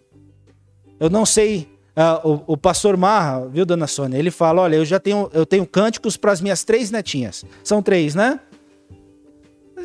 Eu 0.98 1.10
não 1.10 1.26
sei 1.26 1.75
ah, 1.96 2.20
o, 2.26 2.44
o, 2.46 2.58
pastor 2.58 2.98
Marra, 2.98 3.48
viu, 3.48 3.66
dona 3.66 3.88
Sônia? 3.88 4.18
Ele 4.18 4.30
fala: 4.30 4.64
olha, 4.64 4.76
eu 4.76 4.84
já 4.84 5.00
tenho, 5.00 5.30
eu 5.34 5.46
tenho 5.46 5.66
cânticos 5.66 6.18
para 6.18 6.34
as 6.34 6.42
minhas 6.42 6.64
três 6.64 6.92
netinhas. 6.92 7.46
São 7.64 7.82
três, 7.82 8.14
né? 8.14 8.40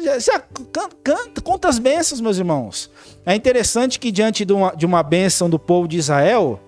Já, 0.03 0.19
já 0.19 0.41
canta, 0.41 0.97
canta, 1.05 1.41
conta 1.41 1.69
as 1.69 1.79
bênçãos, 1.79 2.21
meus 2.21 2.37
irmãos. 2.37 2.91
É 3.25 3.35
interessante 3.35 4.01
que 4.01 4.11
diante 4.11 4.45
de 4.45 4.53
uma, 4.53 4.75
de 4.75 4.85
uma 4.85 5.03
bênção 5.05 5.49
do 5.49 5.59
povo 5.59 5.87
de 5.87 5.99
Israel, 5.99 6.59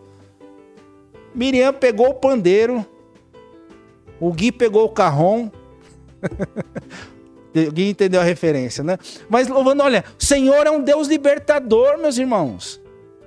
Miriam 1.34 1.72
pegou 1.72 2.10
o 2.10 2.14
pandeiro, 2.14 2.86
o 4.20 4.32
Gui 4.32 4.52
pegou 4.52 4.84
o 4.84 4.90
carrom. 4.90 5.50
Gui 7.52 7.88
entendeu 7.90 8.20
a 8.20 8.24
referência, 8.24 8.84
né? 8.84 8.96
Mas 9.28 9.48
louvando, 9.48 9.82
olha, 9.82 10.04
o 10.18 10.24
Senhor 10.24 10.66
é 10.66 10.70
um 10.70 10.80
Deus 10.80 11.08
libertador, 11.08 11.98
meus 11.98 12.16
irmãos 12.16 12.81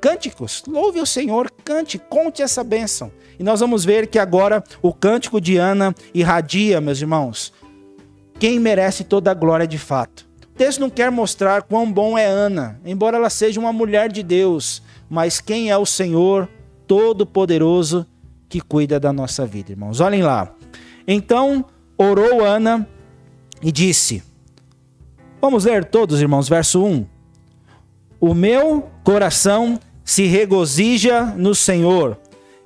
cânticos. 0.05 0.61
Louve 0.67 1.01
o 1.01 1.05
Senhor, 1.05 1.49
cante, 1.63 1.97
conte 1.97 2.43
essa 2.43 2.63
bênção. 2.63 3.11
E 3.39 3.43
nós 3.43 3.59
vamos 3.59 3.83
ver 3.83 4.05
que 4.05 4.19
agora 4.19 4.63
o 4.79 4.93
cântico 4.93 5.41
de 5.41 5.57
Ana 5.57 5.95
irradia, 6.13 6.79
meus 6.79 7.01
irmãos, 7.01 7.51
quem 8.37 8.59
merece 8.59 9.03
toda 9.03 9.31
a 9.31 9.33
glória 9.33 9.65
de 9.65 9.79
fato. 9.79 10.29
O 10.43 10.55
texto 10.55 10.79
não 10.79 10.91
quer 10.91 11.09
mostrar 11.09 11.63
quão 11.63 11.91
bom 11.91 12.15
é 12.15 12.27
Ana, 12.27 12.79
embora 12.85 13.17
ela 13.17 13.31
seja 13.31 13.59
uma 13.59 13.73
mulher 13.73 14.11
de 14.11 14.21
Deus, 14.21 14.83
mas 15.09 15.41
quem 15.41 15.71
é 15.71 15.77
o 15.77 15.87
Senhor 15.87 16.47
Todo-Poderoso 16.85 18.05
que 18.47 18.61
cuida 18.61 18.99
da 18.99 19.11
nossa 19.11 19.43
vida, 19.43 19.71
irmãos. 19.71 20.01
Olhem 20.01 20.21
lá. 20.21 20.53
Então 21.07 21.65
orou 21.97 22.45
Ana 22.45 22.87
e 23.59 23.71
disse: 23.71 24.21
Vamos 25.41 25.65
ler 25.65 25.83
todos, 25.83 26.21
irmãos, 26.21 26.47
verso 26.47 26.85
1. 26.85 27.07
O 28.19 28.35
meu 28.35 28.87
coração 29.03 29.79
se 30.05 30.27
regozija 30.27 31.33
no 31.35 31.55
Senhor. 31.55 32.17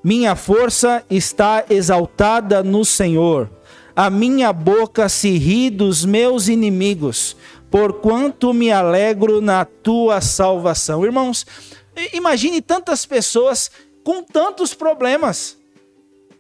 Minha 0.04 0.36
força 0.36 1.04
está 1.10 1.64
exaltada 1.70 2.62
no 2.62 2.84
Senhor. 2.84 3.50
A 3.96 4.10
minha 4.10 4.52
boca 4.52 5.08
se 5.10 5.38
ri 5.38 5.70
dos 5.70 6.06
meus 6.06 6.48
inimigos, 6.50 7.36
porquanto 7.72 8.54
me 8.54 8.72
alegro 8.72 9.42
na 9.42 9.64
tua 9.66 10.22
salvação. 10.22 11.06
Irmãos, 11.06 11.46
imagine 12.14 12.62
tantas 12.62 13.06
pessoas 13.06 13.72
com 14.04 14.22
tantos 14.22 14.74
problemas. 14.74 15.58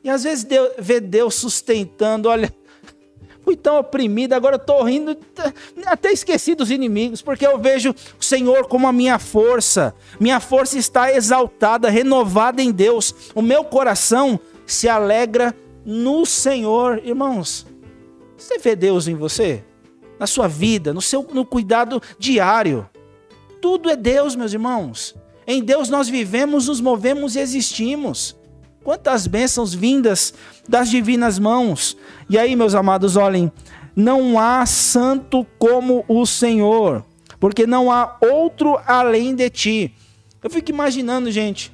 E 0.03 0.09
às 0.09 0.23
vezes 0.23 0.43
Deus, 0.43 0.69
vê 0.77 0.99
Deus 0.99 1.35
sustentando, 1.35 2.29
olha, 2.29 2.53
fui 3.49 3.55
tão 3.55 3.79
oprimido, 3.79 4.33
agora 4.33 4.57
eu 4.57 4.59
estou 4.59 4.83
rindo, 4.83 5.17
até 5.87 6.11
esqueci 6.11 6.53
dos 6.53 6.69
inimigos, 6.69 7.19
porque 7.19 7.47
eu 7.47 7.57
vejo 7.57 7.95
o 8.19 8.23
Senhor 8.23 8.67
como 8.67 8.87
a 8.87 8.93
minha 8.93 9.17
força. 9.17 9.95
Minha 10.19 10.39
força 10.39 10.77
está 10.77 11.11
exaltada, 11.11 11.89
renovada 11.89 12.61
em 12.61 12.71
Deus. 12.71 13.31
O 13.33 13.41
meu 13.41 13.63
coração 13.63 14.39
se 14.67 14.87
alegra 14.87 15.55
no 15.83 16.27
Senhor. 16.27 17.01
Irmãos, 17.03 17.65
você 18.37 18.59
vê 18.59 18.75
Deus 18.75 19.07
em 19.07 19.15
você? 19.15 19.63
Na 20.19 20.27
sua 20.27 20.47
vida, 20.47 20.93
no 20.93 21.01
seu 21.01 21.27
no 21.33 21.43
cuidado 21.43 21.99
diário. 22.19 22.87
Tudo 23.59 23.89
é 23.89 23.95
Deus, 23.95 24.35
meus 24.35 24.53
irmãos. 24.53 25.15
Em 25.47 25.63
Deus 25.63 25.89
nós 25.89 26.07
vivemos, 26.07 26.67
nos 26.67 26.79
movemos 26.79 27.35
e 27.35 27.39
existimos. 27.39 28.37
Quantas 28.89 29.27
bênçãos 29.27 29.71
vindas 29.71 30.33
das 30.67 30.89
divinas 30.89 31.37
mãos. 31.37 31.95
E 32.27 32.39
aí, 32.39 32.55
meus 32.55 32.73
amados, 32.73 33.15
olhem, 33.17 33.51
não 33.95 34.39
há 34.39 34.65
santo 34.65 35.45
como 35.59 36.03
o 36.07 36.25
Senhor, 36.25 37.05
porque 37.39 37.67
não 37.67 37.91
há 37.91 38.17
outro 38.19 38.79
além 38.87 39.35
de 39.35 39.47
ti. 39.51 39.95
Eu 40.41 40.49
fico 40.49 40.71
imaginando, 40.71 41.29
gente. 41.29 41.71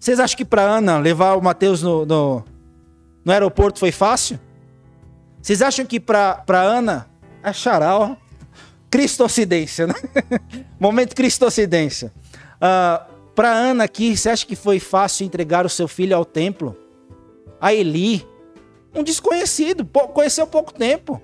Vocês 0.00 0.18
acham 0.18 0.38
que 0.38 0.46
para 0.46 0.62
Ana 0.62 0.98
levar 0.98 1.34
o 1.34 1.42
Mateus 1.42 1.82
no, 1.82 2.06
no, 2.06 2.42
no, 3.22 3.30
aeroporto 3.30 3.78
foi 3.78 3.92
fácil? 3.92 4.40
Vocês 5.42 5.60
acham 5.60 5.84
que 5.84 6.00
para 6.00 6.42
Ana 6.48 7.06
é 7.42 7.52
charal? 7.52 8.16
Cristocidência, 8.88 9.86
né? 9.86 9.94
Momento 10.80 11.14
Cristocidência. 11.14 12.10
Uh, 12.54 13.17
para 13.38 13.52
Ana 13.52 13.84
aqui, 13.84 14.16
você 14.16 14.30
acha 14.30 14.44
que 14.44 14.56
foi 14.56 14.80
fácil 14.80 15.24
entregar 15.24 15.64
o 15.64 15.68
seu 15.68 15.86
filho 15.86 16.16
ao 16.16 16.24
templo? 16.24 16.76
A 17.60 17.72
Eli, 17.72 18.26
um 18.92 19.04
desconhecido, 19.04 19.86
conheceu 20.12 20.44
pouco 20.44 20.74
tempo. 20.74 21.22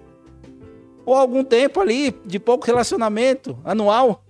Ou 1.05 1.17
algum 1.17 1.43
tempo 1.43 1.81
ali, 1.81 2.12
de 2.25 2.39
pouco 2.39 2.65
relacionamento, 2.67 3.59
anual. 3.65 4.25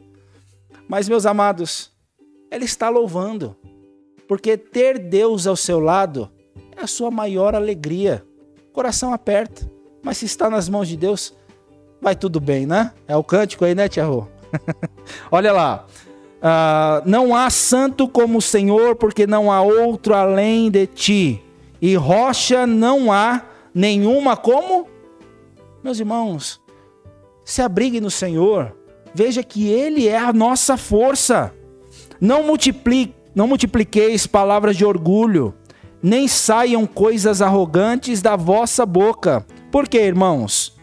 Mas, 0.89 1.11
meus 1.11 1.27
amados, 1.27 1.93
ela 2.51 2.65
está 2.65 2.89
louvando. 2.89 3.55
Porque 4.27 4.57
ter 4.57 4.99
Deus 4.99 5.47
ao 5.47 5.55
seu 5.55 5.79
lado 5.79 6.31
é 6.75 6.85
a 6.85 6.87
sua 6.87 7.11
maior 7.11 7.55
alegria. 7.55 8.25
Coração 8.73 9.13
aperta. 9.13 9.71
Mas 10.03 10.17
se 10.17 10.25
está 10.25 10.49
nas 10.49 10.71
mãos 10.71 10.89
de 10.89 10.97
Deus, 10.97 11.35
vai 12.01 12.17
tudo 12.17 12.41
bem, 12.41 12.65
né? 12.65 12.95
É 13.07 13.15
o 13.15 13.23
cântico 13.23 13.63
aí, 13.63 13.75
né, 13.75 13.91
Tia 13.91 14.07
Rô? 14.07 14.27
Olha 15.31 15.53
lá. 15.53 15.87
Uh, 16.45 17.01
não 17.07 17.35
há 17.35 17.49
santo 17.49 18.07
como 18.07 18.37
o 18.37 18.43
Senhor, 18.43 18.97
porque 18.97 19.27
não 19.27 19.51
há 19.51 19.63
outro 19.63 20.13
além 20.13 20.71
de 20.71 20.87
ti. 20.87 21.43
E 21.81 21.95
rocha 21.95 22.67
não 22.67 23.11
há 23.11 23.43
nenhuma 23.75 24.37
como? 24.37 24.87
Meus 25.83 25.99
irmãos, 25.99 26.61
se 27.47 27.63
abrigue 27.63 27.99
no 27.99 28.11
Senhor. 28.11 28.77
Veja 29.15 29.43
que 29.43 29.69
Ele 29.69 30.07
é 30.07 30.19
a 30.19 30.35
nossa 30.35 30.77
força. 30.77 31.51
Não 32.21 32.43
multiplique, 32.43 33.15
não 33.35 33.49
multipliqueis 33.49 34.27
palavras 34.27 34.77
de 34.77 34.85
orgulho, 34.85 35.55
nem 36.03 36.29
saiam 36.29 36.87
coisas 36.87 37.41
arrogantes 37.41 38.21
da 38.21 38.37
vossa 38.37 38.85
boca. 38.85 39.47
Por 39.71 39.89
quê, 39.89 40.03
irmãos? 40.03 40.77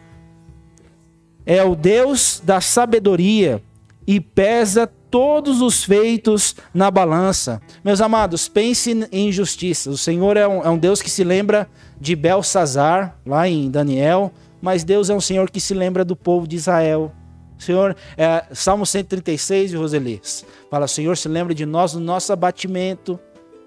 É 1.45 1.63
o 1.63 1.75
Deus 1.75 2.41
da 2.43 2.59
sabedoria 2.59 3.61
e 4.07 4.19
pesa 4.19 4.91
todos 5.11 5.61
os 5.61 5.83
feitos 5.83 6.55
na 6.73 6.89
balança. 6.89 7.61
Meus 7.83 7.99
amados, 7.99 8.47
pense 8.47 9.07
em 9.11 9.31
justiça. 9.31 9.89
O 9.89 9.97
Senhor 9.97 10.37
é 10.37 10.47
um, 10.47 10.63
é 10.63 10.69
um 10.69 10.77
Deus 10.77 11.01
que 11.01 11.09
se 11.09 11.23
lembra 11.23 11.69
de 11.99 12.15
Belsazar, 12.15 13.19
lá 13.25 13.47
em 13.47 13.69
Daniel, 13.69 14.31
mas 14.61 14.85
Deus 14.85 15.09
é 15.09 15.13
um 15.13 15.21
Senhor 15.21 15.51
que 15.51 15.59
se 15.59 15.73
lembra 15.73 16.05
do 16.05 16.15
povo 16.15 16.47
de 16.47 16.55
Israel. 16.55 17.11
Senhor, 17.59 17.95
é, 18.17 18.45
Salmo 18.53 18.85
136, 18.85 19.73
Roselis, 19.73 20.45
fala, 20.69 20.87
Senhor, 20.87 21.15
se 21.15 21.27
lembra 21.27 21.53
de 21.53 21.65
nós 21.65 21.93
no 21.93 21.99
nosso 21.99 22.33
abatimento, 22.33 23.19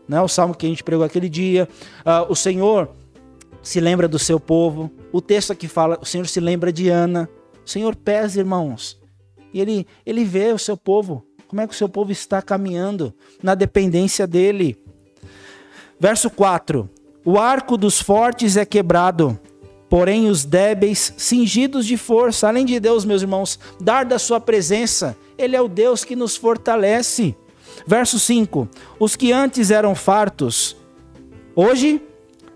né? 0.09 0.21
o 0.21 0.27
salmo 0.27 0.55
que 0.55 0.67
a 0.67 0.69
gente 0.69 0.83
pregou 0.83 1.05
aquele 1.05 1.29
dia. 1.29 1.69
Uh, 2.01 2.33
o 2.33 2.35
Senhor 2.35 2.91
se 3.63 3.81
lembra 3.81 4.09
do 4.09 4.19
seu 4.19 4.41
povo. 4.41 4.91
O 5.13 5.21
texto 5.21 5.53
aqui 5.53 5.69
fala, 5.69 5.99
o 6.01 6.05
Senhor 6.05 6.27
se 6.27 6.41
lembra 6.41 6.73
de 6.73 6.89
Ana. 6.89 7.29
O 7.65 7.71
Senhor 7.71 7.95
pesa, 7.95 8.41
irmãos. 8.41 9.01
E 9.53 9.61
ele, 9.61 9.87
ele 10.05 10.25
vê 10.25 10.53
o 10.53 10.59
seu 10.59 10.77
povo 10.77 11.25
como 11.49 11.61
é 11.61 11.67
que 11.67 11.75
o 11.75 11.77
seu 11.77 11.89
povo 11.89 12.11
está 12.11 12.41
caminhando 12.43 13.13
na 13.43 13.55
dependência 13.55 14.27
dele? 14.27 14.77
Verso 15.99 16.31
4: 16.31 16.89
O 17.25 17.39
arco 17.39 17.77
dos 17.77 18.01
fortes 18.01 18.57
é 18.57 18.65
quebrado, 18.65 19.39
porém 19.89 20.29
os 20.29 20.45
débeis 20.45 21.15
cingidos 21.17 21.87
de 21.87 21.97
força. 21.97 22.49
Além 22.49 22.65
de 22.65 22.79
Deus, 22.81 23.05
meus 23.05 23.23
irmãos, 23.23 23.59
dar 23.81 24.05
da 24.05 24.19
sua 24.19 24.41
presença, 24.41 25.17
Ele 25.39 25.55
é 25.57 25.61
o 25.61 25.69
Deus 25.69 26.05
que 26.05 26.17
nos 26.17 26.37
fortalece. 26.37 27.37
Verso 27.87 28.19
5: 28.19 28.69
Os 28.99 29.17
que 29.17 29.33
antes 29.33 29.71
eram 29.71 29.95
fartos, 29.95 30.77
hoje 31.55 32.03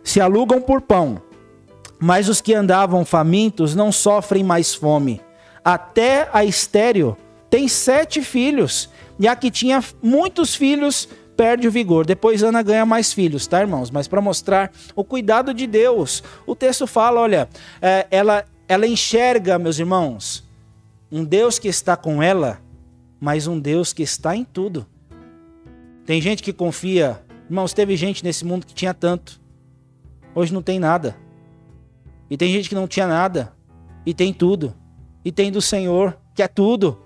se 0.03 0.21
alugam 0.21 0.61
por 0.61 0.81
pão, 0.81 1.21
mas 1.99 2.29
os 2.29 2.41
que 2.41 2.55
andavam 2.55 3.05
famintos 3.05 3.75
não 3.75 3.93
sofrem 3.93 4.43
mais 4.43 4.75
fome. 4.75 5.21
Até 5.65 6.29
a 6.33 6.45
estéreo 6.45 7.17
tem 7.51 7.69
sete 7.69 8.23
filhos, 8.23 8.91
e 9.19 9.27
a 9.27 9.35
que 9.35 9.51
tinha 9.51 9.83
muitos 10.03 10.55
filhos 10.55 11.09
perde 11.37 11.69
o 11.69 11.71
vigor. 11.71 12.05
Depois 12.05 12.43
Ana 12.43 12.63
ganha 12.63 12.85
mais 12.85 13.13
filhos, 13.13 13.47
tá, 13.47 13.61
irmãos? 13.61 13.91
Mas 13.91 14.09
para 14.09 14.21
mostrar 14.21 14.73
o 14.97 15.05
cuidado 15.05 15.55
de 15.55 15.67
Deus, 15.67 16.23
o 16.45 16.57
texto 16.57 16.87
fala: 16.87 17.21
olha, 17.21 17.49
é, 17.81 18.07
ela, 18.11 18.45
ela 18.67 18.87
enxerga, 18.87 19.59
meus 19.59 19.79
irmãos, 19.79 20.45
um 21.11 21.25
Deus 21.25 21.59
que 21.59 21.69
está 21.69 21.97
com 21.97 22.23
ela, 22.23 22.61
mas 23.21 23.47
um 23.47 23.59
Deus 23.59 23.93
que 23.93 24.03
está 24.03 24.37
em 24.37 24.45
tudo. 24.45 24.87
Tem 26.05 26.21
gente 26.21 26.43
que 26.43 26.53
confia, 26.53 27.23
irmãos, 27.49 27.73
teve 27.73 27.97
gente 27.97 28.25
nesse 28.25 28.45
mundo 28.45 28.67
que 28.67 28.75
tinha 28.75 28.93
tanto, 28.93 29.41
hoje 30.35 30.53
não 30.53 30.63
tem 30.63 30.79
nada. 30.79 31.17
E 32.31 32.37
tem 32.37 32.53
gente 32.53 32.69
que 32.69 32.75
não 32.75 32.89
tinha 32.89 33.07
nada, 33.07 33.53
e 34.05 34.13
tem 34.13 34.33
tudo. 34.33 34.75
E 35.25 35.31
tem 35.31 35.53
do 35.53 35.63
Senhor, 35.63 36.19
que 36.35 36.43
é 36.43 36.49
tudo. 36.49 36.99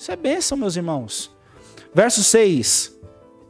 Isso 0.00 0.10
é 0.10 0.16
bênção, 0.16 0.56
meus 0.56 0.76
irmãos. 0.76 1.30
Verso 1.92 2.24
6. 2.24 2.96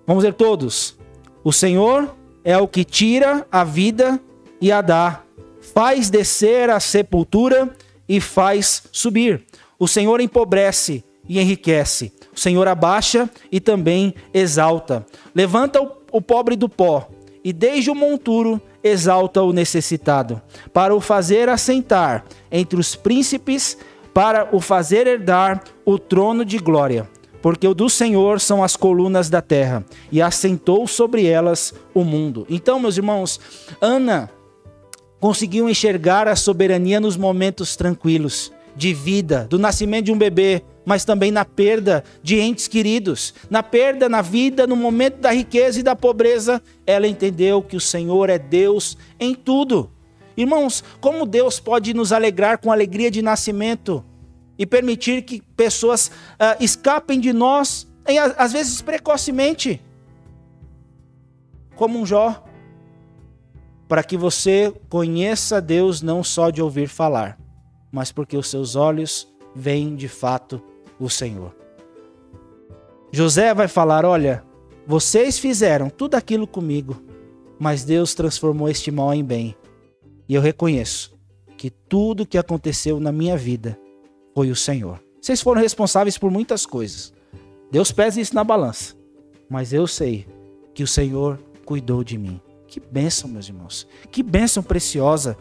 Vamos 0.04 0.24
ler 0.24 0.34
todos. 0.34 0.98
O 1.44 1.52
Senhor 1.52 2.12
é 2.42 2.58
o 2.58 2.66
que 2.66 2.84
tira 2.84 3.46
a 3.52 3.62
vida 3.62 4.20
e 4.60 4.72
a 4.72 4.80
dá, 4.80 5.22
faz 5.72 6.10
descer 6.10 6.68
a 6.68 6.80
sepultura 6.80 7.72
e 8.08 8.20
faz 8.20 8.82
subir. 8.90 9.46
O 9.78 9.86
Senhor 9.86 10.20
empobrece 10.20 11.04
e 11.28 11.38
enriquece. 11.38 12.12
O 12.34 12.40
Senhor 12.40 12.66
abaixa 12.66 13.30
e 13.52 13.60
também 13.60 14.12
exalta. 14.34 15.06
Levanta 15.32 15.80
o 16.10 16.20
pobre 16.20 16.56
do 16.56 16.68
pó 16.68 17.08
e 17.44 17.52
desde 17.52 17.92
o 17.92 17.94
monturo 17.94 18.60
exalta 18.82 19.40
o 19.42 19.52
necessitado, 19.52 20.42
para 20.72 20.94
o 20.94 21.00
fazer 21.00 21.48
assentar 21.48 22.24
entre 22.50 22.80
os 22.80 22.96
príncipes 22.96 23.78
para 24.12 24.48
o 24.52 24.60
fazer 24.60 25.06
herdar 25.06 25.62
o 25.84 25.98
trono 25.98 26.44
de 26.44 26.58
glória. 26.58 27.08
Porque 27.42 27.66
o 27.66 27.74
do 27.74 27.88
Senhor 27.88 28.38
são 28.38 28.62
as 28.62 28.76
colunas 28.76 29.30
da 29.30 29.40
terra, 29.40 29.84
e 30.12 30.20
assentou 30.20 30.86
sobre 30.86 31.26
elas 31.26 31.72
o 31.94 32.04
mundo. 32.04 32.46
Então, 32.50 32.78
meus 32.78 32.98
irmãos, 32.98 33.40
Ana 33.80 34.28
conseguiu 35.18 35.68
enxergar 35.68 36.28
a 36.28 36.36
soberania 36.36 37.00
nos 37.00 37.16
momentos 37.16 37.76
tranquilos 37.76 38.52
de 38.76 38.94
vida, 38.94 39.46
do 39.48 39.58
nascimento 39.58 40.06
de 40.06 40.12
um 40.12 40.18
bebê, 40.18 40.62
mas 40.84 41.04
também 41.04 41.30
na 41.30 41.44
perda 41.44 42.02
de 42.22 42.38
entes 42.40 42.66
queridos, 42.66 43.34
na 43.50 43.62
perda 43.62 44.08
na 44.08 44.22
vida, 44.22 44.66
no 44.66 44.76
momento 44.76 45.18
da 45.18 45.30
riqueza 45.30 45.80
e 45.80 45.82
da 45.82 45.94
pobreza, 45.94 46.62
ela 46.86 47.06
entendeu 47.06 47.62
que 47.62 47.76
o 47.76 47.80
Senhor 47.80 48.30
é 48.30 48.38
Deus 48.38 48.96
em 49.18 49.34
tudo. 49.34 49.90
Irmãos, 50.40 50.82
como 51.02 51.26
Deus 51.26 51.60
pode 51.60 51.92
nos 51.92 52.12
alegrar 52.12 52.56
com 52.56 52.72
alegria 52.72 53.10
de 53.10 53.20
nascimento 53.20 54.02
e 54.58 54.64
permitir 54.64 55.20
que 55.20 55.42
pessoas 55.54 56.08
uh, 56.08 56.56
escapem 56.58 57.20
de 57.20 57.30
nós, 57.30 57.86
às 58.38 58.50
vezes 58.50 58.80
precocemente, 58.80 59.82
como 61.76 61.98
um 61.98 62.06
Jó, 62.06 62.42
para 63.86 64.02
que 64.02 64.16
você 64.16 64.72
conheça 64.88 65.60
Deus 65.60 66.00
não 66.00 66.24
só 66.24 66.48
de 66.48 66.62
ouvir 66.62 66.88
falar, 66.88 67.38
mas 67.92 68.10
porque 68.10 68.34
os 68.34 68.48
seus 68.48 68.76
olhos 68.76 69.28
veem 69.54 69.94
de 69.94 70.08
fato 70.08 70.62
o 70.98 71.10
Senhor. 71.10 71.54
José 73.12 73.52
vai 73.52 73.68
falar: 73.68 74.06
Olha, 74.06 74.42
vocês 74.86 75.38
fizeram 75.38 75.90
tudo 75.90 76.14
aquilo 76.14 76.46
comigo, 76.46 77.02
mas 77.58 77.84
Deus 77.84 78.14
transformou 78.14 78.70
este 78.70 78.90
mal 78.90 79.12
em 79.12 79.22
bem 79.22 79.54
e 80.30 80.34
eu 80.36 80.40
reconheço 80.40 81.12
que 81.56 81.70
tudo 81.70 82.24
que 82.24 82.38
aconteceu 82.38 83.00
na 83.00 83.10
minha 83.10 83.36
vida 83.36 83.76
foi 84.32 84.48
o 84.48 84.54
Senhor. 84.54 85.02
Vocês 85.20 85.42
foram 85.42 85.60
responsáveis 85.60 86.16
por 86.16 86.30
muitas 86.30 86.64
coisas. 86.64 87.12
Deus 87.68 87.90
pesa 87.90 88.20
isso 88.20 88.32
na 88.32 88.44
balança. 88.44 88.94
Mas 89.48 89.72
eu 89.72 89.88
sei 89.88 90.28
que 90.72 90.84
o 90.84 90.86
Senhor 90.86 91.36
cuidou 91.64 92.04
de 92.04 92.16
mim. 92.16 92.40
Que 92.68 92.78
bênção, 92.78 93.28
meus 93.28 93.48
irmãos. 93.48 93.88
Que 94.08 94.22
bênção 94.22 94.62
preciosa. 94.62 95.36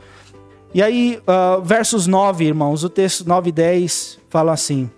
E 0.73 0.81
aí, 0.81 1.21
uh, 1.21 1.61
versos 1.61 2.07
9, 2.07 2.43
irmãos, 2.45 2.83
o 2.83 2.89
texto 2.89 3.27
9 3.27 3.49
e 3.49 3.51
10 3.51 4.17
fala 4.27 4.53
assim: 4.53 4.89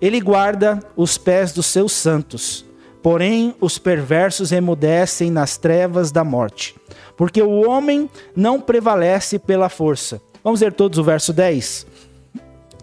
Ele 0.00 0.18
guarda 0.18 0.80
os 0.96 1.18
pés 1.18 1.52
dos 1.52 1.66
seus 1.66 1.92
santos, 1.92 2.64
porém 3.02 3.54
os 3.60 3.76
perversos 3.76 4.50
emudecem 4.50 5.30
nas 5.30 5.58
trevas 5.58 6.10
da 6.10 6.24
morte 6.24 6.74
porque 7.16 7.42
o 7.42 7.68
homem 7.68 8.08
não 8.34 8.60
prevalece 8.60 9.38
pela 9.38 9.68
força. 9.68 10.20
Vamos 10.44 10.60
ler 10.60 10.72
todos 10.72 10.98
o 10.98 11.04
verso 11.04 11.32
10. 11.32 11.86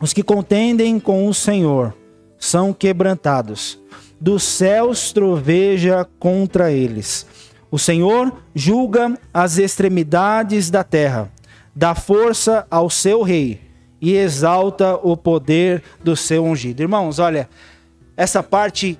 Os 0.02 0.12
que 0.12 0.24
contendem 0.24 1.00
com 1.00 1.28
o 1.28 1.34
Senhor 1.34 1.94
são 2.38 2.74
quebrantados, 2.74 3.80
dos 4.20 4.44
céus 4.44 5.14
troveja 5.14 6.06
contra 6.20 6.72
eles. 6.72 7.26
O 7.72 7.80
Senhor 7.80 8.34
julga 8.54 9.18
as 9.34 9.58
extremidades 9.58 10.70
da 10.70 10.84
terra, 10.84 11.32
dá 11.74 11.96
força 11.96 12.68
ao 12.70 12.90
seu 12.90 13.22
rei 13.22 13.62
e 14.02 14.16
exalta 14.16 14.96
o 15.02 15.16
poder 15.16 15.82
do 16.04 16.16
seu 16.16 16.44
ungido. 16.44 16.82
Irmãos, 16.82 17.20
olha, 17.20 17.50
essa 18.18 18.44
parte 18.44 19.00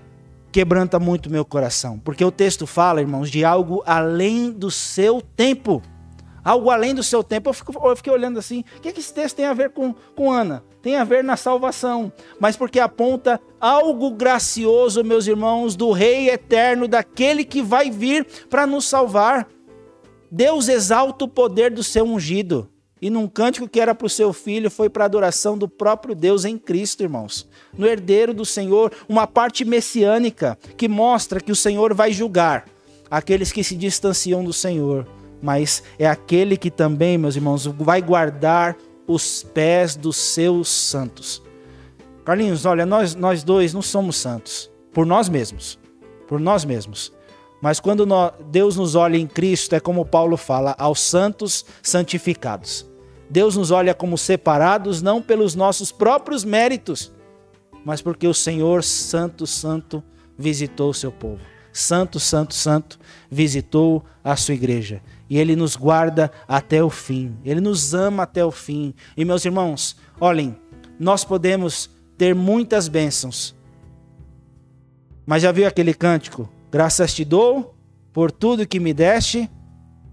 quebranta 0.54 1.00
muito 1.00 1.32
meu 1.32 1.44
coração, 1.44 1.98
porque 1.98 2.24
o 2.24 2.32
texto 2.32 2.68
fala, 2.68 3.02
irmãos, 3.02 3.32
de 3.32 3.44
algo 3.44 3.82
além 3.88 4.52
do 4.52 4.70
seu 4.70 5.20
tempo. 5.20 5.82
Algo 6.46 6.70
além 6.70 6.94
do 6.94 7.02
seu 7.02 7.24
tempo. 7.24 7.50
Eu, 7.50 7.54
fico, 7.54 7.88
eu 7.88 7.96
fiquei 7.96 8.14
olhando 8.14 8.38
assim, 8.38 8.64
o 8.78 8.82
que, 8.82 8.90
é 8.90 8.92
que 8.92 9.00
esse 9.00 9.12
texto 9.12 9.38
tem 9.38 9.46
a 9.46 9.54
ver 9.54 9.72
com, 9.72 9.96
com 10.16 10.32
Ana? 10.32 10.64
Tem 10.80 10.96
a 10.96 11.04
ver 11.04 11.24
na 11.24 11.36
salvação, 11.36 12.14
mas 12.40 12.56
porque 12.56 12.80
aponta 12.80 13.42
algo 13.60 14.12
gracioso, 14.12 15.04
meus 15.04 15.26
irmãos, 15.26 15.76
do 15.76 15.92
Rei 15.92 16.30
eterno, 16.30 16.88
daquele 16.88 17.44
que 17.44 17.62
vai 17.64 17.90
vir 17.90 18.28
para 18.48 18.68
nos 18.68 18.86
salvar. 18.86 19.48
Deus 20.30 20.68
exalta 20.68 21.26
o 21.26 21.28
poder 21.28 21.72
do 21.72 21.84
seu 21.84 22.06
ungido. 22.06 22.70
E 23.04 23.10
num 23.10 23.28
cântico 23.28 23.68
que 23.68 23.82
era 23.82 23.94
para 23.94 24.08
o 24.08 24.10
seu 24.10 24.32
filho, 24.32 24.72
foi 24.72 24.90
para 24.90 25.04
a 25.04 25.08
adoração 25.08 25.58
do 25.58 25.68
próprio 25.68 26.16
Deus 26.16 26.46
em 26.46 26.58
Cristo, 26.58 27.04
irmãos. 27.04 27.46
No 27.78 27.86
herdeiro 27.86 28.34
do 28.34 28.46
Senhor, 28.46 28.94
uma 29.10 29.28
parte 29.28 29.66
messiânica 29.66 30.58
que 30.78 30.88
mostra 30.88 31.42
que 31.42 31.52
o 31.52 31.56
Senhor 31.56 31.94
vai 31.94 32.14
julgar 32.14 32.64
aqueles 33.12 33.52
que 33.52 33.62
se 33.62 33.76
distanciam 33.76 34.42
do 34.42 34.54
Senhor. 34.54 35.06
Mas 35.42 35.84
é 36.00 36.08
aquele 36.08 36.56
que 36.56 36.72
também, 36.72 37.18
meus 37.18 37.36
irmãos, 37.36 37.66
vai 37.66 38.02
guardar 38.02 38.78
os 39.06 39.44
pés 39.44 39.98
dos 39.98 40.16
seus 40.16 40.70
santos. 40.70 41.44
Carlinhos, 42.24 42.66
olha, 42.66 42.86
nós, 42.86 43.16
nós 43.16 43.44
dois 43.44 43.74
não 43.74 43.82
somos 43.82 44.16
santos 44.16 44.72
por 44.94 45.06
nós 45.06 45.28
mesmos. 45.28 45.78
Por 46.26 46.40
nós 46.40 46.64
mesmos. 46.64 47.12
Mas 47.62 47.82
quando 47.82 48.08
Deus 48.50 48.78
nos 48.78 48.96
olha 48.96 49.18
em 49.18 49.28
Cristo, 49.28 49.76
é 49.76 49.82
como 49.82 50.06
Paulo 50.06 50.38
fala, 50.38 50.74
aos 50.80 51.02
santos 51.02 51.66
santificados. 51.82 52.93
Deus 53.30 53.56
nos 53.56 53.72
olha 53.72 53.94
como 53.94 54.18
separados 54.18 55.02
não 55.02 55.22
pelos 55.22 55.56
nossos 55.56 55.92
próprios 55.92 56.44
méritos, 56.44 57.12
mas 57.86 58.02
porque 58.02 58.28
o 58.28 58.34
Senhor 58.34 58.84
Santo, 58.84 59.48
Santo 59.48 60.04
visitou 60.38 60.90
o 60.90 60.94
seu 60.94 61.12
povo. 61.12 61.42
Santo, 61.72 62.20
Santo, 62.20 62.54
Santo 62.54 63.00
visitou 63.30 64.06
a 64.24 64.36
sua 64.36 64.54
igreja. 64.54 65.02
E 65.28 65.40
ele 65.40 65.56
nos 65.56 65.76
guarda 65.76 66.32
até 66.48 66.84
o 66.84 66.90
fim. 66.90 67.36
Ele 67.44 67.60
nos 67.60 67.96
ama 67.96 68.24
até 68.24 68.46
o 68.46 68.52
fim. 68.52 68.94
E 69.18 69.26
meus 69.26 69.44
irmãos, 69.44 69.98
olhem, 70.20 70.56
nós 71.00 71.26
podemos 71.26 71.90
ter 72.16 72.36
muitas 72.36 72.88
bênçãos. 72.88 73.56
Mas 75.26 75.42
já 75.42 75.52
viu 75.52 75.68
aquele 75.68 75.94
cântico? 75.94 76.48
Graças 76.72 77.14
te 77.14 77.26
dou 77.26 77.76
por 78.12 78.32
tudo 78.32 78.68
que 78.68 78.80
me 78.80 78.94
deste. 78.94 79.50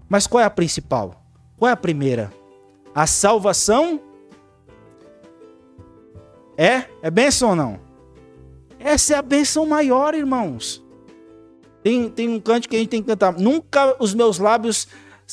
Mas 0.09 0.25
qual 0.25 0.41
é 0.41 0.45
a 0.45 0.49
principal? 0.49 1.23
Qual 1.57 1.69
é 1.69 1.73
a 1.73 1.77
primeira? 1.77 2.33
A 2.93 3.07
salvação 3.07 4.01
é? 6.57 6.85
É 7.01 7.09
bênção 7.09 7.49
ou 7.49 7.55
não? 7.55 7.79
Essa 8.79 9.15
é 9.15 9.17
a 9.17 9.21
bênção 9.21 9.65
maior, 9.65 10.13
irmãos. 10.13 10.83
Tem, 11.83 12.09
tem 12.09 12.29
um 12.29 12.39
canto 12.39 12.69
que 12.69 12.75
a 12.75 12.79
gente 12.79 12.89
tem 12.89 13.01
que 13.01 13.07
cantar. 13.07 13.33
Nunca 13.33 13.95
os 13.99 14.13
meus 14.13 14.37
lábios, 14.37 14.87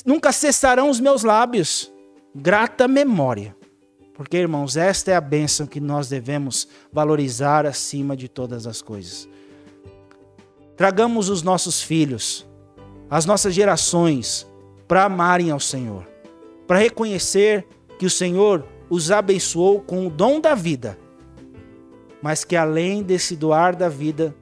nunca 0.06 0.32
cessarão 0.32 0.88
os 0.88 1.00
meus 1.00 1.22
lábios. 1.22 1.92
Grata 2.34 2.86
memória. 2.88 3.54
Porque, 4.14 4.36
irmãos, 4.36 4.76
esta 4.76 5.10
é 5.10 5.16
a 5.16 5.20
bênção 5.20 5.66
que 5.66 5.80
nós 5.80 6.08
devemos 6.08 6.66
valorizar 6.92 7.66
acima 7.66 8.16
de 8.16 8.28
todas 8.28 8.66
as 8.66 8.80
coisas. 8.80 9.28
Tragamos 10.76 11.28
os 11.28 11.42
nossos 11.42 11.82
filhos, 11.82 12.46
as 13.10 13.26
nossas 13.26 13.54
gerações, 13.54 14.46
para 14.86 15.04
amarem 15.04 15.50
ao 15.50 15.60
Senhor 15.60 16.06
para 16.68 16.78
reconhecer 16.78 17.66
que 17.98 18.04
o 18.04 18.10
Senhor 18.10 18.64
os 18.90 19.10
abençoou 19.10 19.80
com 19.80 20.06
o 20.06 20.10
dom 20.10 20.38
da 20.38 20.54
vida, 20.54 20.98
mas 22.22 22.44
que 22.44 22.54
além 22.54 23.02
desse 23.02 23.34
doar 23.34 23.74
da 23.74 23.88
vida, 23.88 24.34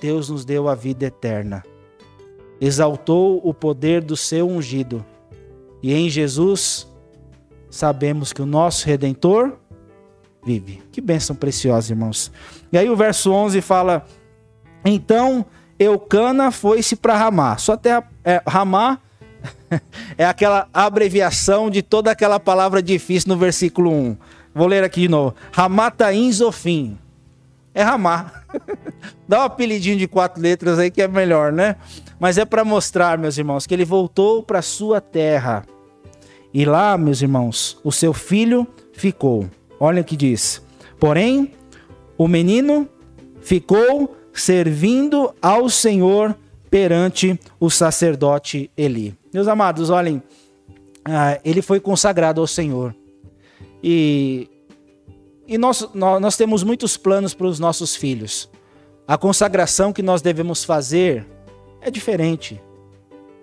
Deus 0.00 0.30
nos 0.30 0.44
deu 0.44 0.68
a 0.68 0.74
vida 0.76 1.06
eterna. 1.06 1.64
Exaltou 2.60 3.40
o 3.44 3.52
poder 3.52 4.02
do 4.02 4.16
seu 4.16 4.48
ungido. 4.48 5.04
E 5.82 5.92
em 5.92 6.08
Jesus 6.08 6.86
sabemos 7.68 8.32
que 8.32 8.40
o 8.40 8.46
nosso 8.46 8.86
redentor 8.86 9.56
vive. 10.44 10.82
Que 10.92 11.00
bênção 11.00 11.34
preciosa, 11.34 11.92
irmãos. 11.92 12.30
E 12.72 12.78
aí 12.78 12.88
o 12.88 12.96
verso 12.96 13.32
11 13.32 13.60
fala: 13.60 14.06
Então 14.84 15.44
Eucana 15.78 16.50
foi-se 16.50 16.96
para 16.96 17.16
Ramá. 17.16 17.58
Só 17.58 17.72
até 17.72 18.02
é, 18.24 18.42
Ramá 18.46 19.00
é 20.16 20.24
aquela 20.24 20.68
abreviação 20.72 21.70
de 21.70 21.82
toda 21.82 22.10
aquela 22.10 22.38
palavra 22.38 22.82
difícil 22.82 23.28
no 23.28 23.36
versículo 23.36 23.90
1. 23.90 24.16
Vou 24.54 24.66
ler 24.66 24.82
aqui 24.84 25.02
de 25.02 25.08
novo. 25.08 25.34
Ramataim 25.52 26.32
Zofim. 26.32 26.98
É 27.74 27.82
Ramá. 27.82 28.32
Dá 29.28 29.40
um 29.40 29.44
apelidinho 29.44 29.98
de 29.98 30.08
quatro 30.08 30.42
letras 30.42 30.78
aí 30.78 30.90
que 30.90 31.02
é 31.02 31.08
melhor, 31.08 31.52
né? 31.52 31.76
Mas 32.18 32.38
é 32.38 32.44
para 32.44 32.64
mostrar, 32.64 33.18
meus 33.18 33.36
irmãos, 33.36 33.66
que 33.66 33.74
ele 33.74 33.84
voltou 33.84 34.42
para 34.42 34.62
sua 34.62 35.00
terra. 35.00 35.64
E 36.54 36.64
lá, 36.64 36.96
meus 36.96 37.20
irmãos, 37.20 37.78
o 37.84 37.92
seu 37.92 38.14
filho 38.14 38.66
ficou. 38.94 39.46
Olha 39.78 40.00
o 40.00 40.04
que 40.04 40.16
diz. 40.16 40.62
Porém, 40.98 41.52
o 42.16 42.26
menino 42.26 42.88
ficou 43.42 44.16
servindo 44.32 45.34
ao 45.42 45.68
Senhor 45.68 46.34
perante 46.70 47.38
o 47.60 47.70
sacerdote 47.70 48.70
Eli. 48.76 49.14
Meus 49.36 49.48
amados, 49.48 49.90
olhem, 49.90 50.22
ah, 51.04 51.38
ele 51.44 51.60
foi 51.60 51.78
consagrado 51.78 52.40
ao 52.40 52.46
Senhor. 52.46 52.96
E, 53.82 54.48
e 55.46 55.58
nós, 55.58 55.86
nós, 55.92 56.22
nós 56.22 56.38
temos 56.38 56.62
muitos 56.62 56.96
planos 56.96 57.34
para 57.34 57.46
os 57.46 57.60
nossos 57.60 57.94
filhos. 57.94 58.48
A 59.06 59.18
consagração 59.18 59.92
que 59.92 60.00
nós 60.00 60.22
devemos 60.22 60.64
fazer 60.64 61.26
é 61.82 61.90
diferente. 61.90 62.54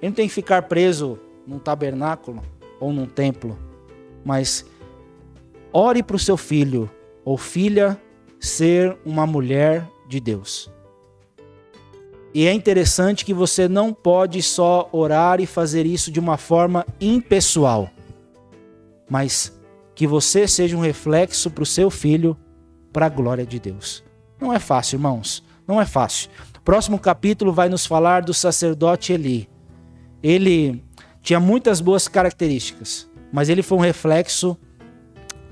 Ele 0.02 0.10
não 0.10 0.14
tem 0.14 0.28
que 0.28 0.34
ficar 0.34 0.64
preso 0.64 1.20
num 1.46 1.60
tabernáculo 1.60 2.42
ou 2.80 2.92
num 2.92 3.06
templo, 3.06 3.56
mas 4.26 4.66
ore 5.72 6.02
para 6.02 6.16
o 6.16 6.20
seu 6.20 6.38
filho 6.38 6.90
ou 7.24 7.38
filha 7.38 8.02
ser 8.40 8.98
uma 9.06 9.28
mulher 9.28 9.88
de 10.10 10.20
Deus. 10.20 10.72
E 12.34 12.48
é 12.48 12.54
interessante 12.54 13.24
que 13.24 13.34
você 13.34 13.68
não 13.68 13.94
pode 13.94 14.42
só 14.42 14.90
orar 14.92 15.40
e 15.40 15.46
fazer 15.46 15.86
isso 15.86 16.12
de 16.12 16.20
uma 16.20 16.36
forma 16.36 16.84
impessoal, 17.00 17.90
mas 19.08 19.54
que 19.94 20.08
você 20.08 20.48
seja 20.48 20.76
um 20.76 20.82
reflexo 20.82 21.52
para 21.52 21.62
o 21.62 21.66
seu 21.66 21.92
filho, 21.92 22.36
para 22.92 23.06
a 23.06 23.10
glória 23.10 23.46
de 23.46 23.60
Deus. 23.60 24.04
Não 24.42 24.52
é 24.52 24.60
fácil, 24.60 24.96
irmãos, 24.96 25.44
não 25.68 25.80
é 25.80 25.86
fácil. 25.86 26.30
Próximo 26.66 26.98
capítulo 26.98 27.54
vai 27.54 27.70
nos 27.70 27.86
falar 27.86 28.24
do 28.24 28.34
sacerdote 28.34 29.14
Eli. 29.14 29.48
Ele 30.24 30.84
tinha 31.22 31.40
muitas 31.40 31.82
boas 31.82 32.08
características, 32.08 33.08
mas 33.32 33.48
ele 33.48 33.62
foi 33.62 33.78
um 33.78 33.82
reflexo 33.82 34.58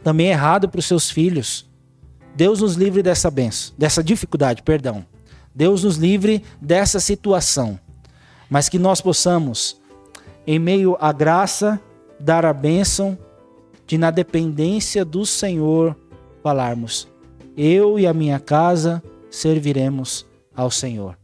também 0.03 0.29
errado 0.29 0.67
para 0.67 0.79
os 0.79 0.86
seus 0.86 1.11
filhos. 1.11 1.69
Deus 2.36 2.61
nos 2.61 2.75
livre 2.75 3.03
dessa 3.03 3.29
benção, 3.29 3.75
dessa 3.77 4.03
dificuldade, 4.03 4.63
perdão. 4.63 5.05
Deus 5.54 5.84
nos 5.84 5.97
livre 5.97 6.43
dessa 6.62 6.99
situação, 6.99 7.80
mas 8.49 8.70
que 8.70 8.80
nós 8.80 9.02
possamos, 9.02 9.80
em 10.45 10.58
meio 10.58 10.97
à 10.99 11.12
graça, 11.12 11.80
dar 12.20 12.45
a 12.45 12.54
bênção 12.54 13.18
de, 13.86 13.97
na 13.97 14.12
dependência 14.12 15.04
do 15.04 15.26
Senhor, 15.26 15.95
falarmos: 16.41 17.08
Eu 17.58 17.99
e 17.99 18.08
a 18.08 18.14
minha 18.14 18.39
casa 18.39 19.04
serviremos 19.30 20.26
ao 20.56 20.72
Senhor. 20.72 21.18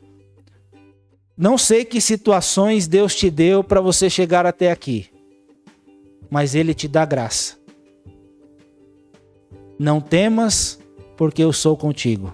Não 1.37 1.57
sei 1.57 1.85
que 1.85 2.01
situações 2.01 2.87
Deus 2.87 3.15
te 3.15 3.29
deu 3.29 3.63
para 3.63 3.79
você 3.79 4.09
chegar 4.09 4.45
até 4.45 4.71
aqui, 4.71 5.07
mas 6.29 6.55
Ele 6.55 6.73
te 6.73 6.87
dá 6.87 7.05
graça. 7.05 7.55
Não 9.77 10.01
temas, 10.01 10.79
porque 11.15 11.43
eu 11.43 11.53
sou 11.53 11.77
contigo. 11.77 12.33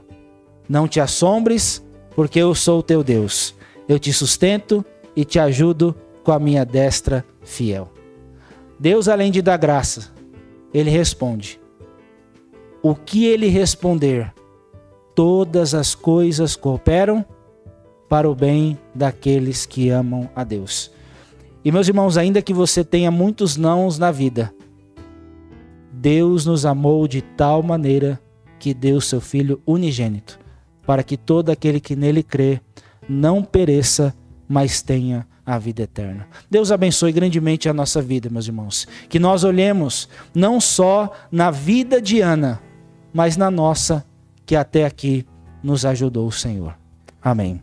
Não 0.69 0.87
te 0.87 1.01
assombres, 1.01 1.82
porque 2.15 2.39
eu 2.39 2.53
sou 2.53 2.79
o 2.79 2.83
teu 2.83 3.03
Deus. 3.03 3.55
Eu 3.87 3.99
te 3.99 4.13
sustento 4.13 4.85
e 5.15 5.25
te 5.25 5.39
ajudo 5.39 5.95
com 6.23 6.31
a 6.31 6.39
minha 6.39 6.65
destra 6.65 7.25
fiel. 7.41 7.91
Deus, 8.79 9.07
além 9.07 9.31
de 9.31 9.41
dar 9.41 9.57
graça, 9.57 10.11
ele 10.73 10.89
responde. 10.89 11.59
O 12.81 12.95
que 12.95 13.25
ele 13.25 13.47
responder, 13.47 14.33
todas 15.15 15.73
as 15.73 15.95
coisas 15.95 16.55
cooperam 16.55 17.25
para 18.09 18.29
o 18.29 18.35
bem 18.35 18.77
daqueles 18.93 19.65
que 19.65 19.89
amam 19.89 20.29
a 20.35 20.43
Deus. 20.43 20.91
E 21.63 21.71
meus 21.71 21.87
irmãos, 21.87 22.17
ainda 22.17 22.41
que 22.41 22.53
você 22.53 22.83
tenha 22.83 23.09
muitos 23.09 23.55
nãos 23.55 23.97
na 23.97 24.11
vida, 24.11 24.53
Deus 25.91 26.45
nos 26.45 26.65
amou 26.65 27.07
de 27.07 27.21
tal 27.21 27.63
maneira 27.63 28.19
que 28.59 28.73
deu 28.73 28.99
seu 28.99 29.21
Filho 29.21 29.61
unigênito 29.65 30.42
para 30.85 31.03
que 31.03 31.17
todo 31.17 31.49
aquele 31.49 31.79
que 31.79 31.95
nele 31.95 32.23
crê 32.23 32.61
não 33.07 33.43
pereça, 33.43 34.13
mas 34.47 34.81
tenha 34.81 35.27
a 35.45 35.57
vida 35.57 35.83
eterna. 35.83 36.27
Deus 36.49 36.71
abençoe 36.71 37.11
grandemente 37.11 37.67
a 37.67 37.73
nossa 37.73 38.01
vida, 38.01 38.29
meus 38.29 38.47
irmãos. 38.47 38.87
Que 39.09 39.19
nós 39.19 39.43
olhemos 39.43 40.07
não 40.33 40.59
só 40.61 41.11
na 41.31 41.51
vida 41.51 42.01
de 42.01 42.21
Ana, 42.21 42.61
mas 43.13 43.35
na 43.35 43.51
nossa, 43.51 44.05
que 44.45 44.55
até 44.55 44.85
aqui 44.85 45.25
nos 45.61 45.85
ajudou 45.85 46.27
o 46.27 46.31
Senhor. 46.31 46.77
Amém. 47.21 47.61